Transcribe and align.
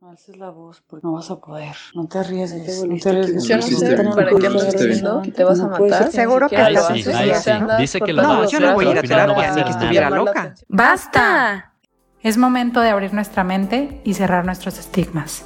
No 0.00 0.10
alces 0.10 0.36
la 0.36 0.50
voz 0.50 0.80
porque 0.86 1.04
no 1.04 1.12
vas 1.14 1.28
a 1.28 1.40
poder. 1.40 1.74
No 1.92 2.06
te 2.06 2.18
arriesgues. 2.20 2.84
No 2.84 2.94
te 2.96 3.00
Yo 3.00 3.10
arriesgues. 3.10 3.48
no 3.50 3.56
Lo 3.56 3.62
sé 3.62 3.96
para 4.14 4.30
qué 4.30 4.48
me 4.48 4.56
estás 4.58 4.72
diciendo 4.74 5.22
que 5.24 5.32
te 5.32 5.42
vas 5.42 5.58
a 5.58 5.64
No 5.64 5.70
matar. 5.70 6.12
Seguro 6.12 6.48
que 6.48 6.54
te 6.56 6.62
andas 6.62 7.78
Dice 7.80 8.00
que 8.00 8.14
por 8.14 8.14
lo 8.14 8.22
todos 8.22 8.36
va 8.36 8.38
a 8.38 8.42
No, 8.44 8.48
yo 8.48 8.60
no 8.60 8.74
voy 8.74 8.86
a 8.86 8.90
ir 8.92 8.98
a 8.98 9.02
terapia, 9.02 9.54
ni 9.56 9.64
que 9.64 9.70
estuviera 9.70 10.08
la 10.10 10.16
loca. 10.16 10.54
¡Basta! 10.68 11.72
Es 12.22 12.36
momento 12.36 12.80
de 12.80 12.90
abrir 12.90 13.12
nuestra 13.12 13.42
mente 13.42 14.00
y 14.04 14.14
cerrar 14.14 14.44
nuestros 14.44 14.78
estigmas. 14.78 15.44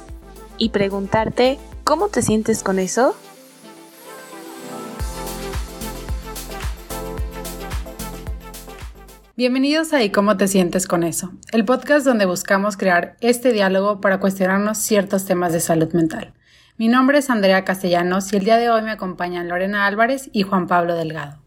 y 0.59 0.69
preguntarte 0.69 1.57
cómo 1.83 2.09
te 2.09 2.21
sientes 2.21 2.61
con 2.61 2.77
eso. 2.77 3.15
Bienvenidos 9.35 9.93
a 9.93 10.03
¿Y 10.03 10.11
cómo 10.11 10.37
te 10.37 10.47
sientes 10.47 10.85
con 10.85 11.03
eso? 11.03 11.31
El 11.51 11.65
podcast 11.65 12.05
donde 12.05 12.27
buscamos 12.27 12.77
crear 12.77 13.17
este 13.19 13.51
diálogo 13.51 13.99
para 13.99 14.19
cuestionarnos 14.19 14.77
ciertos 14.77 15.25
temas 15.25 15.51
de 15.51 15.59
salud 15.59 15.91
mental. 15.91 16.35
Mi 16.77 16.87
nombre 16.87 17.17
es 17.17 17.31
Andrea 17.31 17.65
Castellanos 17.65 18.31
y 18.31 18.35
el 18.35 18.43
día 18.43 18.57
de 18.57 18.69
hoy 18.69 18.83
me 18.83 18.91
acompañan 18.91 19.47
Lorena 19.47 19.87
Álvarez 19.87 20.29
y 20.33 20.43
Juan 20.43 20.67
Pablo 20.67 20.95
Delgado. 20.95 21.41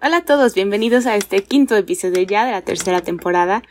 Hola 0.00 0.18
a 0.18 0.24
todos, 0.24 0.54
bienvenidos 0.54 1.06
a 1.06 1.16
este 1.16 1.42
quinto 1.42 1.74
episodio 1.74 2.22
ya 2.22 2.46
de 2.46 2.52
la 2.52 2.62
tercera 2.62 3.00
temporada, 3.00 3.64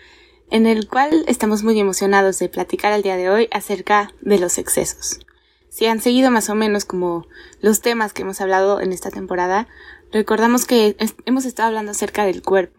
en 0.52 0.68
el 0.68 0.90
cual 0.90 1.24
estamos 1.28 1.64
muy 1.64 1.80
emocionados 1.80 2.38
de 2.40 2.50
platicar 2.50 2.92
el 2.92 3.02
día 3.02 3.16
de 3.16 3.30
hoy 3.30 3.48
acerca 3.54 4.12
de 4.20 4.40
los 4.40 4.58
excesos. 4.58 5.22
Si 5.70 5.86
han 5.86 6.02
seguido 6.02 6.32
más 6.32 6.50
o 6.50 6.56
menos 6.56 6.84
como 6.84 7.28
los 7.62 7.80
temas 7.80 8.12
que 8.12 8.24
hemos 8.24 8.42
hablado 8.42 8.82
en 8.82 8.92
esta 8.92 9.10
temporada, 9.10 9.70
recordamos 10.12 10.66
que 10.66 10.98
hemos 11.26 11.46
estado 11.46 11.68
hablando 11.68 11.92
acerca 11.92 12.26
del 12.26 12.42
cuerpo, 12.42 12.79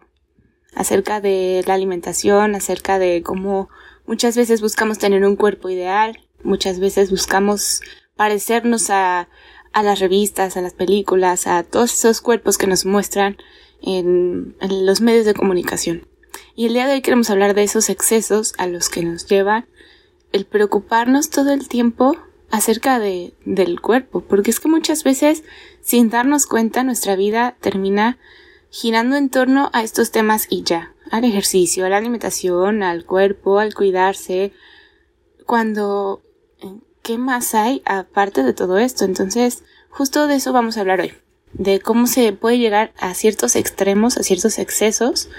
acerca 0.75 1.21
de 1.21 1.63
la 1.67 1.73
alimentación, 1.73 2.55
acerca 2.55 2.99
de 2.99 3.21
cómo 3.23 3.69
muchas 4.05 4.35
veces 4.35 4.61
buscamos 4.61 4.97
tener 4.97 5.23
un 5.25 5.35
cuerpo 5.35 5.69
ideal, 5.69 6.19
muchas 6.43 6.79
veces 6.79 7.11
buscamos 7.11 7.81
parecernos 8.15 8.89
a, 8.89 9.29
a 9.73 9.83
las 9.83 9.99
revistas, 9.99 10.57
a 10.57 10.61
las 10.61 10.73
películas, 10.73 11.47
a 11.47 11.63
todos 11.63 11.93
esos 11.93 12.21
cuerpos 12.21 12.57
que 12.57 12.67
nos 12.67 12.85
muestran 12.85 13.37
en, 13.81 14.55
los 14.61 15.01
medios 15.01 15.25
de 15.25 15.33
comunicación. 15.33 16.07
Y 16.55 16.67
el 16.67 16.73
día 16.73 16.87
de 16.87 16.93
hoy 16.93 17.01
queremos 17.01 17.29
hablar 17.29 17.53
de 17.53 17.63
esos 17.63 17.89
excesos 17.89 18.53
a 18.57 18.67
los 18.67 18.89
que 18.89 19.03
nos 19.03 19.25
llevan 19.25 19.65
el 20.31 20.45
preocuparnos 20.45 21.29
todo 21.29 21.51
el 21.51 21.67
tiempo 21.67 22.15
acerca 22.51 22.99
de, 22.99 23.33
del 23.45 23.81
cuerpo, 23.81 24.21
porque 24.21 24.51
es 24.51 24.59
que 24.59 24.67
muchas 24.67 25.03
veces, 25.03 25.43
sin 25.81 26.09
darnos 26.09 26.45
cuenta, 26.45 26.83
nuestra 26.83 27.15
vida 27.15 27.55
termina 27.61 28.17
girando 28.71 29.17
en 29.17 29.29
torno 29.29 29.69
a 29.73 29.83
estos 29.83 30.11
temas 30.11 30.47
y 30.49 30.63
ya, 30.63 30.93
al 31.11 31.25
ejercicio, 31.25 31.85
a 31.85 31.89
la 31.89 31.97
alimentación, 31.97 32.81
al 32.81 33.05
cuerpo, 33.05 33.59
al 33.59 33.73
cuidarse, 33.75 34.53
cuando, 35.45 36.21
eh, 36.61 36.73
¿qué 37.03 37.17
más 37.17 37.53
hay 37.53 37.81
aparte 37.85 38.43
de 38.43 38.53
todo 38.53 38.79
esto? 38.79 39.05
Entonces, 39.05 39.63
justo 39.89 40.27
de 40.27 40.35
eso 40.35 40.53
vamos 40.53 40.77
a 40.77 40.81
hablar 40.81 41.01
hoy, 41.01 41.13
de 41.53 41.81
cómo 41.81 42.07
se 42.07 42.31
puede 42.31 42.57
llegar 42.57 42.93
a 42.97 43.13
ciertos 43.13 43.55
extremos, 43.57 44.17
a 44.17 44.23
ciertos 44.23 44.57
excesos, 44.57 45.29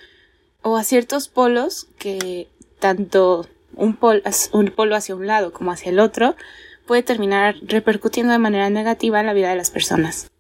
o 0.61 0.77
a 0.77 0.85
ciertos 0.85 1.29
polos 1.29 1.89
que 1.99 2.49
tanto 2.79 3.49
un, 3.75 3.97
pol- 3.97 4.23
un 4.53 4.67
polo 4.71 4.95
hacia 4.95 5.17
un 5.17 5.27
lado 5.27 5.53
como 5.53 5.73
hacia 5.73 5.91
el 5.91 5.99
otro 5.99 6.37
puede 6.87 7.03
terminar 7.03 7.57
repercutiendo 7.63 8.33
de 8.33 8.39
manera 8.39 8.69
negativa 8.71 9.19
en 9.21 9.27
la 9.27 9.33
vida 9.33 9.49
de 9.51 9.57
las 9.57 9.71
personas. 9.71 10.31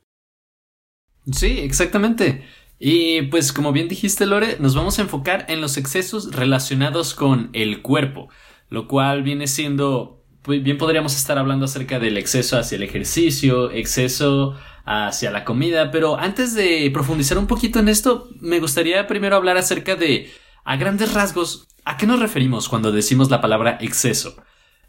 Sí, 1.33 1.61
exactamente. 1.61 2.45
Y 2.85 3.23
pues 3.23 3.53
como 3.53 3.71
bien 3.71 3.87
dijiste 3.87 4.27
Lore, 4.27 4.57
nos 4.59 4.75
vamos 4.75 4.99
a 4.99 5.03
enfocar 5.03 5.47
en 5.49 5.61
los 5.61 5.77
excesos 5.77 6.35
relacionados 6.35 7.15
con 7.15 7.49
el 7.53 7.81
cuerpo, 7.81 8.29
lo 8.71 8.89
cual 8.89 9.23
viene 9.23 9.47
siendo, 9.47 10.25
pues 10.43 10.65
bien 10.65 10.79
podríamos 10.79 11.15
estar 11.15 11.39
hablando 11.39 11.67
acerca 11.67 12.01
del 12.01 12.19
exceso 12.19 12.59
hacia 12.59 12.75
el 12.75 12.83
ejercicio, 12.83 13.71
exceso 13.71 14.59
hacia 14.85 15.31
la 15.31 15.45
comida, 15.45 15.93
pero 15.93 16.19
antes 16.19 16.55
de 16.55 16.91
profundizar 16.93 17.39
un 17.39 17.47
poquito 17.47 17.79
en 17.79 17.89
esto, 17.89 18.29
me 18.41 18.59
gustaría 18.59 19.07
primero 19.07 19.37
hablar 19.37 19.59
acerca 19.59 19.95
de, 19.95 20.33
a 20.65 20.75
grandes 20.75 21.15
rasgos, 21.15 21.69
¿a 21.85 21.97
qué 21.97 22.09
nos 22.09 22.19
referimos 22.19 22.69
cuando 22.69 22.91
decimos 22.91 23.31
la 23.31 23.41
palabra 23.41 23.79
exceso? 23.81 24.35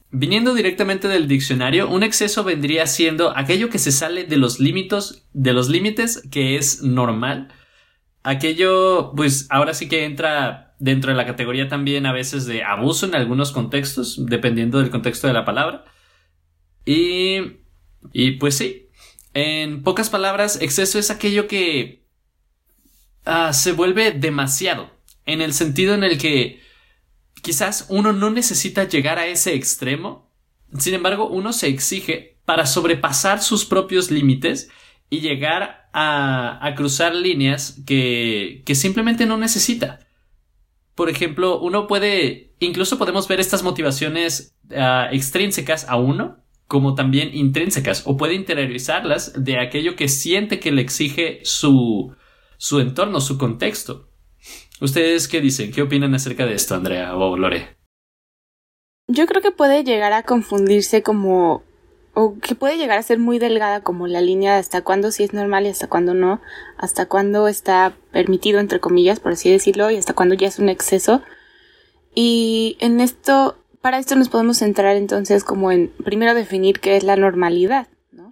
Viniendo 0.09 0.56
directamente 0.56 1.07
del 1.07 1.28
diccionario, 1.28 1.88
un 1.88 2.01
exceso 2.01 2.44
vendría 2.44 2.88
siendo 2.88 3.38
aquello 3.38 3.69
que 3.69 3.78
se 3.78 3.91
sale 3.91 4.23
de 4.23 4.38
los 4.38 4.59
límites, 4.59 5.28
de 5.34 5.53
los 5.53 5.69
límites 5.69 6.23
que 6.31 6.56
es 6.56 6.81
normal. 6.81 7.53
Aquello, 8.23 9.13
pues 9.16 9.47
ahora 9.50 9.73
sí 9.73 9.89
que 9.89 10.06
entra 10.06 10.75
dentro 10.79 11.11
de 11.11 11.17
la 11.17 11.25
categoría 11.25 11.67
también 11.67 12.06
a 12.06 12.13
veces 12.13 12.45
de 12.45 12.63
abuso 12.63 13.06
en 13.06 13.16
algunos 13.16 13.51
contextos, 13.51 14.25
dependiendo 14.25 14.79
del 14.79 14.89
contexto 14.89 15.28
de 15.28 15.34
la 15.34 15.45
palabra. 15.45 15.85
Y, 16.85 17.38
y 18.12 18.31
pues 18.31 18.57
sí, 18.57 18.89
en 19.33 19.83
pocas 19.83 20.09
palabras, 20.09 20.59
exceso 20.62 21.00
es 21.00 21.09
aquello 21.09 21.47
que 21.47 22.06
ah, 23.25 23.53
se 23.53 23.72
vuelve 23.72 24.12
demasiado, 24.12 24.91
en 25.25 25.41
el 25.41 25.53
sentido 25.53 25.94
en 25.94 26.03
el 26.03 26.17
que 26.17 26.62
quizás 27.41 27.88
uno 27.89 28.13
no 28.13 28.29
necesita 28.29 28.88
llegar 28.88 29.19
a 29.19 29.28
ese 29.28 29.53
extremo, 29.53 30.31
sin 30.78 30.94
embargo 30.94 31.28
uno 31.28 31.53
se 31.53 31.67
exige 31.67 32.39
para 32.45 32.66
sobrepasar 32.66 33.41
sus 33.41 33.66
propios 33.66 34.12
límites 34.12 34.69
y 35.09 35.22
llegar 35.22 35.82
a, 35.94 36.74
cruzar 36.76 37.16
líneas 37.16 37.80
que, 37.86 38.64
que 38.66 38.76
simplemente 38.76 39.26
no 39.26 39.38
necesita. 39.38 40.00
Por 40.96 41.09
ejemplo, 41.09 41.59
uno 41.59 41.88
puede, 41.88 42.56
incluso 42.59 42.98
podemos 42.98 43.28
ver 43.28 43.40
estas 43.40 43.64
motivaciones 43.64 44.56
ah, 44.76 45.09
extrínsecas 45.12 45.88
a 45.88 45.96
uno 45.98 46.44
como 46.68 46.96
también 46.96 47.36
intrínsecas 47.36 48.04
o 48.06 48.18
puede 48.18 48.34
interiorizarlas 48.34 49.44
de 49.44 49.59
aquello 49.59 49.96
que 49.96 50.08
siente 50.08 50.59
que 50.59 50.72
le 50.72 50.81
exige 50.81 51.40
su, 51.44 52.16
su 52.58 52.80
entorno, 52.80 53.22
su 53.22 53.38
contexto. 53.38 54.10
¿Ustedes 54.81 55.28
qué 55.28 55.40
dicen? 55.40 55.72
¿Qué 55.72 55.81
opinan 55.81 56.16
acerca 56.16 56.46
de 56.46 56.56
esto, 56.56 56.75
Andrea 56.75 57.16
o 57.16 57.38
Lore? 57.38 57.78
Yo 59.08 59.28
creo 59.28 59.42
que 59.42 59.52
puede 59.52 59.84
llegar 59.84 60.14
a 60.14 60.24
confundirse 60.24 61.04
como 61.04 61.64
o 62.13 62.35
que 62.40 62.56
puede 62.56 62.78
llegar 62.78 63.00
a 63.00 63.03
ser 63.03 63.18
muy 63.18 63.40
delgada 63.40 63.81
como 63.81 64.07
la 64.07 64.22
línea 64.22 64.53
de 64.53 64.59
hasta 64.59 64.81
cuándo 64.81 65.12
sí 65.12 65.24
es 65.24 65.34
normal 65.34 65.66
y 65.66 65.69
hasta 65.69 65.88
cuándo 65.88 66.13
no, 66.13 66.41
hasta 66.78 67.07
cuándo 67.07 67.47
está 67.47 67.94
permitido 68.12 68.59
entre 68.59 68.79
comillas, 68.79 69.19
por 69.19 69.31
así 69.31 69.51
decirlo, 69.51 69.90
y 69.90 69.97
hasta 69.97 70.13
cuándo 70.13 70.35
ya 70.35 70.47
es 70.47 70.59
un 70.59 70.69
exceso. 70.69 71.22
Y 72.13 72.78
en 72.79 73.01
esto, 73.01 73.57
para 73.81 73.97
esto 73.97 74.16
nos 74.16 74.29
podemos 74.29 74.57
centrar 74.57 74.96
entonces 74.96 75.44
como 75.44 75.72
en 75.72 75.90
primero 76.03 76.35
definir 76.35 76.79
qué 76.79 76.97
es 76.97 77.03
la 77.03 77.16
normalidad, 77.16 77.88
¿no? 78.12 78.31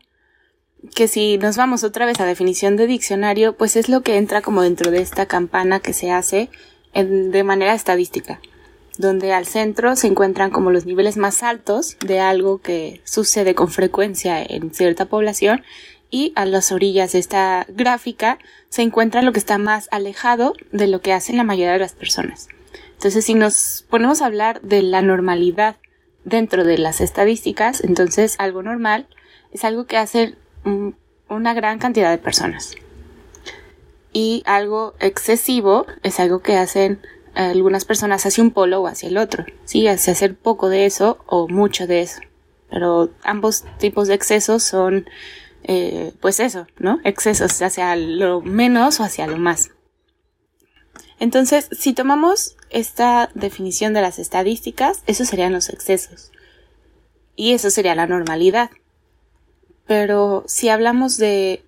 Que 0.93 1.07
si 1.07 1.39
nos 1.39 1.57
vamos 1.57 1.83
otra 1.83 2.05
vez 2.05 2.19
a 2.19 2.25
definición 2.25 2.77
de 2.77 2.85
diccionario, 2.85 3.57
pues 3.57 3.75
es 3.75 3.89
lo 3.89 4.01
que 4.01 4.17
entra 4.17 4.43
como 4.43 4.61
dentro 4.61 4.91
de 4.91 5.01
esta 5.01 5.25
campana 5.25 5.79
que 5.79 5.93
se 5.93 6.11
hace 6.11 6.49
de 6.93 7.43
manera 7.43 7.73
estadística 7.73 8.39
donde 9.01 9.33
al 9.33 9.45
centro 9.45 9.95
se 9.95 10.07
encuentran 10.07 10.51
como 10.51 10.71
los 10.71 10.85
niveles 10.85 11.17
más 11.17 11.43
altos 11.43 11.97
de 12.05 12.19
algo 12.19 12.61
que 12.61 13.01
sucede 13.03 13.55
con 13.55 13.69
frecuencia 13.69 14.41
en 14.41 14.73
cierta 14.73 15.05
población 15.05 15.63
y 16.11 16.31
a 16.35 16.45
las 16.45 16.71
orillas 16.71 17.13
de 17.13 17.19
esta 17.19 17.65
gráfica 17.69 18.37
se 18.69 18.83
encuentra 18.83 19.23
lo 19.23 19.33
que 19.33 19.39
está 19.39 19.57
más 19.57 19.89
alejado 19.91 20.53
de 20.71 20.87
lo 20.87 21.01
que 21.01 21.13
hacen 21.13 21.37
la 21.37 21.43
mayoría 21.43 21.73
de 21.73 21.79
las 21.79 21.93
personas. 21.93 22.47
Entonces, 22.93 23.25
si 23.25 23.33
nos 23.33 23.85
ponemos 23.89 24.21
a 24.21 24.27
hablar 24.27 24.61
de 24.61 24.83
la 24.83 25.01
normalidad 25.01 25.77
dentro 26.23 26.63
de 26.63 26.77
las 26.77 27.01
estadísticas, 27.01 27.83
entonces 27.83 28.35
algo 28.37 28.61
normal 28.61 29.07
es 29.51 29.63
algo 29.63 29.85
que 29.85 29.97
hacen 29.97 30.35
una 31.27 31.53
gran 31.55 31.79
cantidad 31.79 32.11
de 32.11 32.19
personas. 32.19 32.75
Y 34.13 34.43
algo 34.45 34.93
excesivo 34.99 35.87
es 36.03 36.19
algo 36.19 36.41
que 36.41 36.57
hacen 36.57 37.01
algunas 37.33 37.85
personas 37.85 38.25
hacia 38.25 38.43
un 38.43 38.51
polo 38.51 38.81
o 38.81 38.87
hacia 38.87 39.09
el 39.09 39.17
otro, 39.17 39.45
sí, 39.65 39.87
hacia 39.87 40.13
hacer 40.13 40.35
poco 40.35 40.69
de 40.69 40.85
eso 40.85 41.19
o 41.27 41.47
mucho 41.47 41.87
de 41.87 42.01
eso. 42.01 42.21
Pero 42.69 43.11
ambos 43.23 43.65
tipos 43.79 44.07
de 44.07 44.13
excesos 44.13 44.63
son, 44.63 45.05
eh, 45.63 46.13
pues 46.21 46.39
eso, 46.39 46.67
¿no? 46.79 46.99
Excesos 47.03 47.61
hacia 47.61 47.95
lo 47.95 48.41
menos 48.41 48.99
o 48.99 49.03
hacia 49.03 49.27
lo 49.27 49.37
más. 49.37 49.71
Entonces, 51.19 51.69
si 51.71 51.93
tomamos 51.93 52.55
esta 52.69 53.29
definición 53.35 53.93
de 53.93 54.01
las 54.01 54.17
estadísticas, 54.17 55.03
esos 55.05 55.27
serían 55.27 55.53
los 55.53 55.69
excesos. 55.69 56.31
Y 57.35 57.53
eso 57.53 57.69
sería 57.69 57.93
la 57.93 58.07
normalidad. 58.07 58.71
Pero 59.85 60.43
si 60.47 60.69
hablamos 60.69 61.17
de 61.17 61.63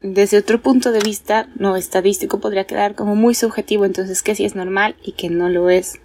desde 0.00 0.38
otro 0.38 0.60
punto 0.60 0.92
de 0.92 1.00
vista 1.00 1.48
no 1.56 1.76
estadístico 1.76 2.38
podría 2.38 2.66
quedar 2.66 2.94
como 2.94 3.16
muy 3.16 3.34
subjetivo 3.34 3.84
entonces 3.84 4.22
que 4.22 4.34
sí 4.34 4.44
es 4.44 4.54
normal 4.54 4.96
y 5.02 5.12
que 5.12 5.30
no 5.30 5.48
lo 5.48 5.70
es 5.70 6.00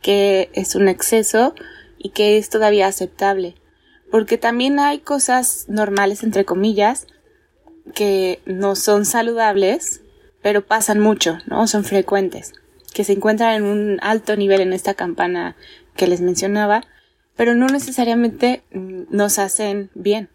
que 0.00 0.50
es 0.54 0.74
un 0.74 0.88
exceso 0.88 1.54
y 1.98 2.10
que 2.10 2.38
es 2.38 2.48
todavía 2.48 2.86
aceptable 2.86 3.54
porque 4.10 4.38
también 4.38 4.78
hay 4.78 5.00
cosas 5.00 5.66
normales 5.68 6.22
entre 6.22 6.44
comillas 6.44 7.06
que 7.94 8.40
no 8.46 8.76
son 8.76 9.04
saludables 9.04 10.00
pero 10.42 10.66
pasan 10.66 11.00
mucho 11.00 11.38
no 11.46 11.66
son 11.66 11.84
frecuentes 11.84 12.54
que 12.94 13.04
se 13.04 13.12
encuentran 13.12 13.54
en 13.56 13.64
un 13.64 13.98
alto 14.00 14.36
nivel 14.36 14.62
en 14.62 14.72
esta 14.72 14.94
campana 14.94 15.54
que 15.96 16.06
les 16.06 16.22
mencionaba 16.22 16.82
pero 17.36 17.54
no 17.54 17.66
necesariamente 17.66 18.62
mm, 18.72 19.02
nos 19.10 19.38
hacen 19.38 19.90
bien. 19.94 20.28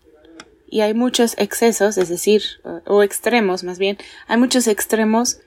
Y 0.71 0.81
hay 0.81 0.93
muchos 0.95 1.35
excesos, 1.37 1.97
es 1.97 2.09
decir, 2.09 2.41
o 2.87 3.03
extremos 3.03 3.63
más 3.63 3.77
bien, 3.77 3.97
hay 4.27 4.37
muchos 4.37 4.67
extremos 4.67 5.39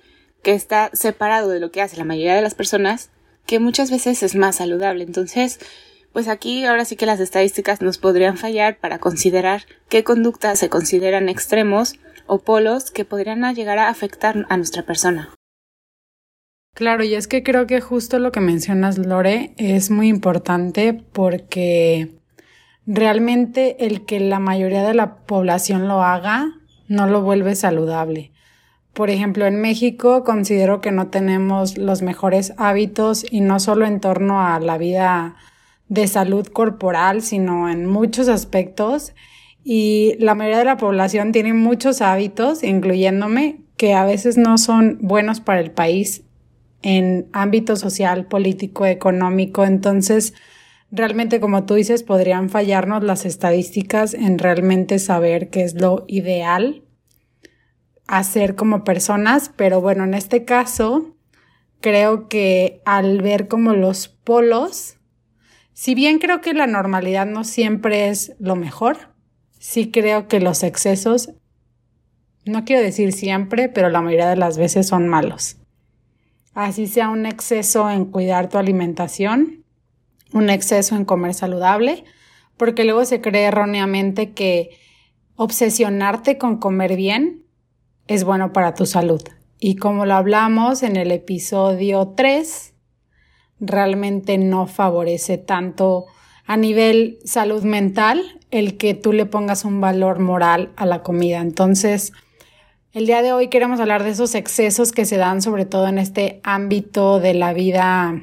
que 0.42 0.52
está 0.52 0.90
separado 0.92 1.48
de 1.48 1.58
lo 1.58 1.72
que 1.72 1.80
hace 1.80 1.96
la 1.96 2.04
mayoría 2.04 2.36
de 2.36 2.42
las 2.42 2.54
personas, 2.54 3.10
que 3.46 3.58
muchas 3.58 3.90
veces 3.90 4.22
es 4.22 4.36
más 4.36 4.56
saludable. 4.56 5.02
Entonces, 5.02 5.58
pues 6.12 6.28
aquí 6.28 6.66
ahora 6.66 6.84
sí 6.84 6.94
que 6.96 7.06
las 7.06 7.20
estadísticas 7.20 7.80
nos 7.80 7.96
podrían 7.96 8.36
fallar 8.36 8.78
para 8.78 8.98
considerar 8.98 9.62
qué 9.88 10.04
conductas 10.04 10.58
se 10.58 10.68
consideran 10.68 11.30
extremos 11.30 11.94
o 12.26 12.38
polos 12.38 12.90
que 12.90 13.06
podrían 13.06 13.42
llegar 13.54 13.78
a 13.78 13.88
afectar 13.88 14.46
a 14.48 14.56
nuestra 14.58 14.84
persona. 14.84 15.34
Claro, 16.74 17.02
y 17.02 17.14
es 17.14 17.28
que 17.28 17.42
creo 17.42 17.66
que 17.66 17.80
justo 17.80 18.18
lo 18.18 18.30
que 18.30 18.40
mencionas, 18.40 18.98
Lore, 18.98 19.54
es 19.56 19.90
muy 19.90 20.08
importante 20.08 20.92
porque 20.92 22.10
realmente 22.86 23.86
el 23.86 24.04
que 24.04 24.20
la 24.20 24.38
mayoría 24.38 24.82
de 24.82 24.94
la 24.94 25.16
población 25.16 25.88
lo 25.88 26.02
haga 26.02 26.52
no 26.88 27.06
lo 27.06 27.22
vuelve 27.22 27.54
saludable. 27.54 28.32
Por 28.92 29.10
ejemplo, 29.10 29.46
en 29.46 29.60
México 29.60 30.22
considero 30.22 30.80
que 30.80 30.92
no 30.92 31.08
tenemos 31.08 31.78
los 31.78 32.02
mejores 32.02 32.54
hábitos 32.58 33.26
y 33.28 33.40
no 33.40 33.58
solo 33.58 33.86
en 33.86 34.00
torno 34.00 34.46
a 34.46 34.60
la 34.60 34.78
vida 34.78 35.34
de 35.88 36.06
salud 36.06 36.46
corporal, 36.46 37.22
sino 37.22 37.68
en 37.68 37.86
muchos 37.86 38.28
aspectos. 38.28 39.12
Y 39.64 40.14
la 40.20 40.34
mayoría 40.34 40.58
de 40.58 40.64
la 40.66 40.76
población 40.76 41.32
tiene 41.32 41.54
muchos 41.54 42.02
hábitos, 42.02 42.62
incluyéndome, 42.62 43.62
que 43.76 43.94
a 43.94 44.04
veces 44.04 44.36
no 44.36 44.58
son 44.58 44.98
buenos 45.00 45.40
para 45.40 45.60
el 45.60 45.72
país 45.72 46.22
en 46.82 47.26
ámbito 47.32 47.74
social, 47.74 48.26
político, 48.26 48.86
económico. 48.86 49.64
Entonces, 49.64 50.34
realmente, 50.94 51.40
como 51.40 51.64
tú 51.64 51.74
dices, 51.74 52.02
podrían 52.02 52.48
fallarnos 52.48 53.02
las 53.02 53.26
estadísticas 53.26 54.14
en 54.14 54.38
realmente 54.38 54.98
saber 54.98 55.50
qué 55.50 55.62
es 55.62 55.74
lo 55.74 56.04
ideal 56.06 56.84
hacer 58.06 58.54
como 58.54 58.84
personas, 58.84 59.50
pero 59.56 59.80
bueno, 59.80 60.04
en 60.04 60.14
este 60.14 60.44
caso, 60.44 61.16
creo 61.80 62.28
que 62.28 62.82
al 62.84 63.22
ver 63.22 63.48
como 63.48 63.72
los 63.72 64.08
polos, 64.08 64.98
si 65.72 65.94
bien 65.94 66.18
creo 66.18 66.40
que 66.40 66.54
la 66.54 66.66
normalidad 66.66 67.26
no 67.26 67.44
siempre 67.44 68.08
es 68.08 68.34
lo 68.38 68.56
mejor, 68.56 69.14
sí 69.58 69.90
creo 69.90 70.28
que 70.28 70.40
los 70.40 70.62
excesos, 70.62 71.32
no 72.44 72.64
quiero 72.64 72.82
decir 72.82 73.12
siempre, 73.12 73.68
pero 73.68 73.88
la 73.88 74.02
mayoría 74.02 74.28
de 74.28 74.36
las 74.36 74.58
veces 74.58 74.86
son 74.86 75.08
malos. 75.08 75.56
Así 76.52 76.86
sea 76.86 77.08
un 77.08 77.26
exceso 77.26 77.90
en 77.90 78.04
cuidar 78.04 78.48
tu 78.48 78.58
alimentación, 78.58 79.63
un 80.34 80.50
exceso 80.50 80.96
en 80.96 81.06
comer 81.06 81.32
saludable, 81.32 82.04
porque 82.58 82.84
luego 82.84 83.04
se 83.06 83.22
cree 83.22 83.44
erróneamente 83.44 84.32
que 84.32 84.70
obsesionarte 85.36 86.36
con 86.36 86.58
comer 86.58 86.96
bien 86.96 87.44
es 88.08 88.24
bueno 88.24 88.52
para 88.52 88.74
tu 88.74 88.84
salud. 88.84 89.22
Y 89.58 89.76
como 89.76 90.04
lo 90.04 90.14
hablamos 90.14 90.82
en 90.82 90.96
el 90.96 91.12
episodio 91.12 92.12
3, 92.16 92.74
realmente 93.60 94.36
no 94.36 94.66
favorece 94.66 95.38
tanto 95.38 96.04
a 96.46 96.56
nivel 96.56 97.18
salud 97.24 97.62
mental 97.62 98.20
el 98.50 98.76
que 98.76 98.94
tú 98.94 99.12
le 99.12 99.26
pongas 99.26 99.64
un 99.64 99.80
valor 99.80 100.18
moral 100.18 100.72
a 100.76 100.84
la 100.84 101.02
comida. 101.02 101.40
Entonces, 101.40 102.12
el 102.92 103.06
día 103.06 103.22
de 103.22 103.32
hoy 103.32 103.48
queremos 103.48 103.80
hablar 103.80 104.02
de 104.02 104.10
esos 104.10 104.34
excesos 104.34 104.92
que 104.92 105.04
se 105.04 105.16
dan 105.16 105.42
sobre 105.42 105.64
todo 105.64 105.86
en 105.88 105.98
este 105.98 106.40
ámbito 106.42 107.18
de 107.18 107.34
la 107.34 107.52
vida, 107.52 108.20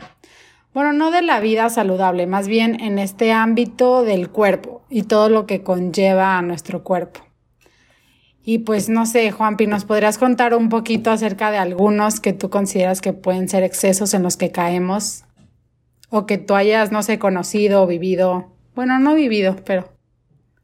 bueno, 0.74 0.94
no 0.94 1.12
de 1.12 1.22
la 1.22 1.40
vida 1.40 1.70
saludable, 1.70 2.28
más 2.28 2.48
bien 2.48 2.80
en 2.80 2.98
este 2.98 3.34
ámbito 3.34 4.04
del 4.04 4.30
cuerpo 4.30 4.84
y 4.90 5.04
todo 5.04 5.30
lo 5.30 5.46
que 5.46 5.64
conlleva 5.64 6.38
a 6.38 6.42
nuestro 6.42 6.84
cuerpo. 6.84 7.22
Y 8.44 8.60
pues 8.60 8.90
no 8.90 9.06
sé, 9.06 9.32
Juanpi, 9.32 9.68
¿nos 9.68 9.86
podrías 9.86 10.18
contar 10.18 10.56
un 10.56 10.70
poquito 10.70 11.12
acerca 11.12 11.52
de 11.52 11.58
algunos 11.58 12.20
que 12.20 12.34
tú 12.34 12.50
consideras 12.50 13.02
que 13.02 13.14
pueden 13.14 13.50
ser 13.50 13.64
excesos 13.64 14.14
en 14.14 14.24
los 14.24 14.38
que 14.38 14.52
caemos? 14.52 15.26
O 16.10 16.26
que 16.26 16.38
tú 16.38 16.56
hayas, 16.56 16.92
no 16.92 17.04
sé, 17.04 17.20
conocido 17.20 17.84
o 17.84 17.88
vivido. 17.88 18.52
Bueno, 18.74 18.98
no 19.00 19.14
vivido, 19.14 19.58
pero 19.66 19.90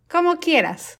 como 0.10 0.38
quieras. 0.38 1.00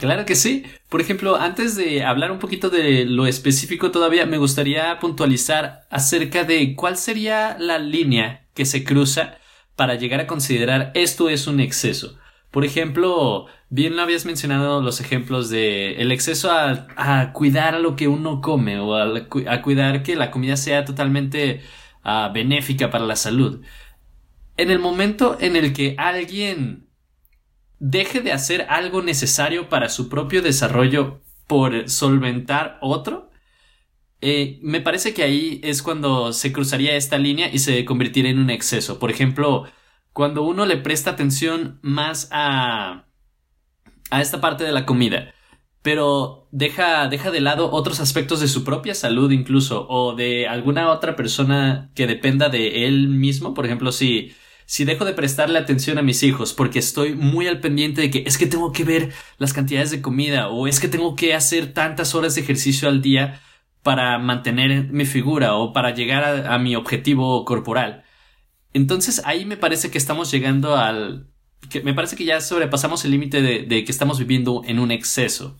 Claro 0.00 0.24
que 0.24 0.34
sí. 0.34 0.64
Por 0.88 1.02
ejemplo, 1.02 1.36
antes 1.36 1.76
de 1.76 2.04
hablar 2.04 2.32
un 2.32 2.38
poquito 2.38 2.70
de 2.70 3.04
lo 3.04 3.26
específico 3.26 3.90
todavía, 3.90 4.24
me 4.24 4.38
gustaría 4.38 4.98
puntualizar 4.98 5.86
acerca 5.90 6.44
de 6.44 6.74
cuál 6.74 6.96
sería 6.96 7.58
la 7.58 7.78
línea 7.78 8.46
que 8.54 8.64
se 8.64 8.82
cruza 8.82 9.36
para 9.76 9.96
llegar 9.96 10.20
a 10.20 10.26
considerar 10.26 10.90
esto 10.94 11.28
es 11.28 11.46
un 11.46 11.60
exceso. 11.60 12.18
Por 12.50 12.64
ejemplo, 12.64 13.44
bien 13.68 13.94
lo 13.94 14.00
habías 14.00 14.24
mencionado 14.24 14.80
los 14.80 15.02
ejemplos 15.02 15.50
de 15.50 15.96
el 16.00 16.12
exceso 16.12 16.50
a, 16.50 17.32
cuidar 17.34 17.74
a 17.74 17.78
lo 17.78 17.94
que 17.94 18.08
uno 18.08 18.40
come 18.40 18.80
o 18.80 18.96
a, 18.96 19.62
cuidar 19.62 20.02
que 20.02 20.16
la 20.16 20.30
comida 20.30 20.56
sea 20.56 20.86
totalmente 20.86 21.60
ah, 22.04 22.30
benéfica 22.32 22.90
para 22.90 23.04
la 23.04 23.16
salud. 23.16 23.60
En 24.56 24.70
el 24.70 24.78
momento 24.78 25.36
en 25.40 25.56
el 25.56 25.74
que 25.74 25.94
alguien 25.98 26.89
deje 27.80 28.20
de 28.20 28.32
hacer 28.32 28.66
algo 28.68 29.02
necesario 29.02 29.68
para 29.68 29.88
su 29.88 30.08
propio 30.08 30.42
desarrollo 30.42 31.22
por 31.48 31.88
solventar 31.90 32.78
otro, 32.80 33.30
eh, 34.20 34.60
me 34.62 34.80
parece 34.80 35.14
que 35.14 35.22
ahí 35.22 35.60
es 35.64 35.82
cuando 35.82 36.32
se 36.32 36.52
cruzaría 36.52 36.94
esta 36.94 37.18
línea 37.18 37.50
y 37.52 37.58
se 37.58 37.84
convertiría 37.84 38.30
en 38.30 38.38
un 38.38 38.50
exceso. 38.50 38.98
Por 38.98 39.10
ejemplo, 39.10 39.64
cuando 40.12 40.42
uno 40.42 40.66
le 40.66 40.76
presta 40.76 41.10
atención 41.10 41.80
más 41.82 42.28
a, 42.30 43.06
a 44.10 44.20
esta 44.20 44.40
parte 44.40 44.64
de 44.64 44.72
la 44.72 44.86
comida, 44.86 45.34
pero 45.82 46.48
deja, 46.52 47.08
deja 47.08 47.30
de 47.30 47.40
lado 47.40 47.70
otros 47.72 48.00
aspectos 48.00 48.40
de 48.40 48.48
su 48.48 48.64
propia 48.64 48.94
salud 48.94 49.30
incluso, 49.30 49.86
o 49.88 50.14
de 50.14 50.46
alguna 50.46 50.90
otra 50.90 51.16
persona 51.16 51.90
que 51.94 52.06
dependa 52.06 52.50
de 52.50 52.86
él 52.86 53.08
mismo. 53.08 53.54
Por 53.54 53.64
ejemplo, 53.64 53.90
si 53.92 54.34
si 54.70 54.84
dejo 54.84 55.04
de 55.04 55.14
prestarle 55.14 55.58
atención 55.58 55.98
a 55.98 56.02
mis 56.02 56.22
hijos 56.22 56.52
porque 56.52 56.78
estoy 56.78 57.16
muy 57.16 57.48
al 57.48 57.58
pendiente 57.58 58.02
de 58.02 58.10
que 58.10 58.22
es 58.24 58.38
que 58.38 58.46
tengo 58.46 58.70
que 58.70 58.84
ver 58.84 59.12
las 59.36 59.52
cantidades 59.52 59.90
de 59.90 60.00
comida 60.00 60.46
o 60.48 60.68
es 60.68 60.78
que 60.78 60.86
tengo 60.86 61.16
que 61.16 61.34
hacer 61.34 61.74
tantas 61.74 62.14
horas 62.14 62.36
de 62.36 62.42
ejercicio 62.42 62.88
al 62.88 63.02
día 63.02 63.40
para 63.82 64.16
mantener 64.20 64.84
mi 64.92 65.06
figura 65.06 65.56
o 65.56 65.72
para 65.72 65.92
llegar 65.92 66.46
a, 66.46 66.56
mi 66.60 66.76
objetivo 66.76 67.44
corporal. 67.44 68.04
Entonces 68.72 69.20
ahí 69.24 69.44
me 69.44 69.56
parece 69.56 69.90
que 69.90 69.98
estamos 69.98 70.30
llegando 70.30 70.76
al... 70.76 71.26
Que 71.68 71.82
me 71.82 71.92
parece 71.92 72.14
que 72.14 72.24
ya 72.24 72.40
sobrepasamos 72.40 73.04
el 73.04 73.10
límite 73.10 73.42
de, 73.42 73.84
que 73.84 73.90
estamos 73.90 74.20
viviendo 74.20 74.62
en 74.64 74.78
un 74.78 74.92
exceso. 74.92 75.58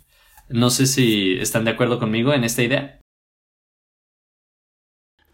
No 0.48 0.70
sé 0.70 0.86
si 0.86 1.32
están 1.32 1.64
de 1.64 1.72
acuerdo 1.72 1.98
conmigo 1.98 2.32
en 2.32 2.44
esta 2.44 2.62
idea. 2.62 3.00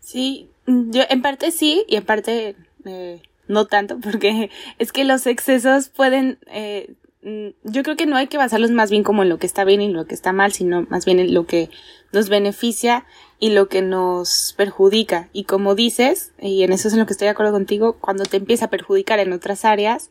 Sí, 0.00 0.49
yo 0.67 1.03
en 1.11 1.21
parte 1.21 1.50
sí 1.50 1.85
y 1.89 1.97
en 1.97 2.05
parte 2.07 2.57
eh, 2.87 3.21
no 3.49 3.67
tanto, 3.67 3.99
porque 4.03 4.50
es 4.79 4.93
que 4.93 5.05
los 5.05 5.26
excesos 5.26 5.88
pueden, 5.88 6.38
eh, 6.47 6.95
mm, 7.23 7.71
yo 7.71 7.83
creo 7.83 7.97
que 7.97 8.07
no 8.07 8.17
hay 8.17 8.29
que 8.29 8.38
basarlos 8.38 8.71
más 8.71 8.91
bien 8.91 9.03
como 9.03 9.23
en 9.23 9.29
lo 9.29 9.38
que 9.38 9.47
está 9.47 9.65
bien 9.65 9.81
y 9.81 9.91
lo 9.91 10.07
que 10.07 10.15
está 10.15 10.33
mal, 10.33 10.53
sino 10.53 10.83
más 10.83 11.05
bien 11.05 11.19
en 11.19 11.35
lo 11.35 11.47
que 11.47 11.71
nos 12.12 12.29
beneficia 12.29 13.05
y 13.38 13.50
lo 13.50 13.69
que 13.69 13.83
nos 13.83 14.55
perjudica. 14.57 15.29
Y 15.33 15.45
como 15.45 15.75
dices, 15.75 16.33
y 16.41 16.62
en 16.62 16.73
eso 16.73 16.88
es 16.88 16.95
en 16.95 17.00
lo 17.00 17.07
que 17.07 17.12
estoy 17.12 17.26
de 17.26 17.33
acuerdo 17.33 17.53
contigo, 17.53 17.99
cuando 18.00 18.25
te 18.25 18.38
empieza 18.38 18.67
a 18.67 18.71
perjudicar 18.71 19.19
en 19.19 19.33
otras 19.33 19.65
áreas, 19.65 20.09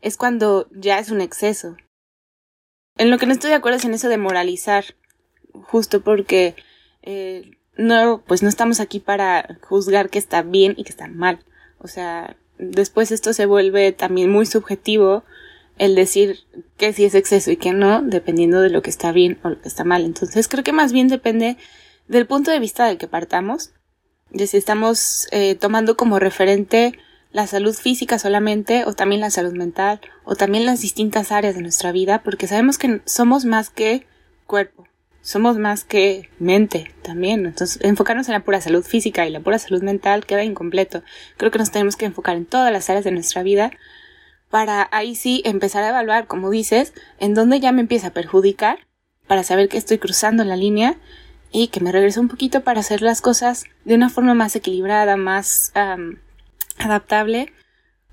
es 0.00 0.16
cuando 0.16 0.68
ya 0.72 0.98
es 0.98 1.10
un 1.10 1.20
exceso. 1.20 1.76
En 2.96 3.10
lo 3.10 3.18
que 3.18 3.26
no 3.26 3.32
estoy 3.32 3.50
de 3.50 3.56
acuerdo 3.56 3.78
es 3.78 3.84
en 3.84 3.94
eso 3.94 4.08
de 4.08 4.18
moralizar, 4.18 4.84
justo 5.52 6.02
porque 6.02 6.54
eh, 7.02 7.58
no, 7.76 8.22
pues 8.26 8.42
no 8.42 8.48
estamos 8.48 8.80
aquí 8.80 9.00
para 9.00 9.58
juzgar 9.62 10.10
que 10.10 10.18
está 10.18 10.42
bien 10.42 10.74
y 10.76 10.84
que 10.84 10.90
está 10.90 11.08
mal. 11.08 11.44
O 11.78 11.88
sea, 11.88 12.36
después 12.58 13.12
esto 13.12 13.32
se 13.32 13.46
vuelve 13.46 13.92
también 13.92 14.30
muy 14.30 14.46
subjetivo 14.46 15.24
el 15.76 15.94
decir 15.94 16.40
que 16.76 16.92
si 16.92 17.04
es 17.04 17.14
exceso 17.14 17.50
y 17.50 17.56
que 17.56 17.72
no, 17.72 18.02
dependiendo 18.02 18.60
de 18.60 18.70
lo 18.70 18.82
que 18.82 18.90
está 18.90 19.12
bien 19.12 19.38
o 19.42 19.50
lo 19.50 19.60
que 19.60 19.68
está 19.68 19.84
mal. 19.84 20.04
Entonces 20.04 20.48
creo 20.48 20.62
que 20.62 20.72
más 20.72 20.92
bien 20.92 21.08
depende 21.08 21.56
del 22.06 22.26
punto 22.26 22.50
de 22.50 22.60
vista 22.60 22.86
del 22.86 22.98
que 22.98 23.08
partamos, 23.08 23.72
de 24.30 24.46
si 24.46 24.56
estamos 24.56 25.26
eh, 25.32 25.54
tomando 25.54 25.96
como 25.96 26.18
referente 26.18 26.98
la 27.32 27.46
salud 27.46 27.74
física 27.74 28.18
solamente 28.18 28.84
o 28.84 28.94
también 28.94 29.20
la 29.20 29.30
salud 29.30 29.54
mental 29.54 30.00
o 30.24 30.36
también 30.36 30.66
las 30.66 30.80
distintas 30.80 31.32
áreas 31.32 31.56
de 31.56 31.62
nuestra 31.62 31.90
vida, 31.90 32.22
porque 32.22 32.46
sabemos 32.46 32.78
que 32.78 33.00
somos 33.06 33.44
más 33.44 33.70
que 33.70 34.06
cuerpo 34.46 34.86
somos 35.24 35.56
más 35.56 35.84
que 35.84 36.28
mente 36.38 36.92
también. 37.02 37.46
Entonces, 37.46 37.82
enfocarnos 37.82 38.28
en 38.28 38.34
la 38.34 38.44
pura 38.44 38.60
salud 38.60 38.84
física 38.84 39.26
y 39.26 39.30
la 39.30 39.40
pura 39.40 39.58
salud 39.58 39.82
mental 39.82 40.26
queda 40.26 40.44
incompleto. 40.44 41.02
Creo 41.38 41.50
que 41.50 41.58
nos 41.58 41.70
tenemos 41.70 41.96
que 41.96 42.04
enfocar 42.04 42.36
en 42.36 42.44
todas 42.44 42.70
las 42.70 42.90
áreas 42.90 43.04
de 43.04 43.10
nuestra 43.10 43.42
vida 43.42 43.72
para 44.50 44.86
ahí 44.92 45.14
sí 45.14 45.40
empezar 45.46 45.82
a 45.82 45.88
evaluar, 45.88 46.26
como 46.26 46.50
dices, 46.50 46.92
en 47.18 47.32
dónde 47.32 47.58
ya 47.58 47.72
me 47.72 47.80
empieza 47.80 48.08
a 48.08 48.12
perjudicar, 48.12 48.80
para 49.26 49.42
saber 49.42 49.70
que 49.70 49.78
estoy 49.78 49.96
cruzando 49.96 50.44
la 50.44 50.56
línea 50.56 50.96
y 51.50 51.68
que 51.68 51.80
me 51.80 51.90
regreso 51.90 52.20
un 52.20 52.28
poquito 52.28 52.60
para 52.60 52.80
hacer 52.80 53.00
las 53.00 53.22
cosas 53.22 53.64
de 53.86 53.94
una 53.94 54.10
forma 54.10 54.34
más 54.34 54.54
equilibrada, 54.54 55.16
más 55.16 55.72
adaptable 56.78 57.50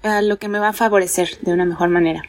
a 0.01 0.21
lo 0.21 0.39
que 0.39 0.47
me 0.47 0.59
va 0.59 0.69
a 0.69 0.73
favorecer 0.73 1.37
de 1.41 1.51
una 1.51 1.65
mejor 1.65 1.89
manera. 1.89 2.23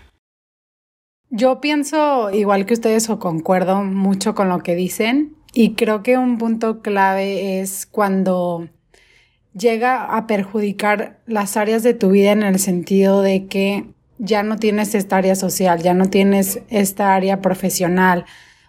Yo 1.34 1.62
pienso 1.62 2.30
igual 2.30 2.66
que 2.66 2.74
ustedes 2.74 3.08
o 3.08 3.18
concuerdo 3.18 3.82
mucho 3.84 4.34
con 4.34 4.50
lo 4.50 4.58
que 4.58 4.74
dicen 4.74 5.34
y 5.54 5.72
creo 5.76 6.02
que 6.02 6.18
un 6.18 6.36
punto 6.36 6.82
clave 6.82 7.58
es 7.58 7.86
cuando 7.86 8.68
llega 9.54 10.14
a 10.14 10.26
perjudicar 10.26 11.22
las 11.24 11.56
áreas 11.56 11.82
de 11.82 11.94
tu 11.94 12.10
vida 12.10 12.32
en 12.32 12.42
el 12.42 12.58
sentido 12.58 13.22
de 13.22 13.46
que 13.46 13.86
ya 14.18 14.42
no 14.42 14.58
tienes 14.58 14.94
esta 14.94 15.16
área 15.16 15.34
social, 15.34 15.80
ya 15.80 15.94
no 15.94 16.10
tienes 16.10 16.60
esta 16.68 17.14
área 17.14 17.40
profesional. 17.40 18.26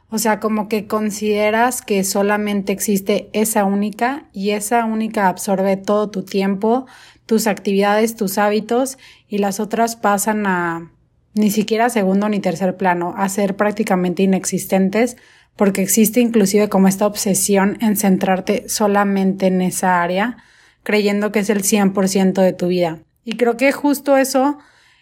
O 0.08 0.17
sea, 0.17 0.39
como 0.39 0.70
que 0.70 0.88
consideras 0.88 1.82
que 1.82 2.05
solamente 2.05 2.72
existe 2.72 3.29
esa 3.34 3.65
única 3.65 4.29
y 4.32 4.51
esa 4.51 4.86
única 4.86 5.27
absorbe 5.27 5.75
todo 5.75 6.10
tu 6.10 6.24
tiempo, 6.24 6.86
tus 7.25 7.46
actividades, 7.46 8.15
tus 8.15 8.38
hábitos 8.38 8.98
y 9.27 9.39
las 9.39 9.60
otras 9.60 9.98
pasan 9.98 10.48
a 10.48 10.93
ni 11.34 11.52
siquiera 11.52 11.90
segundo 11.90 12.30
ni 12.30 12.40
tercer 12.40 12.78
plano, 12.78 13.13
a 13.18 13.28
ser 13.30 13.56
prácticamente 13.56 14.24
inexistentes 14.24 15.18
porque 15.56 15.82
existe 15.82 16.20
inclusive 16.20 16.70
como 16.70 16.88
esta 16.88 17.06
obsesión 17.06 17.78
en 17.82 17.96
centrarte 17.96 18.68
solamente 18.68 19.48
en 19.48 19.62
esa 19.62 20.02
área, 20.02 20.38
creyendo 20.84 21.32
que 21.32 21.40
es 21.40 21.50
el 21.50 21.63
100% 21.63 22.42
de 22.42 22.54
tu 22.54 22.68
vida. 22.68 23.00
Y 23.24 23.38
creo 23.38 23.56
que 23.56 23.72
justo 23.72 24.18
eso 24.18 24.58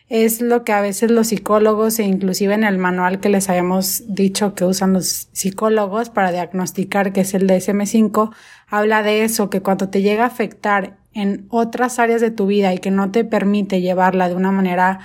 es 0.09 0.41
lo 0.41 0.65
que 0.65 0.73
a 0.73 0.81
veces 0.81 1.09
los 1.09 1.27
psicólogos 1.27 1.97
e 1.99 2.03
inclusive 2.03 2.53
en 2.53 2.65
el 2.65 2.77
manual 2.77 3.21
que 3.21 3.29
les 3.29 3.49
habíamos 3.49 4.03
dicho 4.13 4.55
que 4.55 4.65
usan 4.65 4.91
los 4.91 5.29
psicólogos 5.31 6.09
para 6.09 6.33
diagnosticar 6.33 7.13
que 7.13 7.21
es 7.21 7.33
el 7.33 7.47
DSM5, 7.47 8.33
habla 8.67 9.03
de 9.03 9.23
eso, 9.23 9.49
que 9.49 9.61
cuando 9.61 9.87
te 9.87 10.01
llega 10.01 10.25
a 10.25 10.27
afectar 10.27 10.97
en 11.13 11.45
otras 11.49 11.97
áreas 11.97 12.19
de 12.19 12.29
tu 12.29 12.47
vida 12.47 12.73
y 12.73 12.79
que 12.79 12.91
no 12.91 13.11
te 13.11 13.23
permite 13.23 13.79
llevarla 13.79 14.27
de 14.27 14.35
una 14.35 14.51
manera 14.51 14.99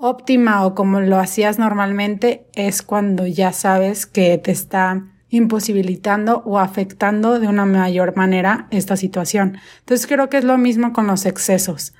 óptima 0.00 0.64
o 0.64 0.74
como 0.74 1.00
lo 1.00 1.18
hacías 1.18 1.58
normalmente, 1.58 2.46
es 2.54 2.82
cuando 2.82 3.26
ya 3.26 3.52
sabes 3.52 4.06
que 4.06 4.38
te 4.38 4.50
está 4.50 5.04
imposibilitando 5.28 6.42
o 6.44 6.58
afectando 6.58 7.38
de 7.38 7.46
una 7.46 7.66
mayor 7.66 8.16
manera 8.16 8.66
esta 8.70 8.96
situación. 8.96 9.58
Entonces 9.80 10.06
creo 10.06 10.28
que 10.28 10.38
es 10.38 10.44
lo 10.44 10.58
mismo 10.58 10.92
con 10.92 11.06
los 11.06 11.26
excesos. 11.26 11.94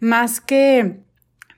Más 0.00 0.40
que 0.40 1.00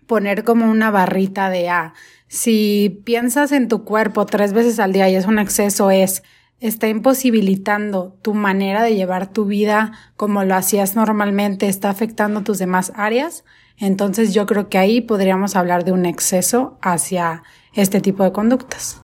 poner 0.06 0.44
como 0.44 0.70
una 0.70 0.90
barrita 0.90 1.48
de 1.48 1.70
A. 1.70 1.80
Ah, 1.80 1.94
si 2.28 3.00
piensas 3.04 3.52
en 3.52 3.68
tu 3.68 3.84
cuerpo 3.84 4.26
tres 4.26 4.52
veces 4.52 4.80
al 4.80 4.92
día 4.92 5.08
y 5.08 5.14
es 5.14 5.26
un 5.26 5.38
exceso, 5.38 5.90
es 5.90 6.22
está 6.60 6.88
imposibilitando 6.88 8.16
tu 8.22 8.34
manera 8.34 8.82
de 8.82 8.94
llevar 8.94 9.32
tu 9.32 9.44
vida 9.44 9.92
como 10.16 10.44
lo 10.44 10.54
hacías 10.54 10.96
normalmente, 10.96 11.68
está 11.68 11.90
afectando 11.90 12.42
tus 12.42 12.58
demás 12.58 12.92
áreas, 12.96 13.44
entonces 13.78 14.34
yo 14.34 14.46
creo 14.46 14.68
que 14.68 14.78
ahí 14.78 15.00
podríamos 15.00 15.56
hablar 15.56 15.84
de 15.84 15.92
un 15.92 16.06
exceso 16.06 16.78
hacia 16.80 17.42
este 17.74 18.00
tipo 18.00 18.24
de 18.24 18.32
conductas. 18.32 19.00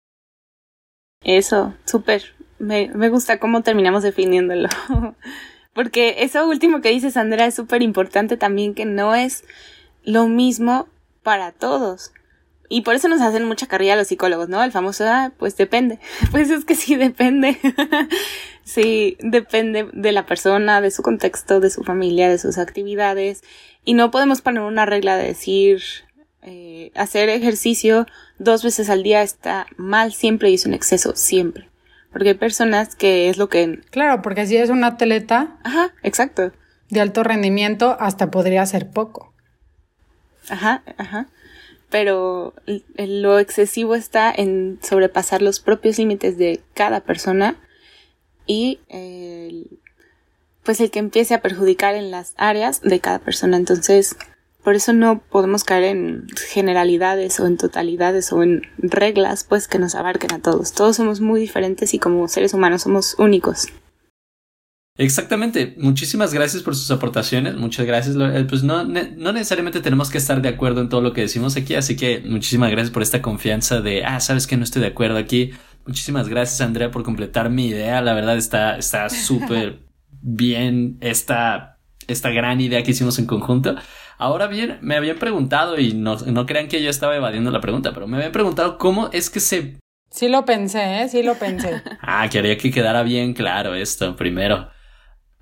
Eso, 1.22 1.74
súper. 1.84 2.34
Me, 2.58 2.88
me 2.94 3.08
gusta 3.08 3.38
cómo 3.38 3.62
terminamos 3.62 4.02
definiéndolo. 4.02 4.68
Porque 5.72 6.16
eso 6.20 6.48
último 6.48 6.80
que 6.80 6.88
dices, 6.90 7.14
Sandra, 7.14 7.46
es 7.46 7.54
súper 7.54 7.82
importante 7.82 8.36
también 8.36 8.74
que 8.74 8.86
no 8.86 9.14
es 9.14 9.44
lo 10.04 10.26
mismo 10.26 10.88
para 11.22 11.52
todos. 11.52 12.12
Y 12.68 12.80
por 12.80 12.94
eso 12.94 13.08
nos 13.08 13.20
hacen 13.20 13.44
mucha 13.44 13.66
carrilla 13.66 13.96
los 13.96 14.08
psicólogos, 14.08 14.48
¿no? 14.48 14.62
El 14.62 14.72
famoso, 14.72 15.04
ah, 15.06 15.32
pues 15.36 15.56
depende. 15.56 15.98
Pues 16.30 16.50
es 16.50 16.64
que 16.64 16.74
sí 16.74 16.96
depende. 16.96 17.58
sí, 18.64 19.16
depende 19.20 19.88
de 19.92 20.12
la 20.12 20.26
persona, 20.26 20.80
de 20.80 20.90
su 20.90 21.02
contexto, 21.02 21.60
de 21.60 21.70
su 21.70 21.84
familia, 21.84 22.28
de 22.28 22.38
sus 22.38 22.58
actividades. 22.58 23.42
Y 23.86 23.94
no 23.94 24.10
podemos 24.10 24.42
poner 24.42 24.64
una 24.64 24.84
regla 24.84 25.16
de 25.16 25.28
decir, 25.28 25.80
eh, 26.42 26.90
hacer 26.96 27.28
ejercicio 27.28 28.06
dos 28.38 28.64
veces 28.64 28.90
al 28.90 29.04
día 29.04 29.22
está 29.22 29.68
mal 29.76 30.12
siempre 30.12 30.50
y 30.50 30.54
es 30.54 30.66
un 30.66 30.74
exceso 30.74 31.14
siempre. 31.14 31.70
Porque 32.10 32.30
hay 32.30 32.34
personas 32.34 32.96
que 32.96 33.28
es 33.28 33.38
lo 33.38 33.48
que... 33.48 33.80
Claro, 33.90 34.22
porque 34.22 34.44
si 34.44 34.56
es 34.56 34.70
un 34.70 34.82
atleta... 34.82 35.56
Ajá, 35.62 35.94
exacto. 36.02 36.52
De 36.90 37.00
alto 37.00 37.22
rendimiento 37.22 37.96
hasta 38.00 38.28
podría 38.32 38.66
ser 38.66 38.90
poco. 38.90 39.32
Ajá, 40.48 40.82
ajá. 40.98 41.28
Pero 41.88 42.54
lo 42.96 43.38
excesivo 43.38 43.94
está 43.94 44.32
en 44.36 44.80
sobrepasar 44.82 45.42
los 45.42 45.60
propios 45.60 45.98
límites 45.98 46.36
de 46.38 46.60
cada 46.74 47.02
persona 47.02 47.54
y 48.46 48.80
pues 50.66 50.80
el 50.80 50.90
que 50.90 50.98
empiece 50.98 51.32
a 51.32 51.40
perjudicar 51.40 51.94
en 51.94 52.10
las 52.10 52.34
áreas 52.36 52.82
de 52.82 53.00
cada 53.00 53.20
persona. 53.20 53.56
Entonces, 53.56 54.16
por 54.62 54.74
eso 54.74 54.92
no 54.92 55.20
podemos 55.20 55.62
caer 55.62 55.84
en 55.84 56.26
generalidades 56.50 57.38
o 57.38 57.46
en 57.46 57.56
totalidades 57.56 58.32
o 58.32 58.42
en 58.42 58.62
reglas 58.78 59.44
pues 59.44 59.68
que 59.68 59.78
nos 59.78 59.94
abarquen 59.94 60.34
a 60.34 60.42
todos. 60.42 60.72
Todos 60.72 60.96
somos 60.96 61.20
muy 61.20 61.40
diferentes 61.40 61.94
y 61.94 62.00
como 62.00 62.26
seres 62.26 62.52
humanos 62.52 62.82
somos 62.82 63.14
únicos. 63.18 63.68
Exactamente. 64.98 65.76
Muchísimas 65.78 66.34
gracias 66.34 66.64
por 66.64 66.74
sus 66.74 66.90
aportaciones. 66.90 67.54
Muchas 67.54 67.86
gracias. 67.86 68.16
Eh, 68.16 68.44
pues 68.48 68.64
no, 68.64 68.82
no 68.82 69.32
necesariamente 69.32 69.80
tenemos 69.80 70.10
que 70.10 70.18
estar 70.18 70.42
de 70.42 70.48
acuerdo 70.48 70.80
en 70.80 70.88
todo 70.88 71.00
lo 71.00 71.12
que 71.12 71.20
decimos 71.20 71.56
aquí, 71.56 71.76
así 71.76 71.96
que 71.96 72.22
muchísimas 72.26 72.72
gracias 72.72 72.90
por 72.90 73.02
esta 73.02 73.22
confianza 73.22 73.80
de, 73.82 74.04
ah, 74.04 74.18
sabes 74.18 74.48
que 74.48 74.56
no 74.56 74.64
estoy 74.64 74.82
de 74.82 74.88
acuerdo 74.88 75.18
aquí. 75.18 75.52
Muchísimas 75.86 76.28
gracias, 76.28 76.60
Andrea, 76.60 76.90
por 76.90 77.04
completar 77.04 77.50
mi 77.50 77.68
idea. 77.68 78.02
La 78.02 78.14
verdad 78.14 78.36
está, 78.36 78.78
está 78.78 79.08
súper 79.10 79.85
bien 80.26 80.98
esta, 81.00 81.78
esta 82.08 82.30
gran 82.30 82.60
idea 82.60 82.82
que 82.82 82.90
hicimos 82.90 83.18
en 83.18 83.26
conjunto. 83.26 83.76
Ahora 84.18 84.48
bien, 84.48 84.78
me 84.82 84.96
habían 84.96 85.18
preguntado, 85.18 85.78
y 85.78 85.94
no, 85.94 86.16
no 86.16 86.46
crean 86.46 86.68
que 86.68 86.82
yo 86.82 86.90
estaba 86.90 87.16
evadiendo 87.16 87.50
la 87.50 87.60
pregunta, 87.60 87.92
pero 87.94 88.08
me 88.08 88.16
habían 88.16 88.32
preguntado 88.32 88.76
cómo 88.76 89.08
es 89.12 89.30
que 89.30 89.40
se 89.40 89.78
Sí 90.10 90.28
lo 90.28 90.44
pensé, 90.44 91.02
¿eh? 91.02 91.08
Sí 91.08 91.22
lo 91.22 91.34
pensé. 91.34 91.82
ah, 92.00 92.28
quería 92.30 92.56
que 92.56 92.70
quedara 92.70 93.02
bien 93.02 93.34
claro 93.34 93.74
esto 93.74 94.16
primero. 94.16 94.70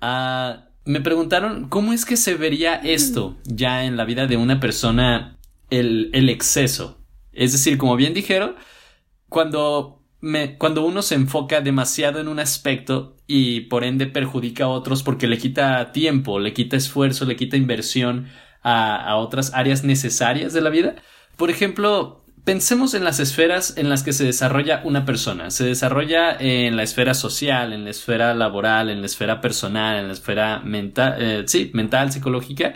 Ah, 0.01 0.69
me 0.83 1.01
preguntaron 1.01 1.69
cómo 1.69 1.93
es 1.93 2.05
que 2.05 2.17
se 2.17 2.35
vería 2.35 2.75
esto 2.75 3.37
ya 3.45 3.85
en 3.85 3.97
la 3.97 4.05
vida 4.05 4.27
de 4.27 4.37
una 4.37 4.59
persona, 4.59 5.37
el, 5.69 6.09
el 6.13 6.29
exceso. 6.29 6.99
Es 7.31 7.53
decir, 7.53 7.77
como 7.77 7.95
bien 7.95 8.13
dijeron, 8.13 8.55
cuando, 9.29 9.94
me, 10.21 10.57
cuando 10.57 10.85
uno 10.85 11.01
se 11.01 11.15
enfoca 11.15 11.61
demasiado 11.61 12.19
en 12.19 12.27
un 12.27 12.39
aspecto 12.39 13.17
y 13.27 13.61
por 13.61 13.83
ende 13.83 14.07
perjudica 14.07 14.65
a 14.65 14.69
otros 14.69 15.03
porque 15.03 15.27
le 15.27 15.37
quita 15.37 15.91
tiempo, 15.91 16.39
le 16.39 16.53
quita 16.53 16.77
esfuerzo, 16.77 17.25
le 17.25 17.35
quita 17.35 17.57
inversión 17.57 18.27
a, 18.61 18.95
a 18.97 19.17
otras 19.17 19.53
áreas 19.53 19.83
necesarias 19.83 20.53
de 20.53 20.61
la 20.61 20.69
vida. 20.69 20.95
Por 21.37 21.49
ejemplo, 21.49 22.25
Pensemos 22.45 22.93
en 22.93 23.03
las 23.03 23.19
esferas 23.19 23.75
en 23.75 23.89
las 23.89 24.03
que 24.03 24.13
se 24.13 24.23
desarrolla 24.23 24.81
una 24.83 25.03
persona. 25.03 25.49
Se 25.49 25.65
desarrolla 25.65 26.37
en 26.39 26.75
la 26.77 26.83
esfera 26.83 27.15
social, 27.15 27.73
en 27.73 27.85
la 27.85 27.89
esfera 27.89 28.35
laboral, 28.35 28.91
en 28.91 28.99
la 28.99 29.07
esfera 29.07 29.41
personal, 29.41 29.97
en 29.97 30.07
la 30.07 30.13
esfera 30.13 30.59
mental, 30.59 31.15
eh, 31.19 31.43
sí, 31.47 31.71
mental, 31.73 32.11
psicológica, 32.11 32.75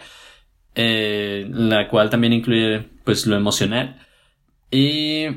eh, 0.74 1.48
la 1.52 1.88
cual 1.88 2.10
también 2.10 2.34
incluye 2.34 2.90
pues 3.04 3.28
lo 3.28 3.36
emocional 3.36 4.08
y 4.72 5.28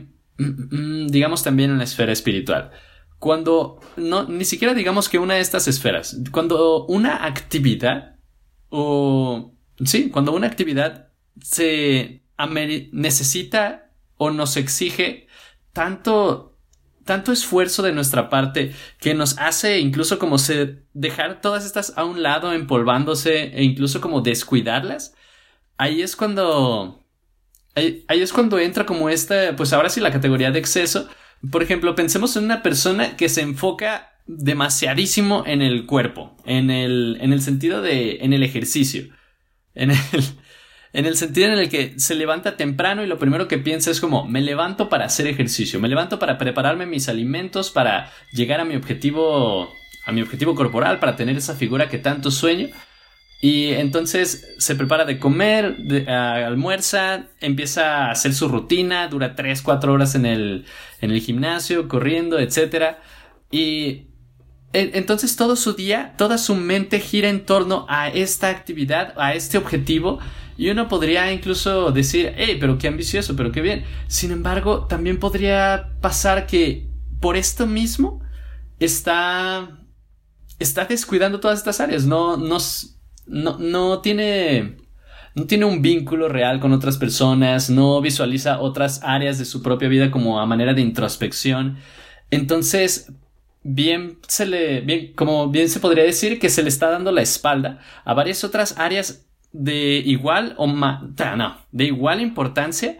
digamos 1.08 1.42
también 1.42 1.70
en 1.70 1.78
la 1.78 1.84
esfera 1.84 2.12
espiritual. 2.12 2.70
Cuando 3.18 3.80
no, 3.96 4.24
ni 4.24 4.44
siquiera 4.44 4.74
digamos 4.74 5.08
que 5.08 5.18
una 5.18 5.34
de 5.34 5.40
estas 5.40 5.68
esferas, 5.68 6.18
cuando 6.30 6.86
una 6.86 7.24
actividad 7.24 8.16
o 8.68 9.54
sí, 9.84 10.10
cuando 10.10 10.32
una 10.32 10.46
actividad 10.46 11.08
se 11.40 12.22
necesita 12.92 13.90
o 14.16 14.30
nos 14.30 14.56
exige 14.56 15.28
tanto 15.72 16.58
tanto 17.04 17.32
esfuerzo 17.32 17.82
de 17.82 17.92
nuestra 17.92 18.28
parte 18.28 18.74
que 19.00 19.14
nos 19.14 19.36
hace 19.38 19.80
incluso 19.80 20.18
como 20.18 20.36
dejar 20.94 21.40
todas 21.40 21.64
estas 21.64 21.96
a 21.96 22.04
un 22.04 22.22
lado 22.22 22.52
empolvándose 22.52 23.56
e 23.56 23.64
incluso 23.64 24.00
como 24.00 24.20
descuidarlas 24.20 25.14
ahí 25.78 26.02
es 26.02 26.14
cuando 26.14 27.01
ahí, 27.74 28.04
es 28.08 28.32
cuando 28.32 28.58
entra 28.58 28.86
como 28.86 29.08
esta 29.08 29.56
pues 29.56 29.72
ahora 29.72 29.88
sí 29.88 30.00
la 30.00 30.12
categoría 30.12 30.50
de 30.50 30.58
exceso 30.58 31.08
por 31.50 31.62
ejemplo 31.62 31.94
pensemos 31.94 32.36
en 32.36 32.44
una 32.44 32.62
persona 32.62 33.16
que 33.16 33.28
se 33.28 33.42
enfoca 33.42 34.12
demasiadísimo 34.26 35.44
en 35.46 35.62
el 35.62 35.86
cuerpo 35.86 36.36
en 36.44 36.70
el 36.70 37.18
en 37.20 37.32
el 37.32 37.42
sentido 37.42 37.82
de 37.82 38.18
en 38.22 38.32
el 38.32 38.42
ejercicio 38.42 39.04
en 39.74 39.90
el 39.90 39.98
en 40.92 41.06
el 41.06 41.16
sentido 41.16 41.52
en 41.52 41.58
el 41.58 41.68
que 41.68 41.98
se 41.98 42.14
levanta 42.14 42.56
temprano 42.56 43.02
y 43.02 43.06
lo 43.06 43.18
primero 43.18 43.48
que 43.48 43.58
piensa 43.58 43.90
es 43.90 44.00
como, 44.00 44.26
me 44.26 44.40
levanto 44.40 44.88
para 44.88 45.06
hacer 45.06 45.26
ejercicio, 45.26 45.80
me 45.80 45.88
levanto 45.88 46.18
para 46.18 46.38
prepararme 46.38 46.86
mis 46.86 47.08
alimentos, 47.08 47.70
para 47.70 48.10
llegar 48.32 48.60
a 48.60 48.64
mi 48.64 48.76
objetivo, 48.76 49.72
a 50.04 50.12
mi 50.12 50.20
objetivo 50.20 50.54
corporal, 50.54 50.98
para 50.98 51.16
tener 51.16 51.36
esa 51.36 51.54
figura 51.54 51.88
que 51.88 51.98
tanto 51.98 52.30
sueño. 52.30 52.68
Y 53.44 53.70
entonces 53.70 54.54
se 54.58 54.76
prepara 54.76 55.04
de 55.04 55.18
comer, 55.18 55.76
de, 55.78 56.06
almuerza, 56.08 57.26
empieza 57.40 58.06
a 58.06 58.12
hacer 58.12 58.34
su 58.34 58.46
rutina, 58.46 59.08
dura 59.08 59.34
3, 59.34 59.62
4 59.62 59.92
horas 59.92 60.14
en 60.14 60.26
el, 60.26 60.64
en 61.00 61.10
el 61.10 61.20
gimnasio, 61.20 61.88
corriendo, 61.88 62.38
etc. 62.38 62.98
Y 63.50 64.06
entonces 64.72 65.34
todo 65.34 65.56
su 65.56 65.72
día, 65.72 66.14
toda 66.16 66.38
su 66.38 66.54
mente 66.54 67.00
gira 67.00 67.28
en 67.30 67.44
torno 67.44 67.84
a 67.88 68.10
esta 68.10 68.48
actividad, 68.48 69.12
a 69.16 69.34
este 69.34 69.58
objetivo 69.58 70.20
Y 70.56 70.70
uno 70.70 70.86
podría 70.86 71.32
incluso 71.32 71.90
decir, 71.90 72.32
hey, 72.36 72.58
pero 72.60 72.78
qué 72.78 72.86
ambicioso, 72.86 73.34
pero 73.34 73.50
qué 73.50 73.60
bien. 73.60 73.84
Sin 74.06 74.30
embargo, 74.30 74.86
también 74.86 75.18
podría 75.18 75.90
pasar 76.00 76.46
que 76.46 76.86
por 77.18 77.36
esto 77.36 77.66
mismo 77.66 78.22
está, 78.78 79.80
está 80.60 80.84
descuidando 80.84 81.40
todas 81.40 81.58
estas 81.58 81.80
áreas. 81.80 82.06
No, 82.06 82.36
no, 82.36 82.58
no, 83.26 83.58
no 83.58 84.00
tiene 84.00 84.76
no 85.34 85.46
tiene 85.46 85.64
un 85.64 85.80
vínculo 85.80 86.28
real 86.28 86.60
con 86.60 86.72
otras 86.72 86.98
personas, 86.98 87.70
no 87.70 88.00
visualiza 88.00 88.60
otras 88.60 89.02
áreas 89.02 89.38
de 89.38 89.44
su 89.44 89.62
propia 89.62 89.88
vida 89.88 90.10
como 90.10 90.40
a 90.40 90.46
manera 90.46 90.74
de 90.74 90.82
introspección. 90.82 91.78
Entonces, 92.30 93.12
bien 93.62 94.18
se 94.28 94.46
le, 94.46 94.80
bien, 94.80 95.14
como 95.14 95.48
bien 95.48 95.68
se 95.68 95.80
podría 95.80 96.04
decir 96.04 96.38
que 96.38 96.50
se 96.50 96.62
le 96.62 96.68
está 96.68 96.90
dando 96.90 97.12
la 97.12 97.22
espalda 97.22 97.80
a 98.04 98.14
varias 98.14 98.44
otras 98.44 98.78
áreas 98.78 99.26
de 99.52 100.02
igual 100.04 100.54
o 100.58 100.66
más, 100.66 101.02
no, 101.36 101.56
de 101.70 101.84
igual 101.84 102.20
importancia 102.20 102.98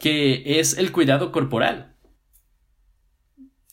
que 0.00 0.60
es 0.60 0.76
el 0.78 0.92
cuidado 0.92 1.32
corporal. 1.32 1.94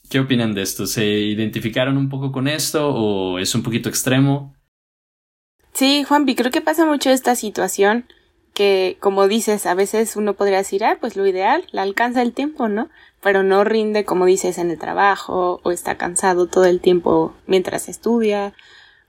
¿Qué 0.10 0.20
opinan 0.20 0.54
de 0.54 0.62
esto? 0.62 0.88
¿Se 0.88 1.06
identificaron 1.06 1.98
un 1.98 2.10
poco 2.10 2.32
con 2.32 2.48
esto 2.48 2.94
o 2.94 3.40
es 3.40 3.56
un 3.56 3.64
poquito 3.64 3.90
extremo? 3.90 4.56
Sí, 5.74 6.04
Juanpi, 6.04 6.36
creo 6.36 6.52
que 6.52 6.62
pasa 6.62 6.86
mucho 6.86 7.10
esta 7.10 7.36
situación 7.36 8.06
que, 8.54 8.98
como 9.00 9.28
dices, 9.28 9.66
a 9.66 9.74
veces 9.74 10.16
uno 10.16 10.34
podría 10.34 10.58
decir, 10.58 10.84
ah, 10.84 10.98
pues 11.00 11.16
lo 11.16 11.26
ideal, 11.26 11.66
la 11.72 11.84
alcanza 11.84 12.22
el 12.22 12.34
tiempo, 12.34 12.68
¿no? 12.68 12.90
Pero 13.22 13.44
no 13.44 13.64
rinde, 13.64 14.04
como 14.04 14.26
dices, 14.26 14.58
en 14.58 14.72
el 14.72 14.78
trabajo, 14.78 15.62
o 15.64 15.72
está 15.72 15.98
cansado 15.98 16.48
todo 16.48 16.66
el 16.66 16.82
tiempo 16.82 17.34
mientras 17.48 17.88
estudia, 17.88 18.54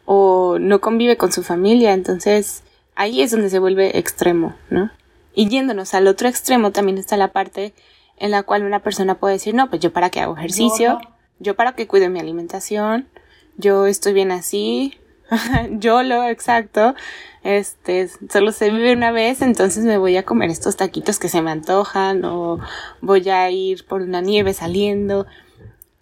o 0.04 0.58
no 0.60 0.80
convive 0.80 1.16
con 1.16 1.32
su 1.32 1.42
familia, 1.42 1.92
entonces 1.92 2.62
ahí 2.94 3.22
es 3.22 3.30
donde 3.30 3.50
se 3.50 3.58
vuelve 3.58 3.98
extremo, 3.98 4.54
¿no? 4.70 4.90
Y 5.34 5.48
yéndonos 5.48 5.94
al 5.94 6.06
otro 6.06 6.28
extremo 6.28 6.72
también 6.72 6.98
está 6.98 7.16
la 7.16 7.32
parte 7.32 7.72
en 8.18 8.30
la 8.30 8.42
cual 8.42 8.64
una 8.64 8.80
persona 8.80 9.16
puede 9.16 9.34
decir, 9.34 9.54
no, 9.54 9.68
pues 9.70 9.80
yo 9.80 9.92
para 9.92 10.10
qué 10.10 10.20
hago 10.20 10.36
ejercicio, 10.36 11.00
yo 11.38 11.56
para 11.56 11.74
qué 11.74 11.86
cuido 11.86 12.08
mi 12.10 12.20
alimentación, 12.20 13.08
yo 13.56 13.86
estoy 13.86 14.12
bien 14.12 14.30
así, 14.30 14.98
yo 15.70 16.02
lo 16.02 16.24
exacto, 16.24 16.94
este, 17.42 18.08
solo 18.30 18.52
se 18.52 18.70
vive 18.70 18.92
una 18.92 19.10
vez, 19.10 19.42
entonces 19.42 19.84
me 19.84 19.98
voy 19.98 20.16
a 20.16 20.24
comer 20.24 20.50
estos 20.50 20.76
taquitos 20.76 21.18
que 21.18 21.28
se 21.28 21.42
me 21.42 21.50
antojan 21.50 22.24
o 22.24 22.60
voy 23.00 23.28
a 23.28 23.50
ir 23.50 23.86
por 23.86 24.02
una 24.02 24.20
nieve 24.20 24.54
saliendo. 24.54 25.26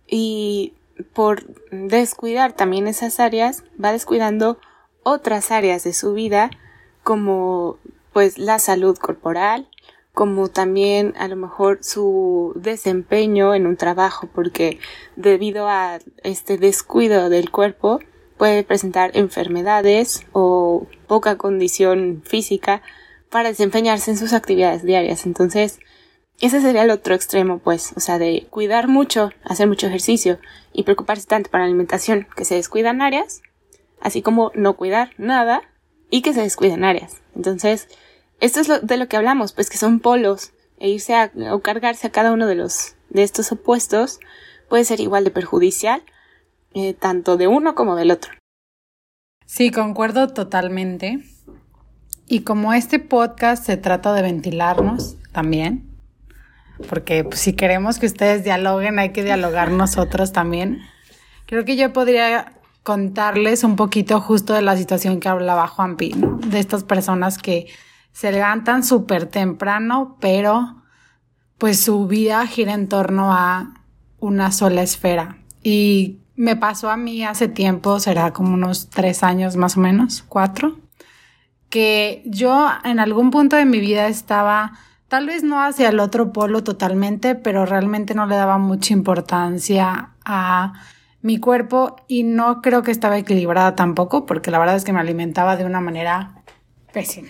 Y 0.07 0.75
por 1.13 1.47
descuidar 1.71 2.53
también 2.53 2.87
esas 2.87 3.21
áreas, 3.21 3.65
va 3.83 3.93
descuidando 3.93 4.59
otras 5.03 5.51
áreas 5.51 5.85
de 5.85 5.93
su 5.93 6.13
vida 6.13 6.51
como 7.03 7.79
pues 8.13 8.39
la 8.39 8.59
salud 8.59 8.99
corporal, 8.99 9.69
como 10.13 10.49
también 10.49 11.15
a 11.17 11.29
lo 11.29 11.37
mejor 11.37 11.79
su 11.83 12.53
desempeño 12.57 13.55
en 13.55 13.67
un 13.67 13.77
trabajo, 13.77 14.29
porque 14.35 14.81
debido 15.15 15.69
a 15.69 16.01
este 16.25 16.59
descuido 16.59 17.31
del 17.31 17.51
cuerpo 17.51 18.01
puede 18.41 18.65
presentar 18.65 19.11
enfermedades 19.13 20.23
o 20.33 20.87
poca 21.07 21.37
condición 21.37 22.23
física 22.25 22.81
para 23.29 23.51
desempeñarse 23.51 24.13
en 24.13 24.17
sus 24.17 24.33
actividades 24.33 24.83
diarias. 24.83 25.27
Entonces, 25.27 25.79
ese 26.41 26.63
sería 26.63 26.85
el 26.85 26.91
otro 26.91 27.15
extremo, 27.15 27.59
pues, 27.59 27.93
o 27.99 28.01
sea, 28.01 28.19
de 28.19 28.47
cuidar 28.49 28.89
mucho, 28.89 29.31
hacer 29.45 29.69
mucho 29.69 29.89
ejercicio 29.89 30.39
y 30.73 30.85
preocuparse 30.85 31.27
tanto 31.27 31.51
para 31.51 31.65
la 31.65 31.69
alimentación 31.69 32.27
que 32.35 32.47
se 32.47 32.55
descuidan 32.55 33.03
áreas, 33.03 33.43
así 34.01 34.23
como 34.23 34.53
no 34.55 34.75
cuidar 34.75 35.11
nada 35.19 35.61
y 36.09 36.23
que 36.23 36.33
se 36.33 36.41
descuiden 36.41 36.83
áreas. 36.83 37.21
Entonces, 37.37 37.89
esto 38.41 38.61
es 38.61 38.69
lo, 38.69 38.81
de 38.81 38.97
lo 38.97 39.07
que 39.07 39.19
hablamos, 39.19 39.53
pues 39.53 39.69
que 39.69 39.77
son 39.77 40.01
polos 40.01 40.53
e 40.79 40.89
irse 40.89 41.15
a, 41.15 41.31
o 41.53 41.61
cargarse 41.61 42.07
a 42.07 42.11
cada 42.11 42.33
uno 42.33 42.47
de 42.47 42.55
los 42.55 42.95
de 43.11 43.23
estos 43.23 43.53
opuestos 43.53 44.19
puede 44.71 44.87
ser 44.87 45.01
igual 45.01 45.25
de 45.25 45.31
perjudicial 45.31 46.03
eh, 46.75 46.95
tanto 46.95 47.37
de 47.37 47.49
uno 47.49 47.75
como 47.75 47.97
del 47.97 48.11
otro. 48.11 48.33
Sí, 49.47 49.71
concuerdo 49.71 50.29
totalmente. 50.29 51.19
Y 52.29 52.43
como 52.43 52.73
este 52.73 53.01
podcast 53.01 53.65
se 53.67 53.77
trata 53.77 54.13
de 54.13 54.23
ventilarnos 54.23 55.17
también, 55.33 55.91
porque 56.89 57.25
pues, 57.25 57.41
si 57.41 57.55
queremos 57.55 57.99
que 57.99 58.07
ustedes 58.07 58.45
dialoguen, 58.45 58.99
hay 58.99 59.11
que 59.11 59.25
dialogar 59.25 59.71
nosotros 59.73 60.33
también. 60.33 60.79
Creo 61.47 61.65
que 61.65 61.77
yo 61.77 61.93
podría 61.93 62.53
contarles 62.85 63.65
un 63.65 63.77
poquito 63.77 64.21
justo 64.21 64.55
de 64.55 64.63
la 64.63 64.77
situación 64.77 65.21
que 65.21 65.29
hablaba 65.29 65.67
Juanpi, 65.67 66.13
¿no? 66.13 66.39
de 66.39 66.61
estas 66.61 66.85
personas 66.85 67.37
que 67.37 67.67
se 68.13 68.33
levantan 68.33 68.85
súper 68.85 69.27
temprano, 69.27 70.17
pero 70.21 70.83
pues 71.59 71.81
su 71.81 72.07
vida 72.07 72.47
gira 72.47 72.73
en 72.75 72.89
torno 72.89 73.33
a 73.33 73.75
una 74.19 74.51
sola 74.53 74.83
esfera. 74.83 75.39
Y 75.63 76.20
me 76.41 76.57
pasó 76.57 76.91
a 76.91 76.97
mí 76.97 77.23
hace 77.23 77.49
tiempo, 77.49 78.01
será 78.01 78.33
como 78.33 78.55
unos 78.55 78.89
tres 78.89 79.23
años 79.23 79.57
más 79.57 79.77
o 79.77 79.81
menos, 79.81 80.25
cuatro, 80.27 80.79
que 81.69 82.23
yo 82.25 82.67
en 82.83 82.99
algún 82.99 83.31
punto 83.31 83.57
de 83.57 83.67
mi 83.67 83.79
vida 83.79 84.09
estaba, 84.09 84.73
tal 85.09 85.27
vez 85.27 85.43
no 85.43 85.63
hacia 85.63 85.91
el 85.91 86.01
otro 86.01 86.33
polo 86.33 86.65
totalmente, 86.65 87.35
pero 87.35 87.67
realmente 87.67 88.15
no 88.15 88.25
le 88.25 88.37
daba 88.37 88.57
mucha 88.57 88.95
importancia 88.95 90.13
a 90.25 90.73
mi 91.21 91.37
cuerpo 91.37 91.97
y 92.09 92.23
no 92.23 92.63
creo 92.63 92.83
que 92.83 92.91
estaba 92.91 93.19
equilibrada 93.19 93.77
tampoco, 93.77 94.25
porque 94.25 94.51
la 94.51 94.59
verdad 94.59 94.77
es 94.77 94.85
que 94.85 94.95
me 94.95 95.01
alimentaba 95.01 95.59
de 95.59 95.67
una 95.67 95.83
manera 95.83 96.37
pésima. 96.91 97.29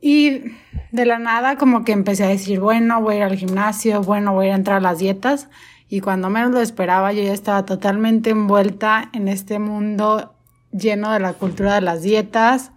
Y 0.00 0.44
de 0.92 1.04
la 1.04 1.18
nada 1.18 1.56
como 1.58 1.84
que 1.84 1.92
empecé 1.92 2.24
a 2.24 2.28
decir, 2.28 2.58
bueno, 2.58 3.02
voy 3.02 3.20
al 3.20 3.36
gimnasio, 3.36 4.00
bueno, 4.00 4.32
voy 4.32 4.48
a 4.48 4.54
entrar 4.54 4.78
a 4.78 4.80
las 4.80 4.98
dietas 4.98 5.50
y 5.94 6.00
cuando 6.00 6.28
menos 6.28 6.50
lo 6.50 6.60
esperaba 6.60 7.12
yo 7.12 7.22
ya 7.22 7.32
estaba 7.32 7.64
totalmente 7.64 8.30
envuelta 8.30 9.10
en 9.12 9.28
este 9.28 9.60
mundo 9.60 10.34
lleno 10.72 11.12
de 11.12 11.20
la 11.20 11.34
cultura 11.34 11.76
de 11.76 11.82
las 11.82 12.02
dietas, 12.02 12.72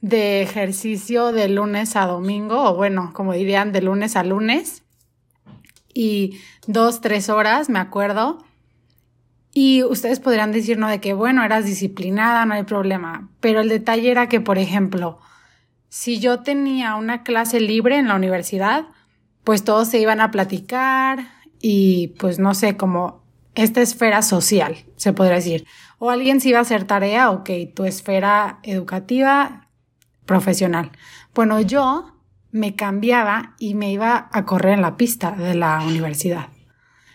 de 0.00 0.42
ejercicio 0.42 1.30
de 1.30 1.48
lunes 1.48 1.94
a 1.94 2.06
domingo, 2.06 2.70
o 2.70 2.74
bueno, 2.74 3.12
como 3.14 3.34
dirían, 3.34 3.70
de 3.70 3.82
lunes 3.82 4.16
a 4.16 4.24
lunes, 4.24 4.82
y 5.94 6.40
dos, 6.66 7.00
tres 7.00 7.28
horas, 7.28 7.68
me 7.68 7.78
acuerdo. 7.78 8.44
Y 9.52 9.84
ustedes 9.84 10.18
podrían 10.18 10.50
decir, 10.50 10.76
no, 10.76 10.88
de 10.88 11.00
que, 11.00 11.14
bueno, 11.14 11.44
eras 11.44 11.64
disciplinada, 11.64 12.46
no 12.46 12.54
hay 12.54 12.64
problema. 12.64 13.28
Pero 13.38 13.60
el 13.60 13.68
detalle 13.68 14.10
era 14.10 14.28
que, 14.28 14.40
por 14.40 14.58
ejemplo, 14.58 15.20
si 15.88 16.18
yo 16.18 16.40
tenía 16.40 16.96
una 16.96 17.22
clase 17.22 17.60
libre 17.60 17.96
en 17.96 18.08
la 18.08 18.16
universidad, 18.16 18.86
pues 19.44 19.62
todos 19.62 19.86
se 19.86 20.00
iban 20.00 20.20
a 20.20 20.32
platicar, 20.32 21.33
y 21.66 22.08
pues 22.18 22.38
no 22.38 22.52
sé, 22.52 22.76
como 22.76 23.24
esta 23.54 23.80
esfera 23.80 24.20
social, 24.20 24.84
se 24.96 25.14
podría 25.14 25.36
decir. 25.36 25.64
O 25.98 26.10
alguien 26.10 26.42
si 26.42 26.50
iba 26.50 26.58
a 26.58 26.60
hacer 26.60 26.84
tarea, 26.84 27.30
ok, 27.30 27.48
tu 27.74 27.86
esfera 27.86 28.58
educativa, 28.64 29.70
profesional. 30.26 30.92
Bueno, 31.34 31.62
yo 31.62 32.18
me 32.50 32.74
cambiaba 32.74 33.54
y 33.58 33.74
me 33.76 33.90
iba 33.90 34.28
a 34.30 34.44
correr 34.44 34.74
en 34.74 34.82
la 34.82 34.98
pista 34.98 35.30
de 35.30 35.54
la 35.54 35.80
universidad. 35.80 36.48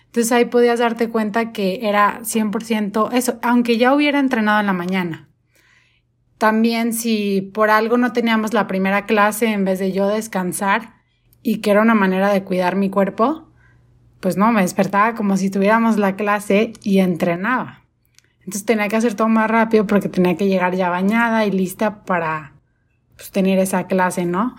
Entonces 0.08 0.32
ahí 0.32 0.46
podías 0.46 0.80
darte 0.80 1.10
cuenta 1.10 1.52
que 1.52 1.88
era 1.88 2.22
100% 2.24 3.14
eso, 3.14 3.38
aunque 3.44 3.78
ya 3.78 3.94
hubiera 3.94 4.18
entrenado 4.18 4.62
en 4.62 4.66
la 4.66 4.74
mañana. 4.74 5.30
También 6.40 6.94
si 6.94 7.42
por 7.54 7.70
algo 7.70 7.98
no 7.98 8.14
teníamos 8.14 8.56
la 8.56 8.66
primera 8.66 9.06
clase 9.06 9.46
en 9.54 9.64
vez 9.64 9.78
de 9.78 9.92
yo 9.92 10.08
descansar 10.08 10.96
y 11.44 11.58
que 11.58 11.70
era 11.70 11.84
una 11.84 11.94
manera 11.94 12.34
de 12.34 12.44
cuidar 12.44 12.76
mi 12.76 12.90
cuerpo, 12.90 13.49
pues 14.20 14.38
no, 14.38 14.52
me 14.52 14.62
despertaba 14.62 15.16
como 15.16 15.38
si 15.38 15.50
tuviéramos 15.50 15.98
la 15.98 16.16
clase 16.16 16.74
y 16.84 17.00
entrenaba. 17.00 17.82
Entonces 18.40 18.66
tenía 18.66 18.88
que 18.88 18.96
hacer 18.96 19.14
todo 19.14 19.28
más 19.28 19.50
rápido 19.50 19.86
porque 19.86 20.10
tenía 20.10 20.36
que 20.36 20.48
llegar 20.48 20.76
ya 20.76 20.90
bañada 20.90 21.46
y 21.46 21.52
lista 21.52 22.04
para 22.04 22.54
pues, 23.16 23.32
tener 23.32 23.60
esa 23.60 23.88
clase, 23.88 24.26
¿no? 24.26 24.56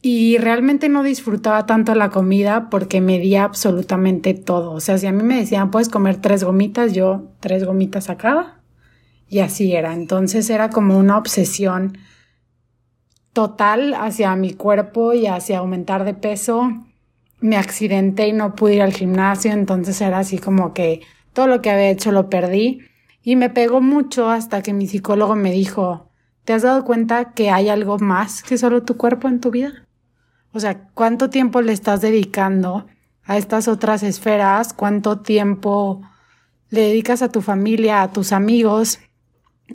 Y 0.00 0.36
realmente 0.38 0.88
no 0.88 1.02
disfrutaba 1.02 1.64
tanto 1.66 1.94
la 1.94 2.10
comida 2.10 2.68
porque 2.68 3.00
medía 3.00 3.44
absolutamente 3.44 4.34
todo. 4.34 4.72
O 4.72 4.80
sea, 4.80 4.98
si 4.98 5.06
a 5.06 5.12
mí 5.12 5.22
me 5.22 5.36
decían, 5.36 5.70
puedes 5.70 5.88
comer 5.88 6.20
tres 6.20 6.44
gomitas, 6.44 6.92
yo 6.92 7.32
tres 7.40 7.64
gomitas 7.64 8.04
sacaba. 8.04 8.60
Y 9.28 9.38
así 9.38 9.74
era. 9.74 9.94
Entonces 9.94 10.50
era 10.50 10.68
como 10.68 10.98
una 10.98 11.16
obsesión 11.16 11.96
total 13.32 13.94
hacia 13.94 14.36
mi 14.36 14.52
cuerpo 14.52 15.14
y 15.14 15.26
hacia 15.26 15.58
aumentar 15.58 16.04
de 16.04 16.14
peso 16.14 16.70
me 17.44 17.58
accidenté 17.58 18.28
y 18.28 18.32
no 18.32 18.54
pude 18.54 18.76
ir 18.76 18.82
al 18.82 18.94
gimnasio, 18.94 19.52
entonces 19.52 20.00
era 20.00 20.18
así 20.18 20.38
como 20.38 20.72
que 20.72 21.02
todo 21.34 21.46
lo 21.46 21.60
que 21.60 21.68
había 21.68 21.90
hecho 21.90 22.10
lo 22.10 22.30
perdí 22.30 22.80
y 23.22 23.36
me 23.36 23.50
pegó 23.50 23.82
mucho 23.82 24.30
hasta 24.30 24.62
que 24.62 24.72
mi 24.72 24.86
psicólogo 24.86 25.34
me 25.36 25.52
dijo, 25.52 26.08
¿te 26.46 26.54
has 26.54 26.62
dado 26.62 26.86
cuenta 26.86 27.34
que 27.34 27.50
hay 27.50 27.68
algo 27.68 27.98
más 27.98 28.42
que 28.42 28.56
solo 28.56 28.82
tu 28.82 28.96
cuerpo 28.96 29.28
en 29.28 29.42
tu 29.42 29.50
vida? 29.50 29.86
O 30.52 30.60
sea, 30.60 30.88
¿cuánto 30.94 31.28
tiempo 31.28 31.60
le 31.60 31.74
estás 31.74 32.00
dedicando 32.00 32.86
a 33.24 33.36
estas 33.36 33.68
otras 33.68 34.02
esferas? 34.02 34.72
¿Cuánto 34.72 35.20
tiempo 35.20 36.00
le 36.70 36.80
dedicas 36.80 37.20
a 37.20 37.30
tu 37.30 37.42
familia, 37.42 38.00
a 38.00 38.10
tus 38.10 38.32
amigos, 38.32 39.00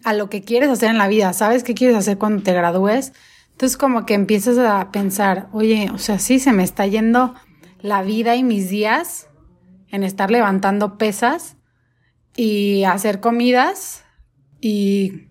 a 0.03 0.13
lo 0.13 0.31
que 0.31 0.41
quieres 0.41 0.69
hacer 0.71 0.89
en 0.89 0.97
la 0.97 1.07
vida? 1.07 1.33
¿Sabes 1.33 1.63
qué 1.63 1.75
quieres 1.75 1.97
hacer 1.97 2.17
cuando 2.17 2.41
te 2.41 2.51
gradúes? 2.51 3.13
Entonces 3.51 3.77
como 3.77 4.07
que 4.07 4.15
empiezas 4.15 4.57
a 4.57 4.89
pensar, 4.91 5.49
oye, 5.51 5.91
o 5.93 5.99
sea, 5.99 6.17
sí, 6.17 6.39
se 6.39 6.51
me 6.51 6.63
está 6.63 6.87
yendo 6.87 7.35
la 7.81 8.01
vida 8.01 8.35
y 8.35 8.43
mis 8.43 8.69
días 8.69 9.27
en 9.89 10.03
estar 10.03 10.31
levantando 10.31 10.97
pesas 10.97 11.57
y 12.35 12.83
hacer 12.83 13.19
comidas 13.19 14.05
y, 14.61 15.29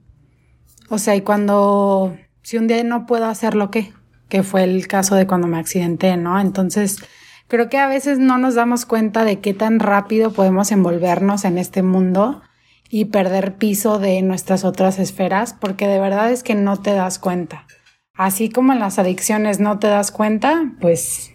o 0.88 0.98
sea, 0.98 1.16
y 1.16 1.20
cuando, 1.20 2.16
si 2.42 2.56
un 2.56 2.66
día 2.66 2.82
no 2.84 3.06
puedo 3.06 3.26
hacerlo, 3.26 3.70
¿qué? 3.70 3.92
Que 4.28 4.42
fue 4.42 4.64
el 4.64 4.86
caso 4.86 5.14
de 5.14 5.26
cuando 5.26 5.46
me 5.46 5.58
accidenté, 5.58 6.16
¿no? 6.16 6.40
Entonces, 6.40 6.98
creo 7.46 7.68
que 7.68 7.78
a 7.78 7.88
veces 7.88 8.18
no 8.18 8.38
nos 8.38 8.54
damos 8.54 8.86
cuenta 8.86 9.24
de 9.24 9.40
qué 9.40 9.54
tan 9.54 9.80
rápido 9.80 10.32
podemos 10.32 10.72
envolvernos 10.72 11.44
en 11.44 11.58
este 11.58 11.82
mundo 11.82 12.42
y 12.90 13.06
perder 13.06 13.56
piso 13.56 13.98
de 13.98 14.22
nuestras 14.22 14.64
otras 14.64 14.98
esferas, 14.98 15.54
porque 15.54 15.86
de 15.86 16.00
verdad 16.00 16.32
es 16.32 16.42
que 16.42 16.54
no 16.54 16.78
te 16.78 16.94
das 16.94 17.18
cuenta. 17.18 17.66
Así 18.14 18.48
como 18.48 18.72
en 18.72 18.80
las 18.80 18.98
adicciones 18.98 19.60
no 19.60 19.78
te 19.78 19.86
das 19.86 20.10
cuenta, 20.10 20.72
pues 20.80 21.32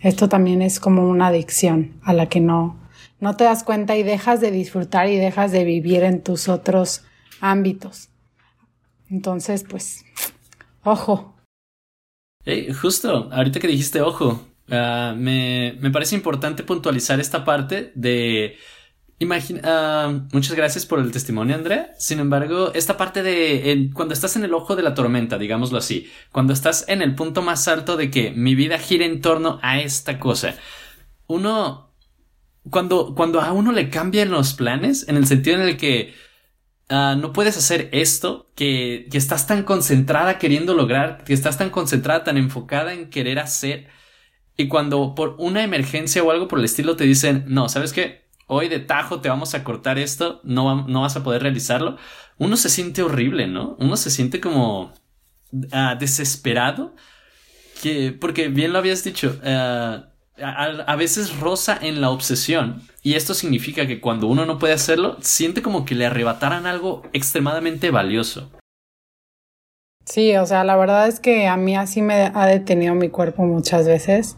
esto 0.00 0.28
también 0.28 0.62
es 0.62 0.80
como 0.80 1.08
una 1.08 1.28
adicción 1.28 1.94
a 2.02 2.12
la 2.12 2.28
que 2.28 2.40
no, 2.40 2.78
no 3.20 3.36
te 3.36 3.44
das 3.44 3.64
cuenta 3.64 3.96
y 3.96 4.02
dejas 4.02 4.40
de 4.40 4.50
disfrutar 4.50 5.08
y 5.08 5.16
dejas 5.16 5.52
de 5.52 5.64
vivir 5.64 6.02
en 6.02 6.22
tus 6.22 6.48
otros 6.48 7.04
ámbitos. 7.40 8.08
Entonces, 9.08 9.64
pues, 9.68 10.04
ojo. 10.82 11.36
justo, 12.80 13.28
ahorita 13.32 13.60
que 13.60 13.68
dijiste 13.68 14.00
ojo, 14.00 14.46
ah, 14.70 15.14
me, 15.16 15.76
me 15.80 15.90
parece 15.90 16.14
importante 16.14 16.62
puntualizar 16.62 17.20
esta 17.20 17.44
parte 17.44 17.92
de 17.94 18.56
Imagina, 19.18 19.62
ah, 19.64 20.26
muchas 20.32 20.54
gracias 20.54 20.84
por 20.84 20.98
el 20.98 21.10
testimonio, 21.10 21.54
Andrea. 21.54 21.94
Sin 21.98 22.18
embargo, 22.20 22.72
esta 22.74 22.98
parte 22.98 23.22
de 23.22 23.90
cuando 23.94 24.12
estás 24.12 24.36
en 24.36 24.44
el 24.44 24.52
ojo 24.52 24.76
de 24.76 24.82
la 24.82 24.92
tormenta, 24.94 25.38
digámoslo 25.38 25.78
así, 25.78 26.10
cuando 26.32 26.52
estás 26.52 26.84
en 26.88 27.00
el 27.00 27.14
punto 27.14 27.40
más 27.40 27.66
alto 27.66 27.96
de 27.96 28.10
que 28.10 28.30
mi 28.32 28.54
vida 28.54 28.78
gira 28.78 29.06
en 29.06 29.22
torno 29.22 29.58
a 29.62 29.80
esta 29.80 30.18
cosa, 30.18 30.56
uno, 31.26 31.94
cuando, 32.70 33.14
cuando 33.14 33.40
a 33.40 33.52
uno 33.52 33.72
le 33.72 33.88
cambian 33.90 34.30
los 34.30 34.52
planes, 34.52 35.08
en 35.08 35.16
el 35.16 35.26
sentido 35.26 35.56
en 35.56 35.62
el 35.62 35.76
que 35.78 36.14
ah, 36.90 37.16
no 37.18 37.32
puedes 37.32 37.56
hacer 37.56 37.88
esto, 37.92 38.52
que, 38.54 39.08
que 39.10 39.18
estás 39.18 39.46
tan 39.46 39.62
concentrada 39.64 40.38
queriendo 40.38 40.74
lograr, 40.74 41.24
que 41.24 41.32
estás 41.34 41.56
tan 41.58 41.70
concentrada, 41.70 42.24
tan 42.24 42.36
enfocada 42.36 42.92
en 42.92 43.08
querer 43.10 43.38
hacer, 43.38 43.88
y 44.58 44.68
cuando 44.68 45.14
por 45.14 45.36
una 45.38 45.64
emergencia 45.64 46.22
o 46.22 46.30
algo 46.30 46.48
por 46.48 46.58
el 46.58 46.66
estilo 46.66 46.96
te 46.96 47.04
dicen, 47.04 47.44
no, 47.48 47.68
¿sabes 47.70 47.92
qué? 47.94 48.25
Hoy 48.46 48.68
de 48.68 48.78
tajo 48.78 49.20
te 49.20 49.28
vamos 49.28 49.54
a 49.54 49.64
cortar 49.64 49.98
esto, 49.98 50.40
no, 50.44 50.84
vas 51.00 51.16
a 51.16 51.22
poder 51.22 51.42
realizarlo, 51.42 51.96
uno 52.38 52.56
se 52.56 52.68
siente 52.68 53.02
horrible, 53.02 53.46
¿no? 53.46 53.76
Uno 53.78 53.96
se 53.96 54.10
siente 54.10 54.40
como 54.40 54.92
ah, 55.72 55.96
desesperado, 55.98 56.94
que, 57.82 58.12
porque 58.12 58.48
bien 58.48 58.72
lo 58.72 58.78
habías 58.78 59.04
dicho, 59.04 59.38
ah, 59.44 60.10
a, 60.38 60.96
veces 60.96 61.40
rosa 61.40 61.78
en 61.80 62.00
la 62.00 62.10
obsesión, 62.10 62.82
y 63.02 63.14
esto 63.14 63.34
significa 63.34 63.86
que 63.86 64.00
cuando 64.00 64.26
uno 64.26 64.46
no 64.46 64.58
puede 64.58 64.74
hacerlo, 64.74 65.16
siente 65.20 65.62
como 65.62 65.84
que 65.84 65.94
le 65.94 66.06
arrebataran 66.06 66.66
algo 66.66 67.02
extremadamente 67.12 67.90
valioso. 67.90 68.50
Sí, 70.04 70.36
o 70.36 70.46
sea, 70.46 70.62
la 70.62 70.76
verdad 70.76 71.08
es 71.08 71.18
que 71.18 71.48
a 71.48 71.56
mí 71.56 71.76
así 71.76 72.00
me 72.00 72.30
ha 72.32 72.46
detenido 72.46 72.94
mi 72.94 73.08
cuerpo 73.08 73.42
muchas 73.42 73.88
veces. 73.88 74.36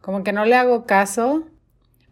Como 0.00 0.24
que 0.24 0.32
no 0.32 0.46
le 0.46 0.56
hago 0.56 0.86
caso 0.86 1.44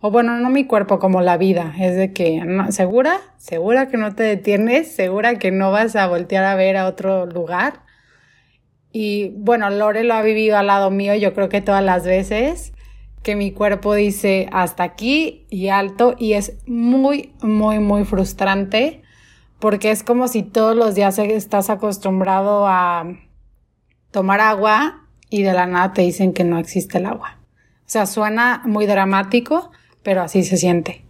o 0.01 0.11
bueno, 0.11 0.37
no 0.39 0.51
mi 0.51 0.67
cuerpo, 0.67 0.99
como 0.99 1.21
la 1.21 1.37
vida. 1.37 1.75
Es 1.79 1.95
de 1.97 2.13
que, 2.13 2.43
¿segura? 2.71 3.21
¿Segura 3.37 3.89
que 3.89 3.97
no 3.97 4.15
te 4.15 4.23
detienes? 4.23 4.91
¿Segura 4.93 5.39
que 5.39 5.51
no 5.51 5.71
vas 5.71 5.97
a 5.97 6.07
voltear 6.07 6.45
a 6.45 6.55
ver 6.55 6.77
a 6.77 6.87
otro 6.87 7.27
lugar? 7.27 7.83
Y 8.93 9.31
bueno, 9.37 9.71
Lore 9.71 10.05
lo 10.05 10.15
ha 10.15 10.23
vivido 10.23 10.57
al 10.57 10.67
lado 10.67 10.91
mío, 10.91 11.15
yo 11.15 11.33
creo 11.35 11.49
que 11.49 11.61
todas 11.61 11.85
las 11.85 12.05
veces 12.05 12.73
que 13.23 13.37
mi 13.37 13.53
cuerpo 13.53 13.95
dice 13.95 14.49
hasta 14.51 14.83
aquí 14.83 15.47
y 15.51 15.69
alto 15.69 16.15
y 16.19 16.33
es 16.33 16.57
muy, 16.67 17.35
muy, 17.43 17.79
muy 17.79 18.05
frustrante 18.05 19.03
porque 19.59 19.91
es 19.91 20.03
como 20.03 20.27
si 20.27 20.43
todos 20.43 20.75
los 20.75 20.95
días 20.95 21.19
estás 21.19 21.69
acostumbrado 21.69 22.67
a 22.67 23.05
tomar 24.11 24.41
agua 24.41 25.07
y 25.29 25.43
de 25.43 25.53
la 25.53 25.67
nada 25.67 25.93
te 25.93 26.03
dicen 26.03 26.33
que 26.33 26.45
no 26.45 26.59
existe 26.59 26.99
el 26.99 27.07
agua. 27.07 27.37
O 27.81 27.93
sea, 27.93 28.07
suena 28.07 28.63
muy 28.65 28.87
dramático, 28.87 29.71
pero 30.03 30.23
así 30.23 30.43
se 30.45 30.57
siente. 30.57 31.05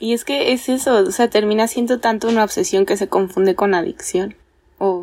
Y 0.00 0.14
es 0.14 0.24
que 0.24 0.52
es 0.52 0.68
eso, 0.68 0.94
o 0.96 1.10
sea, 1.10 1.28
termina 1.28 1.66
siendo 1.66 1.98
tanto 1.98 2.28
una 2.28 2.44
obsesión 2.44 2.86
que 2.86 2.96
se 2.96 3.08
confunde 3.08 3.54
con 3.54 3.74
adicción. 3.74 4.36
O, 4.78 5.02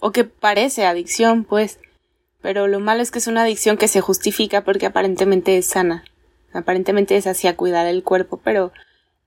o 0.00 0.10
que 0.10 0.24
parece 0.24 0.84
adicción, 0.84 1.44
pues. 1.44 1.78
Pero 2.40 2.66
lo 2.66 2.80
malo 2.80 3.02
es 3.02 3.12
que 3.12 3.20
es 3.20 3.28
una 3.28 3.42
adicción 3.42 3.76
que 3.76 3.86
se 3.86 4.00
justifica 4.00 4.64
porque 4.64 4.86
aparentemente 4.86 5.56
es 5.58 5.66
sana. 5.66 6.04
Aparentemente 6.52 7.16
es 7.16 7.26
hacia 7.28 7.56
cuidar 7.56 7.86
el 7.86 8.02
cuerpo, 8.02 8.40
pero 8.42 8.72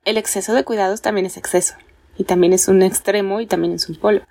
el 0.03 0.17
exceso 0.17 0.53
de 0.53 0.65
cuidados 0.65 1.01
también 1.01 1.25
es 1.25 1.37
exceso. 1.37 1.75
Y 2.17 2.25
también 2.25 2.51
es 2.51 2.67
un 2.67 2.81
extremo 2.81 3.39
y 3.39 3.47
también 3.47 3.73
es 3.73 3.87
un 3.87 3.95
polo. 3.95 4.21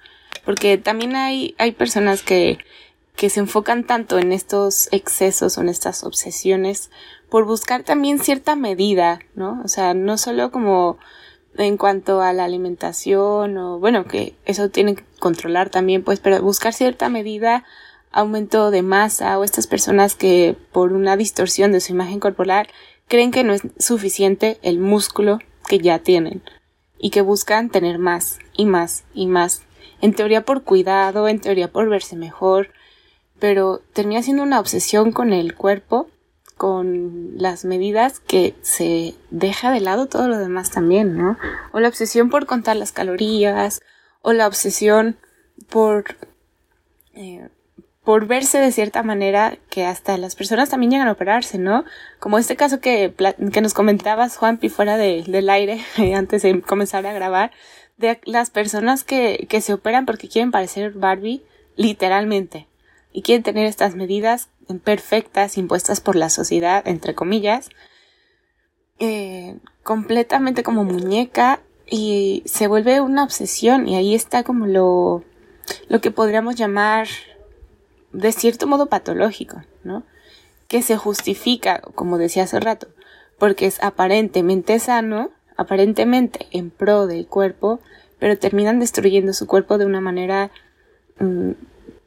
Porque 0.45 0.77
también 0.77 1.17
hay, 1.17 1.55
hay 1.57 1.73
personas 1.73 2.23
que, 2.23 2.59
que 3.16 3.31
se 3.31 3.40
enfocan 3.40 3.85
tanto 3.85 4.18
en 4.18 4.33
estos 4.33 4.88
excesos 4.92 5.57
o 5.57 5.61
en 5.61 5.68
estas 5.68 6.05
obsesiones 6.05 6.90
por 7.29 7.44
buscar 7.44 7.85
también 7.85 8.18
cierta 8.18 8.57
medida, 8.57 9.20
¿no? 9.35 9.61
O 9.64 9.68
sea, 9.68 9.94
no 9.94 10.18
solo 10.18 10.50
como 10.50 10.98
en 11.57 11.77
cuanto 11.77 12.20
a 12.20 12.33
la 12.33 12.44
alimentación 12.44 13.57
o 13.57 13.79
bueno, 13.79 14.07
que 14.07 14.35
eso 14.44 14.68
tienen 14.70 14.96
que 14.96 15.05
controlar 15.20 15.70
también, 15.70 16.03
pues, 16.03 16.20
pero 16.20 16.42
buscar 16.42 16.72
cierta 16.72 17.09
medida, 17.09 17.64
aumento 18.11 18.70
de 18.70 18.83
masa 18.83 19.38
o 19.38 19.44
estas 19.44 19.66
personas 19.66 20.14
que 20.14 20.57
por 20.72 20.92
una 20.92 21.16
distorsión 21.16 21.72
de 21.72 21.81
su 21.81 21.92
imagen 21.92 22.20
corporal 22.20 22.68
creen 23.09 23.31
que 23.31 23.44
no 23.44 23.53
es 23.53 23.62
suficiente 23.79 24.59
el 24.62 24.79
músculo 24.79 25.38
que 25.68 25.79
ya 25.79 25.98
tienen 25.98 26.42
y 26.98 27.11
que 27.11 27.22
buscan 27.22 27.70
tener 27.70 27.98
más 27.98 28.38
y 28.57 28.66
más 28.66 29.05
y 29.14 29.27
más, 29.27 29.62
en 30.00 30.14
teoría 30.14 30.44
por 30.44 30.62
cuidado, 30.62 31.29
en 31.29 31.40
teoría 31.40 31.70
por 31.70 31.88
verse 31.88 32.16
mejor, 32.16 32.70
pero 33.38 33.81
termina 33.92 34.23
siendo 34.23 34.42
una 34.42 34.61
obsesión 34.61 35.12
con 35.12 35.33
el 35.33 35.55
cuerpo 35.55 36.09
con 36.57 37.37
las 37.37 37.64
medidas 37.64 38.20
que 38.20 38.55
se 38.62 39.14
deja 39.31 39.73
de 39.73 39.81
lado 39.81 40.07
todo 40.07 40.29
lo 40.29 40.38
demás 40.38 40.70
también, 40.70 41.16
¿no? 41.16 41.37
O 41.73 41.81
la 41.81 41.88
obsesión 41.88 42.31
por 42.31 42.47
contar 42.47 42.77
las 42.77 42.92
calorías, 42.92 43.83
o 44.23 44.33
la 44.33 44.47
obsesión 44.47 45.18
por, 45.68 46.16
eh, 47.14 47.49
por 48.05 48.27
verse 48.27 48.59
de 48.59 48.73
cierta 48.73 49.03
manera 49.03 49.59
que 49.68 49.85
hasta 49.85 50.16
las 50.16 50.37
personas 50.37 50.70
también 50.70 50.92
llegan 50.92 51.09
a 51.09 51.12
operarse, 51.12 51.59
¿no? 51.59 51.85
Como 52.20 52.38
este 52.38 52.57
caso 52.57 52.81
que, 52.81 53.12
que 53.53 53.61
nos 53.61 53.75
comentabas, 53.75 54.37
Juanpi, 54.37 54.68
fuera 54.68 54.97
del 54.97 55.51
aire, 55.51 55.81
antes 56.16 56.42
de 56.42 56.62
comenzar 56.62 57.05
a 57.07 57.12
grabar, 57.12 57.51
de 57.97 58.20
las 58.25 58.51
personas 58.51 59.05
que, 59.05 59.47
que 59.49 59.61
se 59.61 59.75
operan 59.75 60.07
porque 60.07 60.29
quieren 60.29 60.53
parecer 60.53 60.92
Barbie, 60.92 61.44
literalmente, 61.77 62.68
y 63.14 63.22
quieren 63.22 63.44
tener 63.44 63.66
estas 63.66 63.94
medidas 63.94 64.48
perfectas 64.83 65.57
impuestas 65.57 66.00
por 66.00 66.16
la 66.16 66.29
sociedad, 66.29 66.87
entre 66.87 67.14
comillas, 67.14 67.70
eh, 68.98 69.57
completamente 69.85 70.64
como 70.64 70.83
muñeca 70.85 71.61
y 71.87 72.42
se 72.44 72.66
vuelve 72.66 73.00
una 73.00 73.22
obsesión 73.22 73.88
y 73.88 73.94
ahí 73.94 74.16
está 74.16 74.42
como 74.42 74.66
lo, 74.66 75.22
lo 75.88 76.00
que 76.00 76.11
podríamos 76.11 76.57
llamar 76.57 77.07
de 78.12 78.33
cierto 78.33 78.66
modo 78.66 78.87
patológico, 78.87 79.62
¿no? 79.85 80.03
Que 80.66 80.83
se 80.83 80.96
justifica, 80.96 81.83
como 81.94 82.18
decía 82.18 82.44
hace 82.44 82.59
rato, 82.59 82.88
porque 83.38 83.66
es 83.66 83.81
aparentemente 83.81 84.81
sano, 84.81 85.31
aparentemente 85.57 86.48
en 86.50 86.70
pro 86.70 87.07
del 87.07 87.29
cuerpo, 87.29 87.79
pero 88.18 88.38
terminan 88.38 88.81
destruyendo 88.81 89.33
su 89.35 89.46
cuerpo 89.46 89.79
de 89.79 89.87
una 89.87 90.00
manera 90.00 90.50
mm, 91.20 91.53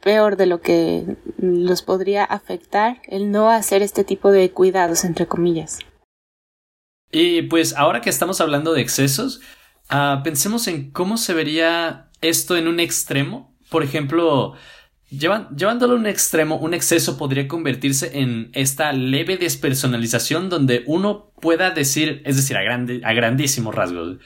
peor 0.08 0.38
de 0.38 0.46
lo 0.46 0.62
que 0.62 1.18
los 1.38 1.82
podría 1.82 2.24
afectar 2.24 3.02
el 3.10 3.30
no 3.30 3.52
hacer 3.52 3.82
este 3.82 4.06
tipo 4.06 4.32
de 4.32 4.52
cuidados, 4.52 5.04
entre 5.04 5.26
comillas. 5.26 5.80
Y 7.12 7.42
pues 7.42 7.76
ahora 7.76 8.00
que 8.00 8.10
estamos 8.10 8.40
hablando 8.40 8.72
de 8.72 8.80
excesos, 8.80 9.42
ah, 9.90 10.22
pensemos 10.24 10.70
en 10.70 10.92
cómo 10.92 11.18
se 11.18 11.34
vería 11.34 12.10
esto 12.22 12.56
en 12.56 12.70
un 12.70 12.80
extremo. 12.80 13.54
Por 13.70 13.84
ejemplo, 13.84 14.54
llevándolo 15.10 15.96
a 15.96 15.98
un 15.98 16.08
extremo, 16.08 16.56
un 16.56 16.74
exceso 16.74 17.18
podría 17.18 17.50
convertirse 17.50 18.22
en 18.22 18.50
esta 18.54 18.94
leve 18.94 19.36
despersonalización 19.36 20.48
donde 20.48 20.84
uno 20.86 21.34
pueda 21.42 21.72
decir, 21.72 22.22
es 22.24 22.38
decir, 22.38 22.56
a, 22.56 22.64
grande, 22.64 23.02
a 23.04 23.12
grandísimos 23.12 23.76
rasgos, 23.76 24.20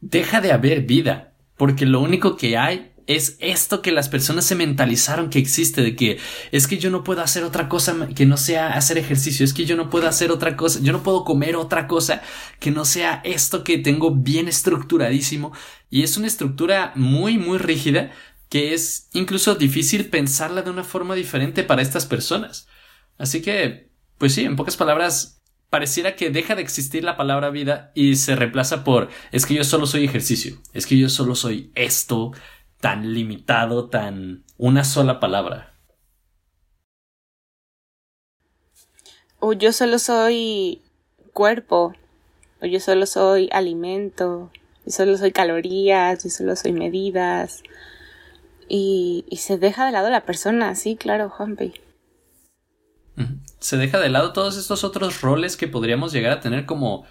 deja 0.00 0.40
de 0.40 0.52
haber 0.52 0.82
vida, 0.82 1.34
porque 1.56 1.86
lo 1.86 2.00
único 2.00 2.36
que 2.36 2.56
hay 2.56 2.91
es 3.06 3.36
esto 3.40 3.82
que 3.82 3.92
las 3.92 4.08
personas 4.08 4.44
se 4.44 4.54
mentalizaron 4.54 5.30
que 5.30 5.38
existe, 5.38 5.82
de 5.82 5.96
que 5.96 6.18
es 6.50 6.66
que 6.66 6.78
yo 6.78 6.90
no 6.90 7.04
puedo 7.04 7.22
hacer 7.22 7.44
otra 7.44 7.68
cosa 7.68 8.08
que 8.14 8.26
no 8.26 8.36
sea 8.36 8.74
hacer 8.74 8.98
ejercicio, 8.98 9.44
es 9.44 9.52
que 9.52 9.64
yo 9.64 9.76
no 9.76 9.90
puedo 9.90 10.08
hacer 10.08 10.30
otra 10.30 10.56
cosa, 10.56 10.80
yo 10.80 10.92
no 10.92 11.02
puedo 11.02 11.24
comer 11.24 11.56
otra 11.56 11.86
cosa 11.86 12.22
que 12.60 12.70
no 12.70 12.84
sea 12.84 13.20
esto 13.24 13.64
que 13.64 13.78
tengo 13.78 14.14
bien 14.14 14.48
estructuradísimo 14.48 15.52
y 15.90 16.02
es 16.02 16.16
una 16.16 16.26
estructura 16.26 16.92
muy 16.94 17.38
muy 17.38 17.58
rígida 17.58 18.12
que 18.48 18.74
es 18.74 19.08
incluso 19.14 19.54
difícil 19.54 20.10
pensarla 20.10 20.62
de 20.62 20.70
una 20.70 20.84
forma 20.84 21.14
diferente 21.14 21.62
para 21.64 21.80
estas 21.80 22.04
personas. 22.04 22.68
Así 23.16 23.40
que, 23.40 23.90
pues 24.18 24.34
sí, 24.34 24.44
en 24.44 24.56
pocas 24.56 24.76
palabras, 24.76 25.42
pareciera 25.72 26.16
que 26.16 26.28
deja 26.28 26.54
de 26.54 26.60
existir 26.60 27.02
la 27.02 27.16
palabra 27.16 27.48
vida 27.48 27.92
y 27.94 28.16
se 28.16 28.36
reemplaza 28.36 28.84
por 28.84 29.08
es 29.32 29.46
que 29.46 29.54
yo 29.54 29.64
solo 29.64 29.86
soy 29.86 30.04
ejercicio, 30.04 30.60
es 30.74 30.86
que 30.86 30.98
yo 30.98 31.08
solo 31.08 31.34
soy 31.34 31.72
esto, 31.74 32.32
tan 32.82 33.14
limitado, 33.14 33.88
tan 33.88 34.42
una 34.58 34.82
sola 34.82 35.20
palabra. 35.20 35.72
O 39.38 39.52
yo 39.52 39.72
solo 39.72 40.00
soy 40.00 40.82
cuerpo, 41.32 41.94
o 42.60 42.66
yo 42.66 42.80
solo 42.80 43.06
soy 43.06 43.48
alimento, 43.52 44.50
yo 44.84 44.90
solo 44.90 45.16
soy 45.16 45.30
calorías, 45.30 46.24
yo 46.24 46.30
solo 46.30 46.56
soy 46.56 46.72
medidas. 46.72 47.62
Y, 48.68 49.26
y 49.30 49.36
se 49.36 49.58
deja 49.58 49.86
de 49.86 49.92
lado 49.92 50.10
la 50.10 50.24
persona, 50.24 50.74
sí, 50.74 50.96
claro, 50.96 51.30
Juanpe. 51.30 51.74
Se 53.60 53.76
deja 53.76 54.00
de 54.00 54.08
lado 54.08 54.32
todos 54.32 54.56
estos 54.56 54.82
otros 54.82 55.20
roles 55.20 55.56
que 55.56 55.68
podríamos 55.68 56.12
llegar 56.12 56.32
a 56.32 56.40
tener 56.40 56.66
como 56.66 57.04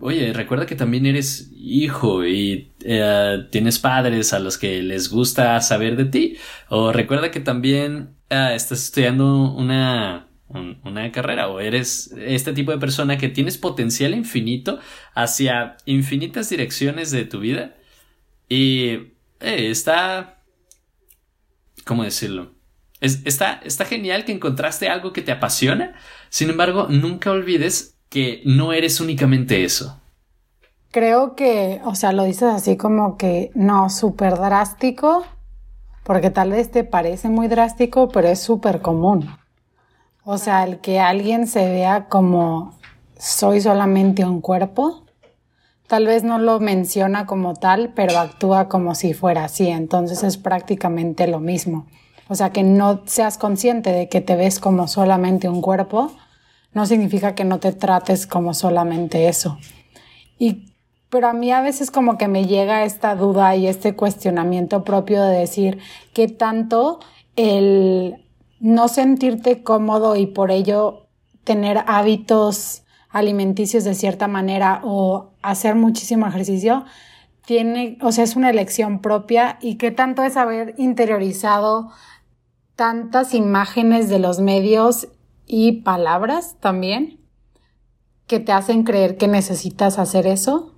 Oye, 0.00 0.32
recuerda 0.32 0.66
que 0.66 0.74
también 0.74 1.06
eres 1.06 1.50
hijo 1.54 2.26
y 2.26 2.72
eh, 2.80 3.46
tienes 3.50 3.78
padres 3.78 4.32
a 4.32 4.38
los 4.38 4.58
que 4.58 4.82
les 4.82 5.10
gusta 5.10 5.60
saber 5.60 5.96
de 5.96 6.06
ti. 6.06 6.36
O 6.68 6.92
recuerda 6.92 7.30
que 7.30 7.40
también 7.40 8.16
eh, 8.30 8.52
estás 8.54 8.84
estudiando 8.84 9.52
una, 9.52 10.28
una 10.48 11.12
carrera 11.12 11.48
o 11.48 11.60
eres 11.60 12.12
este 12.18 12.52
tipo 12.52 12.72
de 12.72 12.78
persona 12.78 13.18
que 13.18 13.28
tienes 13.28 13.58
potencial 13.58 14.14
infinito 14.14 14.80
hacia 15.14 15.76
infinitas 15.84 16.48
direcciones 16.48 17.10
de 17.10 17.24
tu 17.24 17.40
vida. 17.40 17.76
Y 18.48 18.88
eh, 19.40 19.70
está... 19.70 20.42
¿Cómo 21.84 22.04
decirlo? 22.04 22.52
está, 23.02 23.60
está 23.64 23.84
genial 23.84 24.24
que 24.24 24.32
encontraste 24.32 24.88
algo 24.88 25.12
que 25.12 25.22
te 25.22 25.32
apasiona. 25.32 25.94
Sin 26.28 26.50
embargo, 26.50 26.86
nunca 26.88 27.32
olvides 27.32 27.91
que 28.12 28.42
no 28.44 28.74
eres 28.74 29.00
únicamente 29.00 29.64
eso. 29.64 29.98
Creo 30.90 31.34
que, 31.34 31.80
o 31.86 31.94
sea, 31.94 32.12
lo 32.12 32.24
dices 32.24 32.50
así 32.52 32.76
como 32.76 33.16
que 33.16 33.50
no, 33.54 33.88
súper 33.88 34.36
drástico, 34.36 35.24
porque 36.04 36.28
tal 36.28 36.50
vez 36.50 36.70
te 36.70 36.84
parece 36.84 37.30
muy 37.30 37.48
drástico, 37.48 38.08
pero 38.08 38.28
es 38.28 38.38
súper 38.40 38.82
común. 38.82 39.34
O 40.24 40.36
sea, 40.36 40.64
el 40.64 40.80
que 40.80 41.00
alguien 41.00 41.46
se 41.46 41.66
vea 41.70 42.08
como 42.10 42.74
soy 43.18 43.62
solamente 43.62 44.26
un 44.26 44.42
cuerpo, 44.42 45.04
tal 45.86 46.04
vez 46.04 46.22
no 46.22 46.38
lo 46.38 46.60
menciona 46.60 47.24
como 47.24 47.54
tal, 47.54 47.94
pero 47.94 48.18
actúa 48.18 48.68
como 48.68 48.94
si 48.94 49.14
fuera 49.14 49.44
así, 49.44 49.68
entonces 49.68 50.22
es 50.22 50.36
prácticamente 50.36 51.26
lo 51.26 51.40
mismo. 51.40 51.86
O 52.28 52.34
sea, 52.34 52.50
que 52.50 52.62
no 52.62 53.00
seas 53.06 53.38
consciente 53.38 53.90
de 53.90 54.10
que 54.10 54.20
te 54.20 54.36
ves 54.36 54.58
como 54.58 54.86
solamente 54.88 55.48
un 55.48 55.62
cuerpo, 55.62 56.12
no 56.74 56.86
significa 56.86 57.34
que 57.34 57.44
no 57.44 57.58
te 57.58 57.72
trates 57.72 58.26
como 58.26 58.54
solamente 58.54 59.28
eso. 59.28 59.58
Y, 60.38 60.74
pero 61.10 61.28
a 61.28 61.32
mí 61.32 61.50
a 61.52 61.60
veces 61.60 61.90
como 61.90 62.16
que 62.18 62.28
me 62.28 62.46
llega 62.46 62.84
esta 62.84 63.14
duda 63.14 63.54
y 63.56 63.66
este 63.66 63.94
cuestionamiento 63.94 64.84
propio 64.84 65.22
de 65.22 65.38
decir 65.38 65.78
qué 66.14 66.28
tanto 66.28 67.00
el 67.36 68.26
no 68.60 68.88
sentirte 68.88 69.62
cómodo 69.62 70.16
y 70.16 70.26
por 70.26 70.50
ello 70.50 71.08
tener 71.44 71.84
hábitos 71.86 72.84
alimenticios 73.10 73.84
de 73.84 73.94
cierta 73.94 74.28
manera 74.28 74.80
o 74.84 75.32
hacer 75.42 75.74
muchísimo 75.74 76.26
ejercicio 76.26 76.84
tiene, 77.44 77.98
o 78.00 78.12
sea, 78.12 78.24
es 78.24 78.36
una 78.36 78.50
elección 78.50 79.00
propia 79.00 79.58
y 79.60 79.74
qué 79.74 79.90
tanto 79.90 80.22
es 80.22 80.36
haber 80.36 80.74
interiorizado 80.78 81.90
tantas 82.76 83.34
imágenes 83.34 84.08
de 84.08 84.18
los 84.18 84.40
medios 84.40 85.08
y 85.52 85.82
palabras 85.82 86.56
también 86.60 87.20
que 88.26 88.40
te 88.40 88.52
hacen 88.52 88.84
creer 88.84 89.18
que 89.18 89.28
necesitas 89.28 89.98
hacer 89.98 90.26
eso 90.26 90.72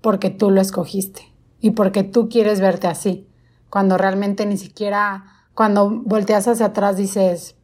porque 0.00 0.30
tú 0.30 0.50
lo 0.50 0.60
escogiste 0.60 1.32
y 1.60 1.70
porque 1.70 2.02
tú 2.02 2.28
quieres 2.28 2.60
verte 2.60 2.88
así, 2.88 3.28
cuando 3.70 3.98
realmente 3.98 4.46
ni 4.46 4.56
siquiera, 4.56 5.46
cuando 5.54 5.88
volteas 5.88 6.48
hacia 6.48 6.66
atrás 6.66 6.96
dices, 6.96 7.54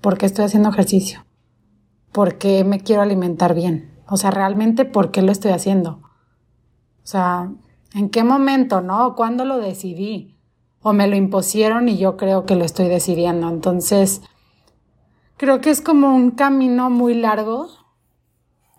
¿por 0.00 0.18
qué 0.18 0.26
estoy 0.26 0.44
haciendo 0.44 0.70
ejercicio? 0.70 1.24
¿Por 2.10 2.36
qué 2.36 2.64
me 2.64 2.80
quiero 2.80 3.02
alimentar 3.02 3.54
bien? 3.54 4.02
O 4.08 4.16
sea, 4.16 4.32
realmente, 4.32 4.84
¿por 4.84 5.12
qué 5.12 5.22
lo 5.22 5.30
estoy 5.30 5.52
haciendo? 5.52 6.00
O 6.02 7.06
sea, 7.06 7.52
¿en 7.94 8.10
qué 8.10 8.24
momento, 8.24 8.80
no? 8.80 9.14
¿Cuándo 9.14 9.44
lo 9.44 9.58
decidí? 9.58 10.36
O 10.82 10.92
me 10.92 11.06
lo 11.06 11.14
impusieron 11.14 11.88
y 11.88 11.96
yo 11.96 12.16
creo 12.16 12.44
que 12.44 12.56
lo 12.56 12.64
estoy 12.64 12.88
decidiendo. 12.88 13.48
Entonces, 13.48 14.20
Creo 15.36 15.60
que 15.60 15.70
es 15.70 15.80
como 15.80 16.14
un 16.14 16.30
camino 16.30 16.90
muy 16.90 17.14
largo 17.14 17.68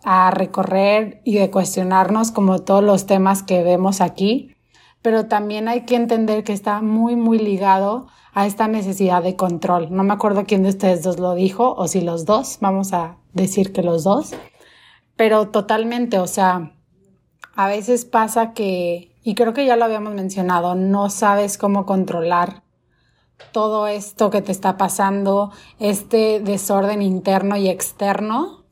a 0.06 0.32
recorrer 0.32 1.22
y 1.26 1.36
de 1.36 1.52
cuestionarnos 1.52 2.32
como 2.32 2.60
todos 2.60 2.84
los 2.84 3.06
temas 3.06 3.44
que 3.44 3.62
vemos 3.62 4.00
aquí, 4.00 4.56
pero 5.02 5.28
también 5.28 5.68
hay 5.68 5.82
que 5.82 5.96
entender 5.96 6.46
que 6.46 6.54
está 6.54 6.82
muy, 6.82 7.18
muy 7.18 7.40
ligado 7.40 8.08
a 8.34 8.46
esta 8.46 8.68
necesidad 8.70 9.22
de 9.22 9.36
control. 9.36 9.88
No 9.92 10.04
me 10.04 10.14
acuerdo 10.14 10.46
quién 10.46 10.64
de 10.64 10.70
ustedes 10.70 11.04
dos 11.04 11.20
lo 11.20 11.36
dijo, 11.36 11.74
o 11.74 11.88
si 11.90 12.00
los 12.00 12.26
dos, 12.26 12.58
vamos 12.62 12.94
a 12.94 13.18
decir 13.34 13.74
que 13.74 13.84
los 13.84 14.06
dos, 14.06 14.34
pero 15.18 15.50
totalmente, 15.50 16.20
o 16.20 16.28
sea, 16.28 16.72
a 17.56 17.68
veces 17.68 18.06
pasa 18.06 18.54
que, 18.54 19.16
y 19.24 19.36
creo 19.36 19.54
que 19.54 19.66
ya 19.66 19.76
lo 19.76 19.86
habíamos 19.86 20.14
mencionado, 20.14 20.76
no 20.76 21.10
sabes 21.10 21.58
cómo 21.58 21.86
controlar 21.86 22.65
todo 23.52 23.88
esto 23.88 24.30
que 24.30 24.42
te 24.42 24.52
está 24.52 24.78
pasando, 24.78 25.52
este 25.80 26.40
desorden 26.40 27.02
interno 27.02 27.58
y 27.58 27.70
externo, 27.70 28.64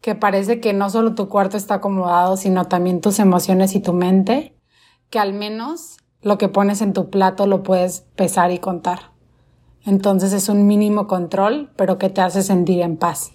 que 0.00 0.14
parece 0.14 0.60
que 0.60 0.72
no 0.72 0.90
solo 0.90 1.14
tu 1.14 1.28
cuarto 1.28 1.56
está 1.56 1.74
acomodado, 1.74 2.36
sino 2.36 2.66
también 2.66 3.00
tus 3.00 3.18
emociones 3.18 3.74
y 3.74 3.80
tu 3.80 3.92
mente, 3.92 4.54
que 5.10 5.18
al 5.18 5.32
menos 5.32 5.98
lo 6.22 6.38
que 6.38 6.48
pones 6.48 6.80
en 6.82 6.92
tu 6.92 7.10
plato 7.10 7.46
lo 7.46 7.62
puedes 7.62 8.02
pesar 8.16 8.50
y 8.50 8.58
contar. 8.58 9.12
Entonces 9.84 10.32
es 10.32 10.48
un 10.48 10.66
mínimo 10.66 11.06
control, 11.06 11.70
pero 11.76 11.98
que 11.98 12.10
te 12.10 12.20
hace 12.20 12.42
sentir 12.42 12.80
en 12.80 12.96
paz. 12.96 13.32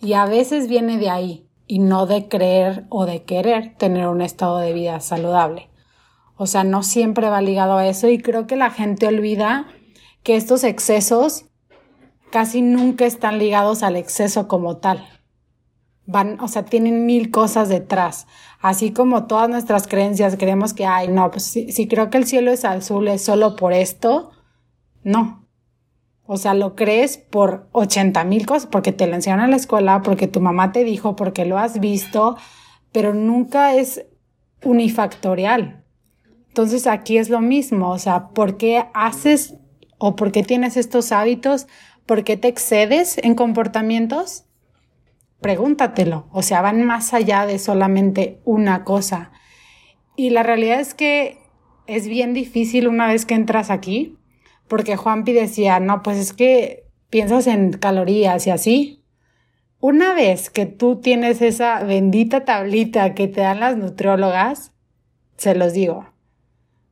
Y 0.00 0.14
a 0.14 0.26
veces 0.26 0.68
viene 0.68 0.98
de 0.98 1.10
ahí, 1.10 1.48
y 1.66 1.78
no 1.78 2.06
de 2.06 2.28
creer 2.28 2.86
o 2.90 3.06
de 3.06 3.22
querer 3.22 3.74
tener 3.76 4.08
un 4.08 4.20
estado 4.20 4.58
de 4.58 4.72
vida 4.72 5.00
saludable. 5.00 5.70
O 6.36 6.46
sea, 6.46 6.64
no 6.64 6.82
siempre 6.82 7.30
va 7.30 7.40
ligado 7.40 7.76
a 7.76 7.86
eso 7.86 8.08
y 8.08 8.18
creo 8.18 8.46
que 8.46 8.56
la 8.56 8.70
gente 8.70 9.06
olvida 9.06 9.66
que 10.24 10.34
estos 10.34 10.64
excesos 10.64 11.44
casi 12.32 12.62
nunca 12.62 13.06
están 13.06 13.38
ligados 13.38 13.84
al 13.84 13.94
exceso 13.94 14.48
como 14.48 14.78
tal. 14.78 15.06
Van, 16.06 16.40
o 16.40 16.48
sea, 16.48 16.64
tienen 16.64 17.06
mil 17.06 17.30
cosas 17.30 17.68
detrás. 17.68 18.26
Así 18.60 18.90
como 18.90 19.26
todas 19.26 19.48
nuestras 19.48 19.86
creencias 19.86 20.36
creemos 20.36 20.74
que, 20.74 20.86
ay, 20.86 21.08
no, 21.08 21.30
pues 21.30 21.44
si, 21.44 21.86
creo 21.86 22.10
que 22.10 22.18
el 22.18 22.26
cielo 22.26 22.50
es 22.50 22.64
azul 22.64 23.06
es 23.06 23.22
solo 23.22 23.54
por 23.54 23.72
esto, 23.72 24.32
no. 25.04 25.46
O 26.26 26.38
sea, 26.38 26.54
lo 26.54 26.74
crees 26.74 27.18
por 27.18 27.68
80 27.72 28.24
mil 28.24 28.46
cosas, 28.46 28.66
porque 28.66 28.92
te 28.92 29.06
lo 29.06 29.14
enseñaron 29.14 29.44
en 29.44 29.50
la 29.50 29.56
escuela, 29.56 30.02
porque 30.02 30.26
tu 30.26 30.40
mamá 30.40 30.72
te 30.72 30.84
dijo, 30.84 31.16
porque 31.16 31.44
lo 31.44 31.58
has 31.58 31.78
visto, 31.80 32.36
pero 32.92 33.12
nunca 33.12 33.74
es 33.74 34.06
unifactorial. 34.62 35.84
Entonces 36.48 36.86
aquí 36.86 37.18
es 37.18 37.28
lo 37.28 37.40
mismo, 37.40 37.90
o 37.90 37.98
sea, 37.98 38.28
¿por 38.28 38.56
qué 38.56 38.86
haces 38.94 39.58
o 39.98 40.16
por 40.16 40.32
qué 40.32 40.42
tienes 40.42 40.76
estos 40.76 41.12
hábitos, 41.12 41.66
por 42.06 42.24
qué 42.24 42.36
te 42.36 42.48
excedes 42.48 43.18
en 43.18 43.34
comportamientos, 43.34 44.44
pregúntatelo. 45.40 46.26
O 46.32 46.42
sea, 46.42 46.62
van 46.62 46.84
más 46.84 47.14
allá 47.14 47.46
de 47.46 47.58
solamente 47.58 48.40
una 48.44 48.84
cosa. 48.84 49.32
Y 50.16 50.30
la 50.30 50.42
realidad 50.42 50.80
es 50.80 50.94
que 50.94 51.38
es 51.86 52.08
bien 52.08 52.34
difícil 52.34 52.88
una 52.88 53.08
vez 53.08 53.26
que 53.26 53.34
entras 53.34 53.70
aquí, 53.70 54.16
porque 54.68 54.96
Juanpi 54.96 55.32
decía, 55.32 55.80
no, 55.80 56.02
pues 56.02 56.18
es 56.18 56.32
que 56.32 56.86
piensas 57.10 57.46
en 57.46 57.72
calorías 57.72 58.46
y 58.46 58.50
así. 58.50 59.04
Una 59.80 60.14
vez 60.14 60.48
que 60.48 60.64
tú 60.66 61.00
tienes 61.00 61.42
esa 61.42 61.82
bendita 61.82 62.44
tablita 62.44 63.14
que 63.14 63.28
te 63.28 63.42
dan 63.42 63.60
las 63.60 63.76
nutriólogas, 63.76 64.72
se 65.36 65.54
los 65.54 65.74
digo, 65.74 66.06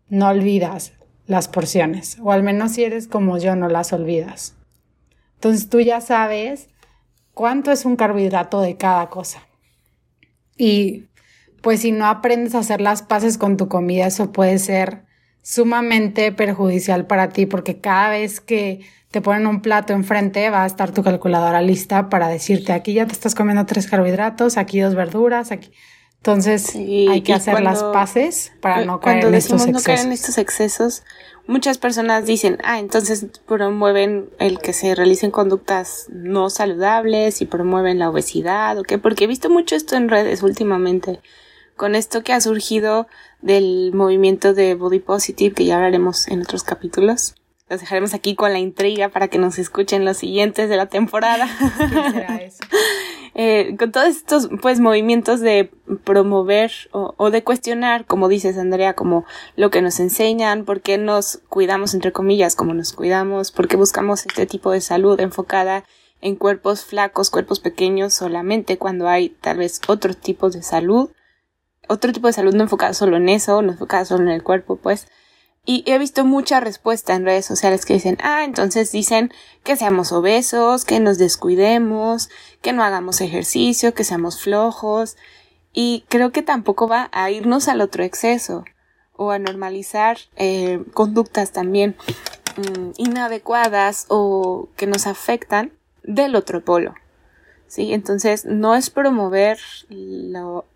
no 0.09 0.29
olvidas, 0.29 0.93
las 1.27 1.49
porciones, 1.49 2.19
o 2.23 2.33
al 2.33 2.43
menos 2.43 2.73
si 2.73 2.85
eres 2.85 3.09
como 3.09 3.39
yo 3.39 3.57
no 3.57 3.69
las 3.69 3.93
olvidas. 3.93 4.55
Entonces 5.35 5.69
tú 5.69 5.81
ya 5.81 6.01
sabes 6.01 6.69
cuánto 7.35 7.71
es 7.71 7.85
un 7.85 7.97
carbohidrato 7.97 8.61
de 8.61 8.77
cada 8.77 9.09
cosa. 9.09 9.47
Y 10.57 11.07
pues 11.63 11.81
si 11.81 11.93
no 11.93 12.07
aprendes 12.07 12.55
a 12.55 12.61
hacer 12.61 12.81
las 12.81 13.03
paces 13.03 13.39
con 13.39 13.57
tu 13.57 13.69
comida, 13.69 14.07
eso 14.07 14.33
puede 14.33 14.59
ser 14.59 15.05
sumamente 15.43 16.31
perjudicial 16.33 17.07
para 17.07 17.31
ti 17.31 17.47
porque 17.47 17.81
cada 17.81 18.11
vez 18.11 18.41
que 18.41 18.81
te 19.11 19.21
ponen 19.21 19.47
un 19.47 19.61
plato 19.61 19.93
enfrente 19.93 20.49
va 20.51 20.65
a 20.65 20.67
estar 20.67 20.93
tu 20.93 21.03
calculadora 21.03 21.61
lista 21.61 22.09
para 22.09 22.29
decirte 22.29 22.73
aquí 22.73 22.95
ya 22.95 23.07
te 23.07 23.13
estás 23.13 23.35
comiendo 23.35 23.67
tres 23.67 23.87
carbohidratos, 23.87 24.57
aquí 24.57 24.81
dos 24.81 24.95
verduras, 24.95 25.53
aquí. 25.53 25.71
Entonces 26.23 26.77
hay 26.77 27.23
que 27.23 27.33
hacer 27.33 27.61
las 27.63 27.83
paces 27.83 28.53
para 28.61 28.85
no 28.85 29.01
caer 29.01 29.25
en 29.25 29.35
estos 29.35 29.63
excesos. 29.63 29.73
no 29.73 29.83
caer 29.83 30.07
en 30.07 30.13
estos 30.13 30.39
excesos, 30.39 31.03
muchas 31.49 31.79
personas 31.79 32.27
dicen, 32.27 32.59
ah, 32.63 32.79
entonces 32.79 33.27
promueven 33.45 34.31
el 34.39 34.61
que 34.61 34.73
se 34.73 34.95
realicen 34.95 35.33
conductas 35.33 36.07
no 36.11 36.49
saludables 36.49 37.43
y 37.43 37.47
promueven 37.47 37.99
la 37.99 38.09
obesidad 38.09 38.79
o 38.79 38.85
qué, 38.85 38.99
porque 38.99 39.25
he 39.25 39.27
visto 39.27 39.51
mucho 39.51 39.75
esto 39.75 39.97
en 39.97 40.09
redes 40.09 40.45
últimamente, 40.45 41.19
con 41.75 41.97
esto 41.97 42.23
que 42.23 42.33
ha 42.33 42.41
surgido 42.41 43.09
del 43.41 43.91
movimiento 43.93 44.55
de 44.55 44.77
Body 44.77 45.01
Positive, 45.01 45.57
que 45.57 45.65
ya 45.65 45.75
hablaremos 45.75 46.29
en 46.29 46.43
otros 46.43 46.63
capítulos. 46.63 47.35
Los 47.69 47.81
dejaremos 47.81 48.15
aquí 48.15 48.37
con 48.37 48.53
la 48.53 48.61
intriga 48.61 49.09
para 49.09 49.27
que 49.27 49.39
nos 49.39 49.59
escuchen 49.59 50.05
los 50.05 50.19
siguientes 50.19 50.69
de 50.69 50.77
la 50.77 50.87
temporada. 50.87 51.49
¿Qué 51.79 52.13
será 52.13 52.37
eso? 52.37 52.63
Eh, 53.35 53.77
con 53.79 53.93
todos 53.93 54.09
estos 54.09 54.51
pues 54.61 54.79
movimientos 54.79 55.41
de 55.41 55.71
promover 56.05 56.71
o, 56.93 57.31
de 57.31 57.43
cuestionar, 57.43 58.05
como 58.05 58.29
dices 58.29 58.59
Andrea, 58.59 58.95
como 58.95 59.25
lo 59.57 59.71
que 59.71 59.81
nos 59.81 60.01
enseñan, 60.01 60.67
por 60.67 60.83
qué 60.83 60.99
nos 60.99 61.39
cuidamos 61.49 61.95
entre 61.95 62.13
comillas, 62.13 62.55
como 62.55 62.75
nos 62.75 62.93
cuidamos, 62.93 63.51
por 63.51 63.69
qué 63.69 63.77
buscamos 63.77 64.27
este 64.27 64.45
tipo 64.45 64.71
de 64.71 64.83
salud 64.83 65.19
enfocada 65.19 65.85
en 66.21 66.37
cuerpos 66.37 66.85
flacos, 66.85 67.31
cuerpos 67.31 67.59
pequeños 67.59 68.13
solamente 68.13 68.77
cuando 68.77 69.09
hay 69.09 69.31
tal 69.31 69.59
vez 69.59 69.81
otros 69.89 70.19
tipos 70.19 70.53
de 70.53 70.63
salud, 70.63 71.11
otro 71.89 72.13
tipo 72.13 72.27
de 72.27 72.35
salud 72.35 72.55
no 72.55 72.65
enfocada 72.65 72.93
solo 72.93 73.17
en 73.17 73.31
eso, 73.31 73.63
no 73.63 73.73
enfocada 73.73 74.05
solo 74.05 74.25
en 74.25 74.31
el 74.31 74.43
cuerpo, 74.43 74.77
pues 74.77 75.09
y 75.65 75.85
he 75.87 75.97
visto 75.99 76.25
mucha 76.25 76.59
respuesta 76.59 77.15
en 77.15 77.25
redes 77.25 77.47
sociales 77.47 77.87
que 77.87 77.95
dicen, 77.95 78.19
ah, 78.23 78.43
entonces 78.45 78.91
dicen 78.91 79.33
que 79.63 79.77
seamos 79.77 80.11
obesos, 80.11 80.85
que 80.85 80.99
nos 80.99 81.19
descuidemos, 81.19 82.31
que 82.63 82.73
no 82.73 82.83
hagamos 82.83 83.21
ejercicio, 83.21 83.95
que 83.95 84.03
seamos 84.03 84.41
flojos. 84.41 85.17
Y 85.73 86.05
creo 86.09 86.33
que 86.33 86.43
tampoco 86.43 86.89
va 86.89 87.09
a 87.13 87.31
irnos 87.31 87.69
al 87.69 87.81
otro 87.81 88.03
exceso 88.03 88.65
o 89.17 89.31
a 89.31 89.39
normalizar 89.39 90.19
eh, 90.35 90.83
conductas 90.95 91.53
también 91.53 91.95
mm, 92.57 92.91
inadecuadas 92.97 94.07
o 94.09 94.69
que 94.77 94.89
nos 94.89 95.07
afectan 95.07 95.73
del 96.03 96.35
otro 96.35 96.65
polo. 96.65 96.95
¿Sí? 97.69 97.95
Entonces 97.95 98.45
no 98.45 98.75
es 98.75 98.91
promover 98.91 99.59
lo, 99.89 100.67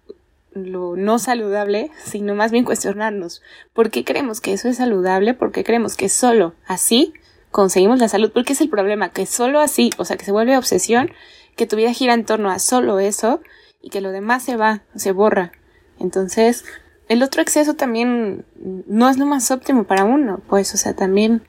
lo 0.57 0.97
no 0.97 1.19
saludable, 1.19 1.90
sino 2.05 2.35
más 2.35 2.51
bien 2.51 2.64
cuestionarnos 2.64 3.42
por 3.73 3.90
qué 3.90 4.05
creemos 4.05 4.40
que 4.40 4.53
eso 4.53 4.69
es 4.69 4.79
saludable, 4.79 5.35
por 5.35 5.53
qué 5.53 5.64
creemos 5.64 5.97
que 5.97 6.09
solo 6.09 6.55
así 6.66 7.12
conseguimos 7.51 7.99
la 7.99 8.09
salud, 8.09 8.33
porque 8.33 8.53
es 8.53 8.61
el 8.61 8.69
problema, 8.69 9.11
que 9.11 9.27
solo 9.27 9.61
así, 9.61 9.90
o 9.99 10.05
sea, 10.05 10.16
que 10.16 10.25
se 10.25 10.33
vuelve 10.33 10.59
obsesión, 10.59 11.11
que 11.57 11.66
tu 11.66 11.77
vida 11.77 11.92
gira 11.92 12.14
en 12.14 12.25
torno 12.25 12.51
a 12.51 12.59
solo 12.59 12.99
eso 12.99 13.40
y 13.81 13.90
que 13.90 14.01
lo 14.01 14.11
demás 14.11 14.42
se 14.42 14.57
va, 14.57 14.83
se 14.95 15.12
borra. 15.12 15.53
Entonces, 15.99 16.64
el 17.09 17.23
otro 17.23 17.40
exceso 17.40 17.75
también 17.75 18.45
no 18.57 19.09
es 19.09 19.16
lo 19.16 19.27
más 19.27 19.51
óptimo 19.51 19.85
para 19.85 20.05
uno, 20.05 20.40
pues, 20.49 20.75
o 20.75 20.77
sea, 20.77 20.95
también, 20.95 21.49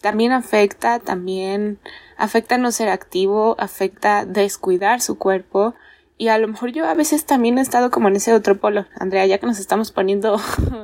también 0.00 0.32
afecta, 0.32 1.00
también 1.00 1.78
afecta 2.16 2.56
no 2.56 2.70
ser 2.70 2.88
activo, 2.88 3.56
afecta 3.58 4.24
descuidar 4.24 5.00
su 5.00 5.18
cuerpo, 5.18 5.74
y 6.18 6.28
a 6.28 6.38
lo 6.38 6.48
mejor 6.48 6.70
yo 6.72 6.86
a 6.86 6.94
veces 6.94 7.24
también 7.24 7.58
he 7.58 7.60
estado 7.60 7.90
como 7.90 8.08
en 8.08 8.16
ese 8.16 8.32
otro 8.32 8.58
polo. 8.58 8.86
Andrea, 8.98 9.26
ya 9.26 9.38
que 9.38 9.46
nos 9.46 9.58
estamos 9.58 9.90
poniendo 9.90 10.40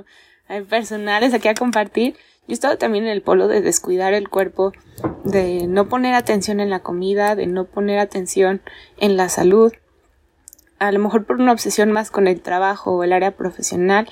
personales 0.69 1.35
aquí 1.35 1.49
a 1.49 1.55
compartir, 1.55 2.15
yo 2.15 2.53
he 2.53 2.55
estado 2.55 2.79
también 2.79 3.05
en 3.05 3.11
el 3.11 3.23
polo 3.23 3.47
de 3.47 3.61
descuidar 3.61 4.15
el 4.15 4.29
cuerpo, 4.29 4.73
de 5.25 5.67
no 5.67 5.89
poner 5.89 6.15
atención 6.15 6.61
en 6.61 6.71
la 6.71 6.81
comida, 6.81 7.37
de 7.37 7.47
no 7.47 7.67
poner 7.67 7.99
atención 7.99 8.63
en 8.97 9.17
la 9.17 9.29
salud. 9.29 9.73
A 10.79 10.91
lo 10.93 10.99
mejor 10.99 11.27
por 11.27 11.37
una 11.37 11.53
obsesión 11.53 11.93
más 11.93 12.11
con 12.11 12.27
el 12.27 12.41
trabajo 12.41 12.93
o 12.93 13.05
el 13.05 13.13
área 13.13 13.37
profesional 13.37 14.09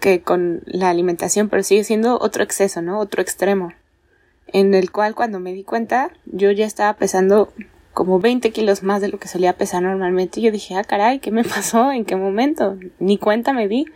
que 0.00 0.22
con 0.22 0.62
la 0.66 0.88
alimentación, 0.88 1.48
pero 1.48 1.62
sigue 1.62 1.84
siendo 1.84 2.18
otro 2.18 2.42
exceso, 2.42 2.80
¿no? 2.80 2.98
Otro 2.98 3.22
extremo. 3.22 3.72
En 4.46 4.74
el 4.74 4.90
cual 4.90 5.14
cuando 5.14 5.38
me 5.38 5.52
di 5.52 5.64
cuenta, 5.64 6.10
yo 6.24 6.50
ya 6.52 6.64
estaba 6.64 6.94
pesando 6.94 7.52
como 7.96 8.20
20 8.20 8.52
kilos 8.52 8.82
más 8.82 9.00
de 9.00 9.08
lo 9.08 9.18
que 9.18 9.26
solía 9.26 9.56
pesar 9.56 9.82
normalmente. 9.82 10.38
Y 10.38 10.42
yo 10.42 10.52
dije, 10.52 10.74
ah, 10.74 10.84
caray, 10.84 11.18
¿qué 11.18 11.30
me 11.30 11.44
pasó? 11.56 11.92
¿En 11.92 12.04
qué 12.04 12.14
momento? 12.14 12.76
Ni 12.98 13.16
cuenta 13.16 13.54
me 13.54 13.68
di. 13.68 13.86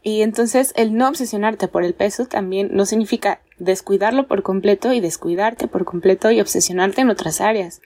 Y 0.00 0.22
entonces 0.22 0.72
el 0.76 0.94
no 0.94 1.08
obsesionarte 1.08 1.66
por 1.66 1.82
el 1.82 1.94
peso 1.94 2.26
también 2.26 2.70
no 2.72 2.86
significa 2.86 3.40
descuidarlo 3.58 4.28
por 4.28 4.44
completo 4.44 4.92
y 4.92 5.00
descuidarte 5.00 5.66
por 5.66 5.84
completo 5.84 6.30
y 6.30 6.40
obsesionarte 6.40 7.00
en 7.00 7.10
otras 7.10 7.40
áreas, 7.40 7.82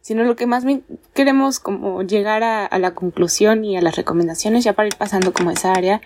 sino 0.00 0.22
lo 0.22 0.36
que 0.36 0.46
más 0.46 0.64
queremos 1.14 1.58
como 1.58 2.02
llegar 2.02 2.44
a, 2.44 2.64
a 2.64 2.78
la 2.78 2.94
conclusión 2.94 3.64
y 3.64 3.76
a 3.76 3.82
las 3.82 3.96
recomendaciones 3.96 4.62
ya 4.62 4.74
para 4.74 4.86
ir 4.86 4.96
pasando 4.96 5.32
como 5.32 5.50
esa 5.50 5.72
área 5.72 6.00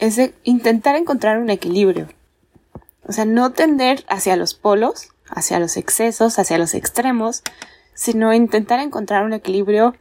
es 0.00 0.18
intentar 0.42 0.96
encontrar 0.96 1.38
un 1.38 1.50
equilibrio. 1.50 2.08
O 3.04 3.12
sea, 3.12 3.26
no 3.26 3.52
tender 3.52 4.04
hacia 4.08 4.34
los 4.34 4.54
polos, 4.54 5.10
hacia 5.28 5.60
los 5.60 5.76
excesos, 5.76 6.40
hacia 6.40 6.58
los 6.58 6.74
extremos, 6.74 7.44
sino 7.96 8.32
intentar 8.34 8.78
encontrar 8.78 9.24
un 9.24 9.32
equilibrio, 9.32 9.94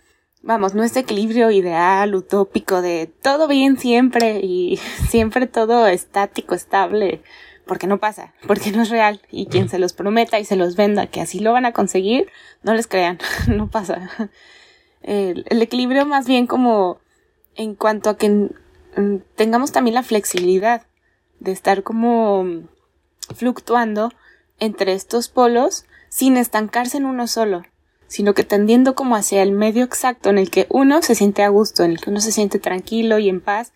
vamos, 0.43 0.75
no 0.75 0.83
este 0.83 0.99
equilibrio 0.99 1.49
ideal, 1.49 2.13
utópico 2.13 2.81
de 2.81 3.09
todo 3.21 3.47
bien 3.47 3.79
siempre 3.79 4.41
y 4.43 4.77
siempre 5.09 5.47
todo 5.47 5.87
estático, 5.87 6.53
estable, 6.53 7.23
porque 7.65 7.87
no 7.87 7.97
pasa, 7.97 8.33
porque 8.45 8.71
no 8.71 8.83
es 8.83 8.89
real 8.89 9.21
y 9.31 9.47
quien 9.47 9.69
se 9.69 9.79
los 9.79 9.93
prometa 9.93 10.39
y 10.39 10.45
se 10.45 10.57
los 10.57 10.75
venda 10.75 11.07
que 11.07 11.21
así 11.21 11.39
lo 11.39 11.53
van 11.53 11.65
a 11.65 11.71
conseguir, 11.71 12.29
no 12.61 12.73
les 12.75 12.85
crean, 12.85 13.17
no 13.47 13.69
pasa. 13.71 14.09
El, 15.01 15.45
el 15.49 15.61
equilibrio 15.61 16.05
más 16.05 16.27
bien 16.27 16.47
como 16.47 16.99
en 17.55 17.75
cuanto 17.75 18.09
a 18.09 18.17
que 18.17 18.29
mm, 18.29 19.17
tengamos 19.35 19.71
también 19.71 19.95
la 19.95 20.03
flexibilidad 20.03 20.85
de 21.39 21.53
estar 21.53 21.81
como 21.83 22.45
fluctuando 23.35 24.11
entre 24.59 24.93
estos 24.93 25.29
polos 25.29 25.85
sin 26.09 26.37
estancarse 26.37 26.97
en 26.97 27.05
uno 27.05 27.27
solo 27.27 27.63
sino 28.07 28.33
que 28.33 28.43
tendiendo 28.43 28.95
como 28.95 29.15
hacia 29.15 29.41
el 29.41 29.51
medio 29.51 29.83
exacto 29.83 30.29
en 30.29 30.37
el 30.37 30.49
que 30.49 30.67
uno 30.69 31.01
se 31.01 31.15
siente 31.15 31.43
a 31.43 31.49
gusto, 31.49 31.83
en 31.83 31.91
el 31.91 31.99
que 31.99 32.09
uno 32.09 32.19
se 32.19 32.31
siente 32.31 32.59
tranquilo 32.59 33.19
y 33.19 33.29
en 33.29 33.41
paz 33.41 33.73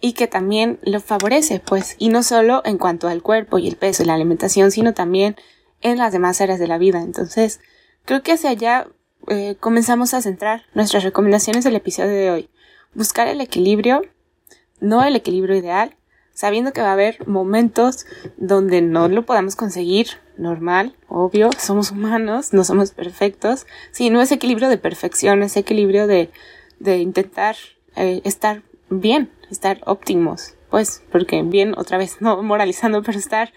y 0.00 0.14
que 0.14 0.26
también 0.26 0.78
lo 0.82 1.00
favorece, 1.00 1.60
pues, 1.60 1.94
y 1.98 2.08
no 2.08 2.22
solo 2.22 2.62
en 2.64 2.78
cuanto 2.78 3.08
al 3.08 3.22
cuerpo 3.22 3.58
y 3.58 3.68
el 3.68 3.76
peso 3.76 4.02
y 4.02 4.06
la 4.06 4.14
alimentación, 4.14 4.70
sino 4.70 4.94
también 4.94 5.36
en 5.82 5.98
las 5.98 6.12
demás 6.12 6.40
áreas 6.40 6.58
de 6.58 6.68
la 6.68 6.78
vida. 6.78 7.02
Entonces, 7.02 7.60
creo 8.06 8.22
que 8.22 8.32
hacia 8.32 8.50
allá 8.50 8.88
eh, 9.28 9.56
comenzamos 9.60 10.14
a 10.14 10.22
centrar 10.22 10.62
nuestras 10.74 11.04
recomendaciones 11.04 11.64
del 11.64 11.76
episodio 11.76 12.10
de 12.10 12.30
hoy. 12.30 12.50
Buscar 12.94 13.28
el 13.28 13.40
equilibrio, 13.42 14.02
no 14.80 15.04
el 15.04 15.16
equilibrio 15.16 15.56
ideal, 15.56 15.96
sabiendo 16.32 16.72
que 16.72 16.80
va 16.80 16.88
a 16.88 16.94
haber 16.94 17.26
momentos 17.28 18.06
donde 18.36 18.82
no 18.82 19.08
lo 19.08 19.26
podamos 19.26 19.56
conseguir 19.56 20.08
normal, 20.36 20.96
obvio, 21.08 21.50
somos 21.58 21.90
humanos, 21.90 22.52
no 22.52 22.64
somos 22.64 22.92
perfectos. 22.92 23.66
Sí, 23.92 24.10
no 24.10 24.20
es 24.20 24.32
equilibrio 24.32 24.68
de 24.68 24.78
perfección, 24.78 25.42
es 25.42 25.56
equilibrio 25.56 26.06
de, 26.06 26.30
de 26.78 26.98
intentar 26.98 27.56
eh, 27.96 28.20
estar 28.24 28.62
bien, 28.88 29.30
estar 29.50 29.80
óptimos, 29.86 30.54
pues, 30.70 31.02
porque 31.12 31.42
bien, 31.42 31.74
otra 31.76 31.98
vez, 31.98 32.16
no 32.20 32.42
moralizando, 32.42 33.02
pero 33.02 33.18
estar, 33.18 33.52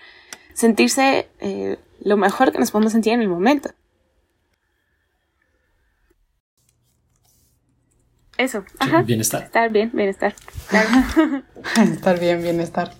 sentirse 0.53 1.29
eh, 1.39 1.77
lo 2.01 2.17
mejor 2.17 2.51
que 2.51 2.59
nos 2.59 2.71
podemos 2.71 2.91
sentir 2.91 3.13
en 3.13 3.21
el 3.21 3.29
momento. 3.29 3.69
Eso, 8.43 8.65
ajá. 8.77 9.03
Bienestar. 9.03 9.43
Estar 9.43 9.71
bien, 9.71 9.89
bienestar. 9.93 10.35
estar 11.93 12.19
bien, 12.19 12.43
bienestar. 12.43 12.93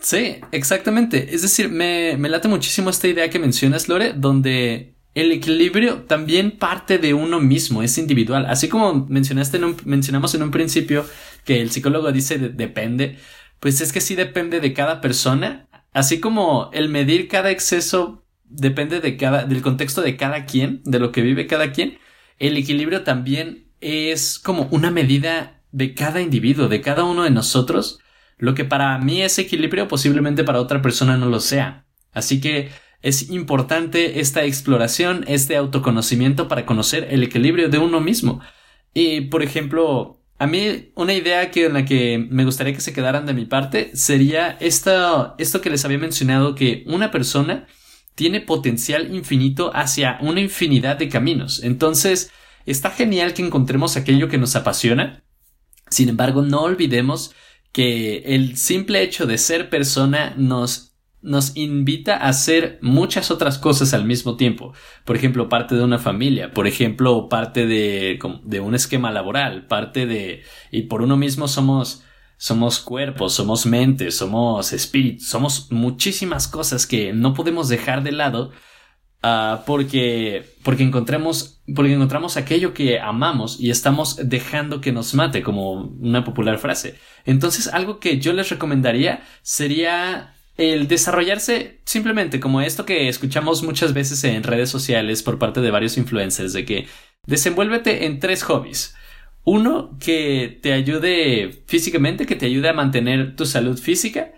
Sí, 0.00 0.40
exactamente. 0.50 1.32
Es 1.32 1.42
decir, 1.42 1.68
me, 1.68 2.16
me 2.18 2.28
late 2.28 2.48
muchísimo 2.48 2.90
esta 2.90 3.06
idea 3.06 3.30
que 3.30 3.38
mencionas, 3.38 3.88
Lore, 3.88 4.12
donde 4.12 4.96
el 5.14 5.30
equilibrio 5.30 6.02
también 6.02 6.58
parte 6.58 6.98
de 6.98 7.14
uno 7.14 7.38
mismo, 7.38 7.84
es 7.84 7.96
individual. 7.96 8.46
Así 8.46 8.68
como 8.68 9.06
mencionaste 9.08 9.58
en 9.58 9.64
un, 9.64 9.76
mencionamos 9.84 10.34
en 10.34 10.42
un 10.42 10.50
principio 10.50 11.06
que 11.44 11.60
el 11.60 11.70
psicólogo 11.70 12.10
dice 12.10 12.38
depende, 12.38 13.18
pues 13.60 13.80
es 13.80 13.92
que 13.92 14.00
sí 14.00 14.16
depende 14.16 14.58
de 14.58 14.72
cada 14.72 15.00
persona. 15.00 15.68
Así 15.92 16.18
como 16.18 16.70
el 16.72 16.88
medir 16.88 17.28
cada 17.28 17.52
exceso 17.52 18.21
depende 18.52 19.00
de 19.00 19.16
cada, 19.16 19.44
del 19.44 19.62
contexto 19.62 20.02
de 20.02 20.16
cada 20.16 20.46
quien, 20.46 20.82
de 20.84 20.98
lo 20.98 21.12
que 21.12 21.22
vive 21.22 21.46
cada 21.46 21.72
quien, 21.72 21.98
el 22.38 22.56
equilibrio 22.56 23.02
también 23.02 23.68
es 23.80 24.38
como 24.38 24.68
una 24.70 24.90
medida 24.90 25.62
de 25.72 25.94
cada 25.94 26.20
individuo, 26.20 26.68
de 26.68 26.80
cada 26.80 27.04
uno 27.04 27.24
de 27.24 27.30
nosotros 27.30 28.00
lo 28.42 28.54
que 28.54 28.64
para 28.64 28.98
mí 28.98 29.22
es 29.22 29.38
equilibrio 29.38 29.86
posiblemente 29.86 30.42
para 30.42 30.60
otra 30.60 30.82
persona 30.82 31.16
no 31.16 31.26
lo 31.26 31.38
sea. 31.38 31.86
Así 32.12 32.40
que 32.40 32.70
es 33.00 33.30
importante 33.30 34.18
esta 34.18 34.44
exploración, 34.44 35.24
este 35.28 35.54
autoconocimiento 35.54 36.48
para 36.48 36.66
conocer 36.66 37.06
el 37.12 37.22
equilibrio 37.22 37.68
de 37.68 37.78
uno 37.78 38.00
mismo. 38.00 38.40
Y, 38.94 39.22
por 39.22 39.44
ejemplo, 39.44 40.18
a 40.40 40.48
mí 40.48 40.90
una 40.96 41.14
idea 41.14 41.52
que 41.52 41.66
en 41.66 41.74
la 41.74 41.84
que 41.84 42.26
me 42.30 42.44
gustaría 42.44 42.74
que 42.74 42.80
se 42.80 42.92
quedaran 42.92 43.26
de 43.26 43.32
mi 43.32 43.44
parte 43.44 43.92
sería 43.94 44.56
esto, 44.58 45.36
esto 45.38 45.60
que 45.60 45.70
les 45.70 45.84
había 45.84 45.98
mencionado 45.98 46.56
que 46.56 46.82
una 46.88 47.12
persona 47.12 47.68
tiene 48.14 48.40
potencial 48.40 49.14
infinito 49.14 49.70
hacia 49.74 50.18
una 50.20 50.40
infinidad 50.40 50.96
de 50.96 51.08
caminos. 51.08 51.62
Entonces, 51.62 52.30
está 52.66 52.90
genial 52.90 53.34
que 53.34 53.42
encontremos 53.44 53.96
aquello 53.96 54.28
que 54.28 54.38
nos 54.38 54.56
apasiona 54.56 55.24
Sin 55.90 56.08
embargo, 56.08 56.42
no 56.42 56.62
olvidemos 56.62 57.34
que 57.72 58.18
el 58.34 58.56
simple 58.56 59.02
hecho 59.02 59.26
de 59.26 59.38
ser 59.38 59.70
persona 59.70 60.34
nos 60.36 60.92
nos 61.22 61.56
invita 61.56 62.16
a 62.16 62.28
hacer 62.28 62.78
muchas 62.82 63.30
otras 63.30 63.58
cosas 63.58 63.94
al 63.94 64.04
mismo 64.04 64.36
tiempo. 64.36 64.74
Por 65.04 65.16
ejemplo, 65.16 65.48
parte 65.48 65.76
de 65.76 65.84
una 65.84 65.98
familia, 65.98 66.50
por 66.52 66.66
ejemplo, 66.66 67.28
parte 67.28 67.66
de, 67.66 68.18
de 68.42 68.60
un 68.60 68.74
esquema 68.74 69.12
laboral, 69.12 69.66
parte 69.68 70.06
de... 70.06 70.42
y 70.72 70.82
por 70.82 71.00
uno 71.00 71.16
mismo 71.16 71.46
somos 71.46 72.02
somos 72.42 72.80
cuerpos, 72.80 73.34
somos 73.34 73.66
mentes, 73.66 74.16
somos 74.16 74.72
espíritus, 74.72 75.28
somos 75.28 75.70
muchísimas 75.70 76.48
cosas 76.48 76.88
que 76.88 77.12
no 77.12 77.34
podemos 77.34 77.68
dejar 77.68 78.02
de 78.02 78.10
lado 78.10 78.50
uh, 79.22 79.58
porque, 79.64 80.56
porque 80.64 80.82
encontramos, 80.82 81.62
porque 81.72 81.92
encontramos 81.92 82.36
aquello 82.36 82.74
que 82.74 82.98
amamos 82.98 83.60
y 83.60 83.70
estamos 83.70 84.16
dejando 84.24 84.80
que 84.80 84.90
nos 84.90 85.14
mate, 85.14 85.44
como 85.44 85.84
una 86.00 86.24
popular 86.24 86.58
frase. 86.58 86.96
Entonces, 87.24 87.68
algo 87.68 88.00
que 88.00 88.18
yo 88.18 88.32
les 88.32 88.50
recomendaría 88.50 89.22
sería 89.42 90.34
el 90.56 90.88
desarrollarse 90.88 91.80
simplemente 91.84 92.40
como 92.40 92.60
esto 92.60 92.84
que 92.84 93.08
escuchamos 93.08 93.62
muchas 93.62 93.94
veces 93.94 94.24
en 94.24 94.42
redes 94.42 94.68
sociales 94.68 95.22
por 95.22 95.38
parte 95.38 95.60
de 95.60 95.70
varios 95.70 95.96
influencers 95.96 96.52
de 96.52 96.64
que 96.64 96.88
desenvuélvete 97.24 98.04
en 98.06 98.18
tres 98.18 98.42
hobbies. 98.42 98.96
Uno 99.44 99.96
que 99.98 100.58
te 100.62 100.72
ayude 100.72 101.62
físicamente, 101.66 102.26
que 102.26 102.36
te 102.36 102.46
ayude 102.46 102.68
a 102.68 102.74
mantener 102.74 103.34
tu 103.34 103.44
salud 103.46 103.78
física. 103.78 104.32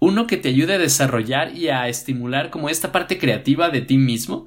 Uno 0.00 0.26
que 0.26 0.36
te 0.36 0.48
ayude 0.48 0.74
a 0.74 0.78
desarrollar 0.78 1.56
y 1.56 1.68
a 1.68 1.88
estimular 1.88 2.50
como 2.50 2.68
esta 2.68 2.92
parte 2.92 3.18
creativa 3.18 3.70
de 3.70 3.82
ti 3.82 3.98
mismo. 3.98 4.46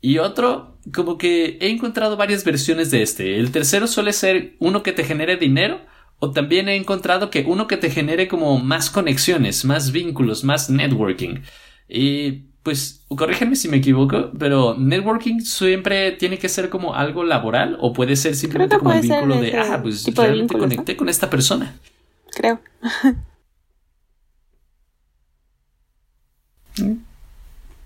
Y 0.00 0.18
otro, 0.18 0.78
como 0.92 1.18
que 1.18 1.58
he 1.60 1.68
encontrado 1.70 2.16
varias 2.16 2.44
versiones 2.44 2.90
de 2.90 3.02
este. 3.02 3.38
El 3.38 3.52
tercero 3.52 3.86
suele 3.86 4.12
ser 4.12 4.56
uno 4.58 4.82
que 4.82 4.92
te 4.92 5.04
genere 5.04 5.36
dinero. 5.36 5.80
O 6.18 6.30
también 6.30 6.68
he 6.68 6.76
encontrado 6.76 7.30
que 7.30 7.44
uno 7.46 7.66
que 7.66 7.76
te 7.76 7.90
genere 7.90 8.28
como 8.28 8.58
más 8.58 8.90
conexiones, 8.90 9.64
más 9.64 9.92
vínculos, 9.92 10.44
más 10.44 10.70
networking. 10.70 11.40
Y 11.88 12.51
pues 12.62 13.04
corrígeme 13.08 13.56
si 13.56 13.68
me 13.68 13.78
equivoco, 13.78 14.30
pero 14.38 14.76
networking 14.78 15.40
siempre 15.40 16.12
tiene 16.12 16.38
que 16.38 16.48
ser 16.48 16.68
como 16.68 16.94
algo 16.94 17.24
laboral 17.24 17.76
o 17.80 17.92
puede 17.92 18.14
ser 18.16 18.36
simplemente 18.36 18.78
como 18.78 18.92
el 18.92 19.00
vínculo 19.00 19.40
de, 19.40 19.58
ah, 19.58 19.80
pues 19.82 20.04
realmente 20.14 20.56
conecté 20.56 20.96
con 20.96 21.08
esta 21.08 21.28
persona. 21.28 21.76
Creo. 22.30 22.60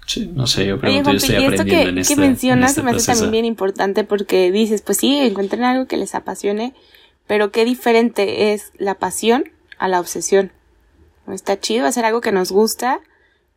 Sí, 0.06 0.30
no 0.32 0.46
sé, 0.46 0.66
yo 0.66 0.78
pregunto, 0.78 1.10
yo 1.10 1.16
estoy 1.16 1.34
aprendiendo 1.34 1.64
que, 1.64 1.82
en 1.82 1.98
este 1.98 2.14
que 2.14 2.20
mencionas 2.20 2.82
me 2.82 2.92
hace 2.92 3.12
también 3.12 3.32
bien 3.32 3.44
importante 3.44 4.04
porque 4.04 4.52
dices, 4.52 4.82
pues 4.82 4.98
sí, 4.98 5.16
encuentren 5.18 5.64
algo 5.64 5.86
que 5.86 5.96
les 5.96 6.14
apasione, 6.14 6.74
pero 7.26 7.50
qué 7.50 7.64
diferente 7.64 8.52
es 8.52 8.72
la 8.78 8.94
pasión 8.94 9.50
a 9.78 9.88
la 9.88 9.98
obsesión. 9.98 10.52
Está 11.26 11.58
chido 11.58 11.86
hacer 11.86 12.04
algo 12.04 12.20
que 12.20 12.30
nos 12.30 12.52
gusta, 12.52 13.00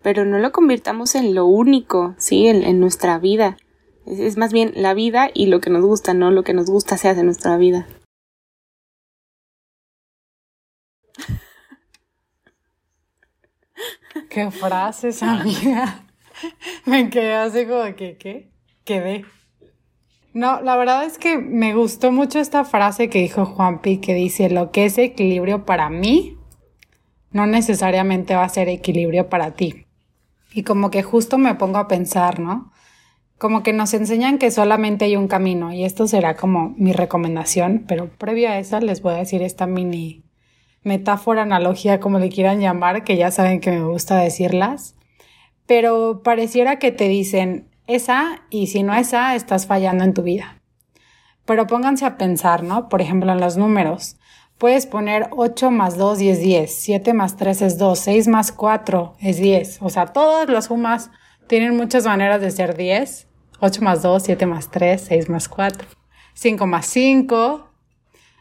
pero 0.02 0.26
no 0.26 0.39
lo 0.39 0.52
convirtamos 0.52 1.16
en 1.16 1.36
lo 1.36 1.45
único, 1.45 2.16
¿sí? 2.18 2.47
En, 2.47 2.80
nuestra 2.80 3.20
vida. 3.20 3.58
Es, 4.06 4.38
más 4.38 4.54
bien 4.54 4.72
la 4.76 4.93
vida 4.93 5.30
y 5.34 5.47
lo 5.47 5.60
que 5.62 5.70
nos 5.70 5.84
gusta, 5.84 6.14
no 6.14 6.32
lo 6.32 6.43
que 6.43 6.54
nos 6.54 6.70
gusta 6.70 6.97
se 6.97 7.10
hace 7.10 7.20
en 7.22 7.26
nuestra 7.28 7.58
vida. 7.58 7.88
Qué 14.30 14.52
frases, 14.52 15.24
amiga. 15.24 16.06
Me 16.86 17.10
quedé 17.10 17.34
así 17.36 17.66
como 17.66 17.95
que, 17.95 18.18
¿qué? 18.18 18.52
Quedé. 18.86 19.26
No, 20.34 20.62
la 20.62 20.78
verdad 20.78 21.06
es 21.06 21.18
que 21.18 21.38
me 21.38 21.74
gustó 21.74 22.12
mucho 22.12 22.39
esta 22.39 22.64
frase 22.64 23.10
que 23.10 23.20
dijo 23.20 23.45
Juanpi, 23.45 23.97
que 23.97 24.14
dice, 24.14 24.50
lo 24.50 24.72
que 24.72 24.86
es 24.86 24.97
equilibrio 24.97 25.66
para 25.66 25.89
mí, 25.89 26.38
no 27.32 27.45
necesariamente 27.47 28.36
va 28.36 28.43
a 28.43 28.50
ser 28.50 28.70
equilibrio 28.70 29.28
para 29.28 29.56
ti. 29.56 29.86
Y 30.52 30.64
como 30.64 30.91
que 30.91 31.04
justo 31.04 31.38
me 31.38 31.56
pongo 31.56 31.78
a 31.78 31.88
pensar, 31.88 32.39
¿no? 32.39 32.72
Como 33.38 33.64
que 33.64 33.72
nos 33.72 33.93
enseñan 33.93 34.38
que 34.38 34.52
solamente 34.52 35.06
hay 35.06 35.16
un 35.16 35.28
camino 35.28 35.72
y 35.72 35.86
esto 35.86 36.08
será 36.08 36.36
como 36.36 36.74
mi 36.78 36.91
recomendación, 36.91 37.86
pero 37.88 38.10
previo 38.10 38.50
a 38.50 38.58
eso 38.58 38.80
les 38.80 39.02
voy 39.02 39.14
a 39.14 39.18
decir 39.18 39.41
esta 39.41 39.66
mini 39.66 40.24
metáfora, 40.84 41.43
analogía, 41.43 42.00
como 42.00 42.20
le 42.20 42.30
quieran 42.30 42.60
llamar, 42.60 43.04
que 43.04 43.18
ya 43.18 43.32
saben 43.32 43.60
que 43.60 43.72
me 43.72 43.86
gusta 43.86 44.18
decirlas, 44.18 44.95
pero 45.66 46.22
pareciera 46.24 46.80
que 46.80 46.91
te 46.91 47.08
dicen 47.08 47.70
esa 47.88 48.43
y 48.50 48.68
si 48.68 48.84
no 48.84 48.93
esa, 48.93 49.36
estás 49.36 49.68
fallando 49.68 50.04
en 50.04 50.14
tu 50.14 50.24
vida. 50.24 50.62
Pero 51.45 51.66
pónganse 51.66 52.06
a 52.06 52.18
pensar, 52.18 52.64
¿no? 52.64 52.89
Por 52.89 53.02
ejemplo, 53.02 53.32
en 53.32 53.39
los 53.39 53.58
números. 53.58 54.18
Puedes 54.60 54.86
poner 54.86 55.28
8 55.32 55.72
más 55.72 55.97
2 55.97 56.22
y 56.22 56.30
es 56.30 56.41
10, 56.41 56.76
7 56.76 57.14
más 57.14 57.38
3 57.38 57.62
es 57.62 57.78
2, 57.78 57.97
6 57.97 58.28
más 58.28 58.51
4 58.51 59.16
es 59.22 59.38
10. 59.38 59.82
O 59.82 59.89
sea, 59.89 60.07
todas 60.07 60.49
las 60.49 60.66
sumas 60.66 61.12
tienen 61.47 61.78
muchas 61.78 62.05
maneras 62.05 62.41
de 62.41 62.51
ser 62.51 62.76
10. 62.76 63.28
8 63.62 63.82
más 63.82 64.01
2, 64.01 64.22
7 64.22 64.45
más 64.45 64.70
3, 64.70 65.01
6 65.01 65.30
más 65.30 65.47
4, 65.47 65.88
5 66.34 66.68
más 66.68 66.86
5. 66.88 67.72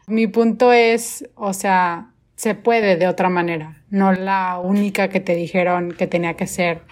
Mi 0.07 0.27
punto 0.27 0.73
es, 0.73 1.29
o 1.35 1.53
sea, 1.53 2.11
se 2.35 2.53
puede 2.53 2.97
de 2.97 3.07
otra 3.07 3.29
manera, 3.29 3.83
no 3.89 4.11
la 4.11 4.59
única 4.59 5.07
que 5.07 5.21
te 5.21 5.35
dijeron 5.35 5.93
que 5.93 6.07
tenía 6.07 6.35
que 6.35 6.47
ser 6.47 6.83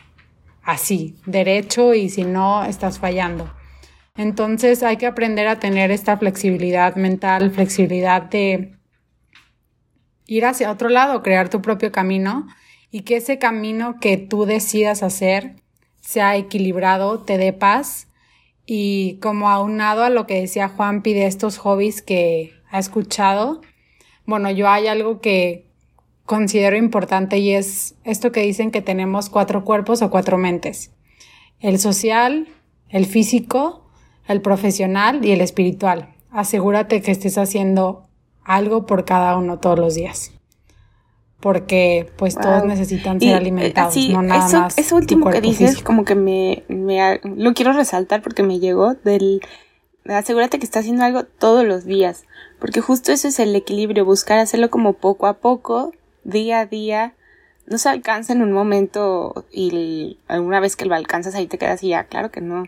así, 0.64 1.16
derecho 1.26 1.94
y 1.94 2.10
si 2.10 2.24
no, 2.24 2.64
estás 2.64 3.00
fallando. 3.00 3.54
Entonces 4.16 4.84
hay 4.84 4.96
que 4.96 5.06
aprender 5.06 5.48
a 5.48 5.60
tener 5.60 5.92
esta 5.92 6.18
flexibilidad 6.18 6.96
mental, 6.96 7.52
flexibilidad 7.52 8.24
de 8.24 8.77
ir 10.28 10.46
hacia 10.46 10.72
otro 10.72 10.90
lado, 10.90 11.24
crear 11.24 11.50
tu 11.50 11.62
propio 11.62 11.92
camino 11.92 12.48
y 12.92 13.02
que 13.02 13.18
ese 13.18 13.40
camino 13.40 14.00
que 14.00 14.18
tú 14.18 14.46
decidas 14.46 15.02
hacer 15.04 15.56
sea 16.02 16.36
equilibrado, 16.38 17.20
te 17.20 17.38
dé 17.38 17.54
paz 17.54 18.08
y 18.66 19.18
como 19.22 19.50
aunado 19.50 20.04
a 20.04 20.10
lo 20.10 20.28
que 20.28 20.42
decía 20.42 20.70
Juanpi 20.70 21.14
de 21.14 21.26
estos 21.26 21.58
hobbies 21.58 22.02
que 22.02 22.54
ha 22.70 22.80
escuchado, 22.80 23.62
bueno, 24.26 24.52
yo 24.52 24.70
hay 24.70 24.88
algo 24.88 25.22
que 25.22 25.66
considero 26.26 26.76
importante 26.76 27.38
y 27.38 27.54
es 27.54 27.96
esto 28.04 28.34
que 28.34 28.42
dicen 28.42 28.72
que 28.72 28.82
tenemos 28.82 29.30
cuatro 29.30 29.64
cuerpos 29.64 30.02
o 30.02 30.10
cuatro 30.10 30.38
mentes. 30.38 30.92
El 31.62 31.80
social, 31.80 32.50
el 32.90 33.06
físico, 33.06 33.90
el 34.28 34.42
profesional 34.42 35.24
y 35.24 35.32
el 35.32 35.40
espiritual. 35.40 36.14
Asegúrate 36.30 37.02
que 37.02 37.12
estés 37.12 37.38
haciendo 37.38 38.07
algo 38.48 38.86
por 38.86 39.06
cada 39.06 39.38
uno 39.38 39.60
todos 39.60 39.78
los 39.78 39.94
días. 39.94 40.32
Porque 41.40 42.12
pues 42.18 42.34
todos 42.34 42.66
necesitan 42.66 43.20
ser 43.20 43.30
eh, 43.30 43.36
alimentados, 43.36 43.96
no 44.10 44.24
nada 44.24 44.48
eso, 44.48 44.60
más. 44.60 44.78
Eso 44.78 44.96
último 44.96 45.30
que 45.30 45.40
dices 45.40 45.84
como 45.84 46.04
que 46.04 46.16
me, 46.16 46.64
me, 46.68 47.20
lo 47.24 47.54
quiero 47.54 47.74
resaltar 47.74 48.24
porque 48.24 48.42
me 48.42 48.60
llegó 48.60 48.96
del 48.96 49.42
asegúrate 50.06 50.58
que 50.58 50.66
estás 50.66 50.82
haciendo 50.82 51.04
algo 51.04 51.26
todos 51.26 51.64
los 51.64 51.86
días, 51.86 52.24
porque 52.60 52.82
justo 52.82 53.12
eso 53.12 53.28
es 53.28 53.38
el 53.40 53.56
equilibrio, 53.56 54.04
buscar 54.04 54.40
hacerlo 54.40 54.72
como 54.72 54.94
poco 54.94 55.28
a 55.28 55.34
poco, 55.34 55.92
día 56.24 56.62
a 56.62 56.66
día. 56.66 57.14
No 57.68 57.78
se 57.78 57.90
alcanza 57.90 58.32
en 58.34 58.42
un 58.42 58.54
momento 58.54 59.46
y 59.52 60.18
alguna 60.28 60.62
vez 60.62 60.76
que 60.76 60.86
lo 60.86 60.96
alcanzas 60.96 61.36
ahí 61.36 61.48
te 61.48 61.58
quedas 61.58 61.84
y 61.84 61.90
ya, 61.90 62.06
claro 62.06 62.32
que 62.32 62.42
no. 62.42 62.64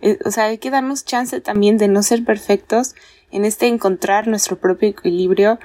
Eh, 0.00 0.18
o 0.24 0.30
sea, 0.30 0.44
hay 0.44 0.58
que 0.58 0.70
darnos 0.70 1.04
chance 1.04 1.40
también 1.40 1.78
de 1.78 1.88
no 1.88 2.02
ser 2.02 2.24
perfectos 2.24 2.94
en 3.30 3.44
este 3.44 3.66
encontrar 3.66 4.26
nuestro 4.28 4.56
propio 4.58 4.88
equilibrio 4.88 5.58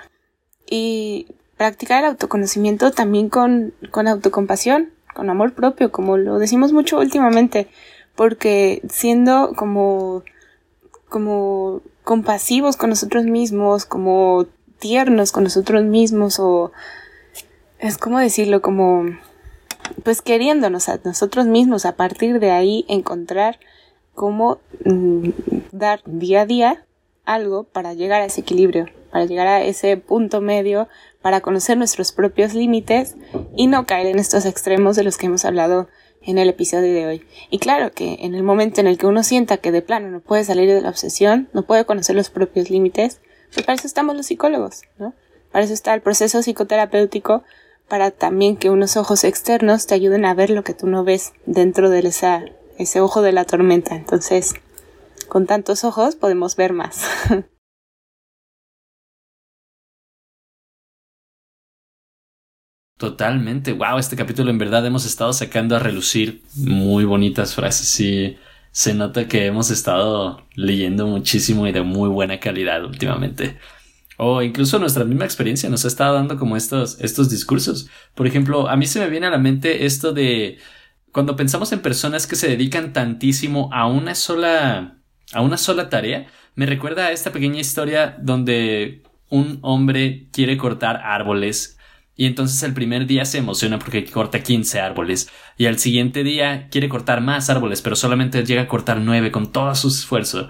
y 0.70 1.28
practicar 1.58 2.04
el 2.04 2.12
autoconocimiento 2.12 2.92
también 2.92 3.30
con, 3.30 3.74
con 3.92 4.08
autocompasión, 4.08 4.92
con 5.14 5.30
amor 5.30 5.54
propio, 5.54 5.92
como 5.92 6.18
lo 6.18 6.40
decimos 6.40 6.74
mucho 6.74 7.00
últimamente, 7.00 7.68
porque 8.16 8.82
siendo 8.90 9.54
como, 9.56 10.24
como 11.10 11.82
compasivos 12.04 12.76
con 12.76 12.90
nosotros 12.90 13.26
mismos, 13.26 13.86
como 13.86 14.48
tiernos 14.80 15.32
con 15.32 15.44
nosotros 15.44 15.84
mismos 15.84 16.40
o 16.40 16.72
es 17.80 17.98
como 17.98 18.20
decirlo, 18.20 18.62
como 18.62 19.06
pues 20.04 20.22
queriéndonos 20.22 20.90
a 20.90 21.00
nosotros 21.04 21.46
mismos 21.46 21.86
a 21.86 21.96
partir 21.96 22.40
de 22.40 22.52
ahí 22.52 22.86
encontrar 22.88 23.60
cómo 24.14 24.60
mm, 24.86 25.30
dar 25.72 26.02
día 26.06 26.42
a 26.42 26.46
día 26.46 26.86
algo 27.26 27.64
para 27.64 27.94
llegar 27.94 28.22
a 28.22 28.26
ese 28.26 28.42
equilibrio, 28.42 28.88
para 29.12 29.26
llegar 29.26 29.48
a 29.48 29.64
ese 29.64 29.98
punto 29.98 30.42
medio, 30.42 30.88
para 31.22 31.42
conocer 31.42 31.78
nuestros 31.78 32.12
propios 32.12 32.54
límites 32.54 33.16
y 33.56 33.68
no 33.68 33.86
caer 33.86 34.08
en 34.08 34.20
estos 34.20 34.46
extremos 34.46 34.96
de 34.96 35.04
los 35.04 35.18
que 35.18 35.28
hemos 35.28 35.46
hablado 35.46 35.88
en 36.22 36.38
el 36.38 36.50
episodio 36.50 36.94
de 36.94 37.06
hoy. 37.06 37.28
Y 37.50 37.60
claro 37.60 37.92
que 37.92 38.18
en 38.22 38.36
el 38.36 38.44
momento 38.44 38.82
en 38.82 38.88
el 38.88 38.98
que 38.98 39.08
uno 39.08 39.24
sienta 39.24 39.58
que 39.58 39.72
de 39.72 39.82
plano 39.82 40.10
no 40.10 40.20
puede 40.20 40.44
salir 40.44 40.70
de 40.70 40.82
la 40.82 40.90
obsesión, 40.90 41.50
no 41.54 41.64
puede 41.64 41.86
conocer 41.86 42.16
los 42.16 42.30
propios 42.30 42.70
límites, 42.70 43.20
pues 43.54 43.66
para 43.66 43.76
eso 43.76 43.88
estamos 43.88 44.16
los 44.16 44.28
psicólogos, 44.28 44.82
¿no? 44.98 45.14
Para 45.52 45.66
eso 45.66 45.74
está 45.74 45.94
el 45.94 46.02
proceso 46.02 46.42
psicoterapéutico, 46.42 47.44
para 47.88 48.12
también 48.12 48.58
que 48.58 48.70
unos 48.70 48.98
ojos 48.98 49.24
externos 49.24 49.86
te 49.86 49.94
ayuden 49.94 50.26
a 50.26 50.34
ver 50.34 50.50
lo 50.50 50.64
que 50.64 50.74
tú 50.74 50.88
no 50.88 51.04
ves 51.04 51.34
dentro 51.46 51.90
de 51.90 52.00
esa, 52.00 52.44
ese 52.84 53.02
ojo 53.02 53.22
de 53.22 53.32
la 53.32 53.46
tormenta. 53.46 53.96
Entonces, 53.96 54.54
con 55.28 55.48
tantos 55.48 55.84
ojos 55.84 56.16
podemos 56.16 56.56
ver 56.56 56.74
más. 56.74 57.06
Totalmente. 62.98 63.74
Wow, 63.74 63.98
este 63.98 64.16
capítulo 64.16 64.50
en 64.50 64.58
verdad 64.58 64.86
hemos 64.86 65.06
estado 65.06 65.34
sacando 65.34 65.76
a 65.76 65.80
relucir 65.80 66.42
muy 66.56 67.04
bonitas 67.04 67.54
frases 67.54 68.00
y 68.00 68.38
se 68.72 68.94
nota 68.94 69.28
que 69.28 69.46
hemos 69.46 69.72
estado 69.72 70.48
leyendo 70.56 71.08
muchísimo 71.08 71.68
y 71.68 71.74
de 71.74 71.82
muy 71.82 72.08
buena 72.08 72.40
calidad 72.40 72.86
últimamente. 72.86 73.58
O 74.18 74.42
incluso 74.42 74.80
nuestra 74.80 75.04
misma 75.04 75.26
experiencia 75.26 75.70
nos 75.70 75.86
ha 75.86 75.90
estado 75.90 76.16
dando 76.16 76.38
como 76.38 76.56
estos, 76.56 76.98
estos 77.02 77.30
discursos. 77.30 77.90
Por 78.16 78.26
ejemplo, 78.26 78.70
a 78.70 78.78
mí 78.78 78.86
se 78.86 79.00
me 79.00 79.10
viene 79.10 79.28
a 79.28 79.32
la 79.32 79.38
mente 79.38 79.86
esto 79.86 80.14
de 80.14 80.60
cuando 81.14 81.38
pensamos 81.38 81.72
en 81.72 81.82
personas 81.82 82.28
que 82.28 82.36
se 82.36 82.50
dedican 82.50 82.92
tantísimo 82.92 83.70
a 83.72 83.88
una 83.88 84.16
sola, 84.16 84.98
a 85.32 85.42
una 85.42 85.58
sola 85.58 85.90
tarea, 85.90 86.28
me 86.56 86.66
recuerda 86.66 87.06
a 87.06 87.12
esta 87.12 87.32
pequeña 87.32 87.62
historia 87.62 88.18
donde 88.20 89.04
un 89.30 89.60
hombre 89.62 90.28
quiere 90.32 90.58
cortar 90.58 90.98
árboles 90.98 91.78
y 92.16 92.26
entonces 92.26 92.62
el 92.64 92.74
primer 92.74 93.08
día 93.08 93.26
se 93.26 93.40
emociona 93.40 93.80
porque 93.80 94.06
corta 94.06 94.44
15 94.44 94.80
árboles. 94.80 95.30
Y 95.58 95.66
al 95.66 95.80
siguiente 95.80 96.24
día 96.24 96.68
quiere 96.70 96.90
cortar 96.90 97.22
más 97.22 97.50
árboles, 97.50 97.82
pero 97.82 97.96
solamente 97.96 98.46
llega 98.46 98.64
a 98.64 98.68
cortar 98.68 98.98
9 99.00 99.32
con 99.32 99.52
todo 99.52 99.74
su 99.76 99.88
esfuerzo. 99.88 100.50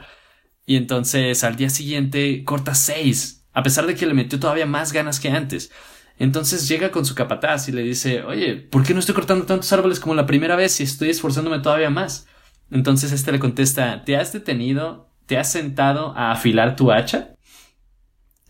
Y 0.65 0.75
entonces 0.75 1.43
al 1.43 1.55
día 1.55 1.69
siguiente 1.69 2.43
corta 2.43 2.73
6, 2.73 3.45
a 3.53 3.63
pesar 3.63 3.85
de 3.85 3.95
que 3.95 4.05
le 4.05 4.13
metió 4.13 4.39
todavía 4.39 4.65
más 4.65 4.91
ganas 4.93 5.19
que 5.19 5.29
antes. 5.29 5.71
Entonces 6.19 6.67
llega 6.67 6.91
con 6.91 7.05
su 7.05 7.15
capataz 7.15 7.67
y 7.67 7.71
le 7.71 7.81
dice, 7.81 8.23
oye, 8.23 8.55
¿por 8.55 8.83
qué 8.83 8.93
no 8.93 8.99
estoy 8.99 9.15
cortando 9.15 9.45
tantos 9.45 9.73
árboles 9.73 9.99
como 9.99 10.15
la 10.15 10.25
primera 10.25 10.55
vez 10.55 10.73
si 10.73 10.83
estoy 10.83 11.09
esforzándome 11.09 11.59
todavía 11.59 11.89
más? 11.89 12.27
Entonces 12.69 13.11
este 13.11 13.31
le 13.31 13.39
contesta, 13.39 14.03
¿te 14.03 14.15
has 14.17 14.31
detenido? 14.31 15.09
¿Te 15.25 15.37
has 15.37 15.51
sentado 15.51 16.13
a 16.15 16.31
afilar 16.31 16.75
tu 16.75 16.91
hacha? 16.91 17.35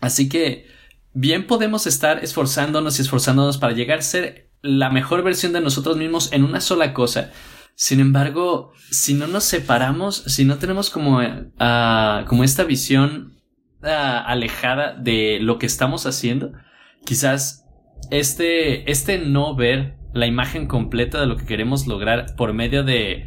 Así 0.00 0.28
que 0.28 0.66
bien 1.12 1.46
podemos 1.46 1.86
estar 1.86 2.22
esforzándonos 2.22 2.98
y 2.98 3.02
esforzándonos 3.02 3.58
para 3.58 3.72
llegar 3.72 4.00
a 4.00 4.02
ser 4.02 4.50
la 4.60 4.90
mejor 4.90 5.22
versión 5.22 5.52
de 5.52 5.60
nosotros 5.60 5.96
mismos 5.96 6.32
en 6.32 6.44
una 6.44 6.60
sola 6.60 6.92
cosa. 6.92 7.30
Sin 7.76 8.00
embargo, 8.00 8.72
si 8.90 9.14
no 9.14 9.26
nos 9.26 9.44
separamos, 9.44 10.24
si 10.26 10.44
no 10.44 10.58
tenemos 10.58 10.90
como, 10.90 11.18
uh, 11.18 12.24
como 12.26 12.44
esta 12.44 12.64
visión 12.64 13.34
uh, 13.82 13.86
alejada 14.26 14.94
de 14.94 15.38
lo 15.40 15.58
que 15.58 15.66
estamos 15.66 16.06
haciendo, 16.06 16.52
quizás 17.04 17.66
este, 18.10 18.90
este 18.90 19.18
no 19.18 19.54
ver 19.54 19.96
la 20.12 20.26
imagen 20.26 20.66
completa 20.66 21.20
de 21.20 21.26
lo 21.26 21.36
que 21.36 21.44
queremos 21.44 21.86
lograr 21.86 22.36
por 22.36 22.52
medio 22.52 22.84
de, 22.84 23.26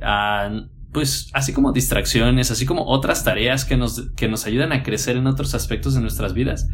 uh, 0.00 0.68
pues, 0.92 1.30
así 1.32 1.52
como 1.52 1.72
distracciones, 1.72 2.50
así 2.50 2.66
como 2.66 2.86
otras 2.86 3.24
tareas 3.24 3.64
que 3.64 3.76
nos, 3.76 4.10
que 4.12 4.28
nos 4.28 4.46
ayudan 4.46 4.72
a 4.72 4.82
crecer 4.82 5.16
en 5.16 5.26
otros 5.26 5.54
aspectos 5.54 5.94
de 5.94 6.00
nuestras 6.00 6.34
vidas, 6.34 6.68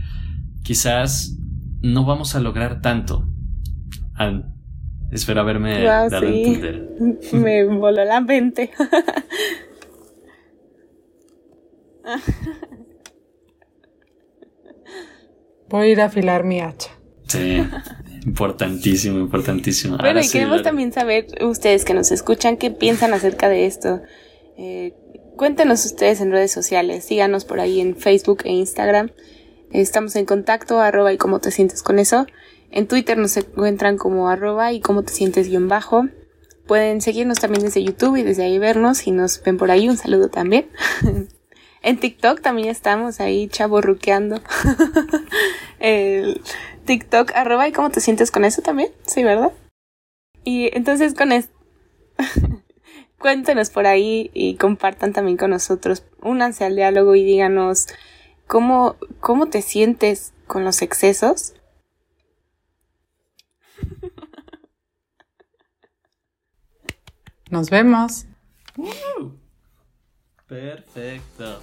quizás 0.62 1.36
no 1.82 2.04
vamos 2.04 2.34
a 2.34 2.40
lograr 2.40 2.80
tanto. 2.80 3.28
espero 5.10 5.40
haberme 5.40 5.82
dado 5.82 6.16
a 6.16 6.30
entender. 6.30 6.88
Me 7.32 7.64
voló 7.64 8.04
la 8.04 8.20
mente. 8.20 8.70
Voy 15.70 15.86
a 15.86 15.90
ir 15.90 16.00
a 16.00 16.06
afilar 16.06 16.42
mi 16.42 16.60
hacha. 16.60 16.90
Sí, 17.28 17.62
importantísimo, 18.26 19.20
importantísimo. 19.20 19.96
Bueno, 19.98 20.20
y 20.20 20.28
queremos 20.28 20.62
también 20.62 20.92
saber, 20.92 21.26
ustedes 21.42 21.84
que 21.84 21.94
nos 21.94 22.10
escuchan, 22.10 22.56
qué 22.56 22.72
piensan 22.72 23.14
acerca 23.14 23.48
de 23.48 23.66
esto. 23.66 24.02
Eh, 24.58 24.94
cuéntenos 25.36 25.84
ustedes 25.86 26.20
en 26.20 26.32
redes 26.32 26.50
sociales, 26.50 27.04
síganos 27.04 27.44
por 27.44 27.60
ahí 27.60 27.80
en 27.80 27.96
Facebook 27.96 28.40
e 28.44 28.50
Instagram. 28.50 29.12
Estamos 29.70 30.16
en 30.16 30.26
contacto, 30.26 30.80
arroba 30.80 31.12
y 31.12 31.18
cómo 31.18 31.38
te 31.38 31.52
sientes 31.52 31.84
con 31.84 32.00
eso. 32.00 32.26
En 32.72 32.88
Twitter 32.88 33.16
nos 33.16 33.36
encuentran 33.36 33.96
como 33.96 34.28
arroba 34.28 34.72
y 34.72 34.80
cómo 34.80 35.04
te 35.04 35.12
sientes 35.12 35.48
guion 35.48 35.68
bajo. 35.68 36.08
Pueden 36.66 37.00
seguirnos 37.00 37.38
también 37.38 37.64
desde 37.64 37.82
YouTube 37.82 38.16
y 38.16 38.24
desde 38.24 38.42
ahí 38.42 38.58
vernos. 38.58 39.06
y 39.06 39.12
nos 39.12 39.40
ven 39.42 39.56
por 39.56 39.70
ahí, 39.70 39.88
un 39.88 39.96
saludo 39.96 40.30
también. 40.30 40.68
en 41.82 41.98
TikTok 41.98 42.40
también 42.40 42.68
estamos 42.68 43.20
ahí 43.20 43.48
chaborruqueando. 43.48 44.40
El 45.78 46.40
TikTok 46.84 47.32
arroba 47.34 47.68
y 47.68 47.72
cómo 47.72 47.90
te 47.90 48.00
sientes 48.00 48.30
con 48.30 48.44
eso 48.44 48.62
también, 48.62 48.90
sí, 49.06 49.22
¿verdad? 49.24 49.52
Y 50.44 50.74
entonces 50.76 51.14
con 51.14 51.32
esto... 51.32 51.52
Cuéntenos 53.18 53.68
por 53.68 53.86
ahí 53.86 54.30
y 54.32 54.54
compartan 54.54 55.12
también 55.12 55.36
con 55.36 55.50
nosotros. 55.50 56.04
Únanse 56.22 56.64
al 56.64 56.74
diálogo 56.74 57.14
y 57.14 57.22
díganos 57.22 57.86
¿Cómo, 58.50 58.96
cómo 59.20 59.46
te 59.46 59.62
sientes 59.62 60.32
con 60.48 60.64
los 60.64 60.82
excesos? 60.82 61.54
Nos 67.48 67.70
vemos. 67.70 68.26
Perfecto. 70.50 71.60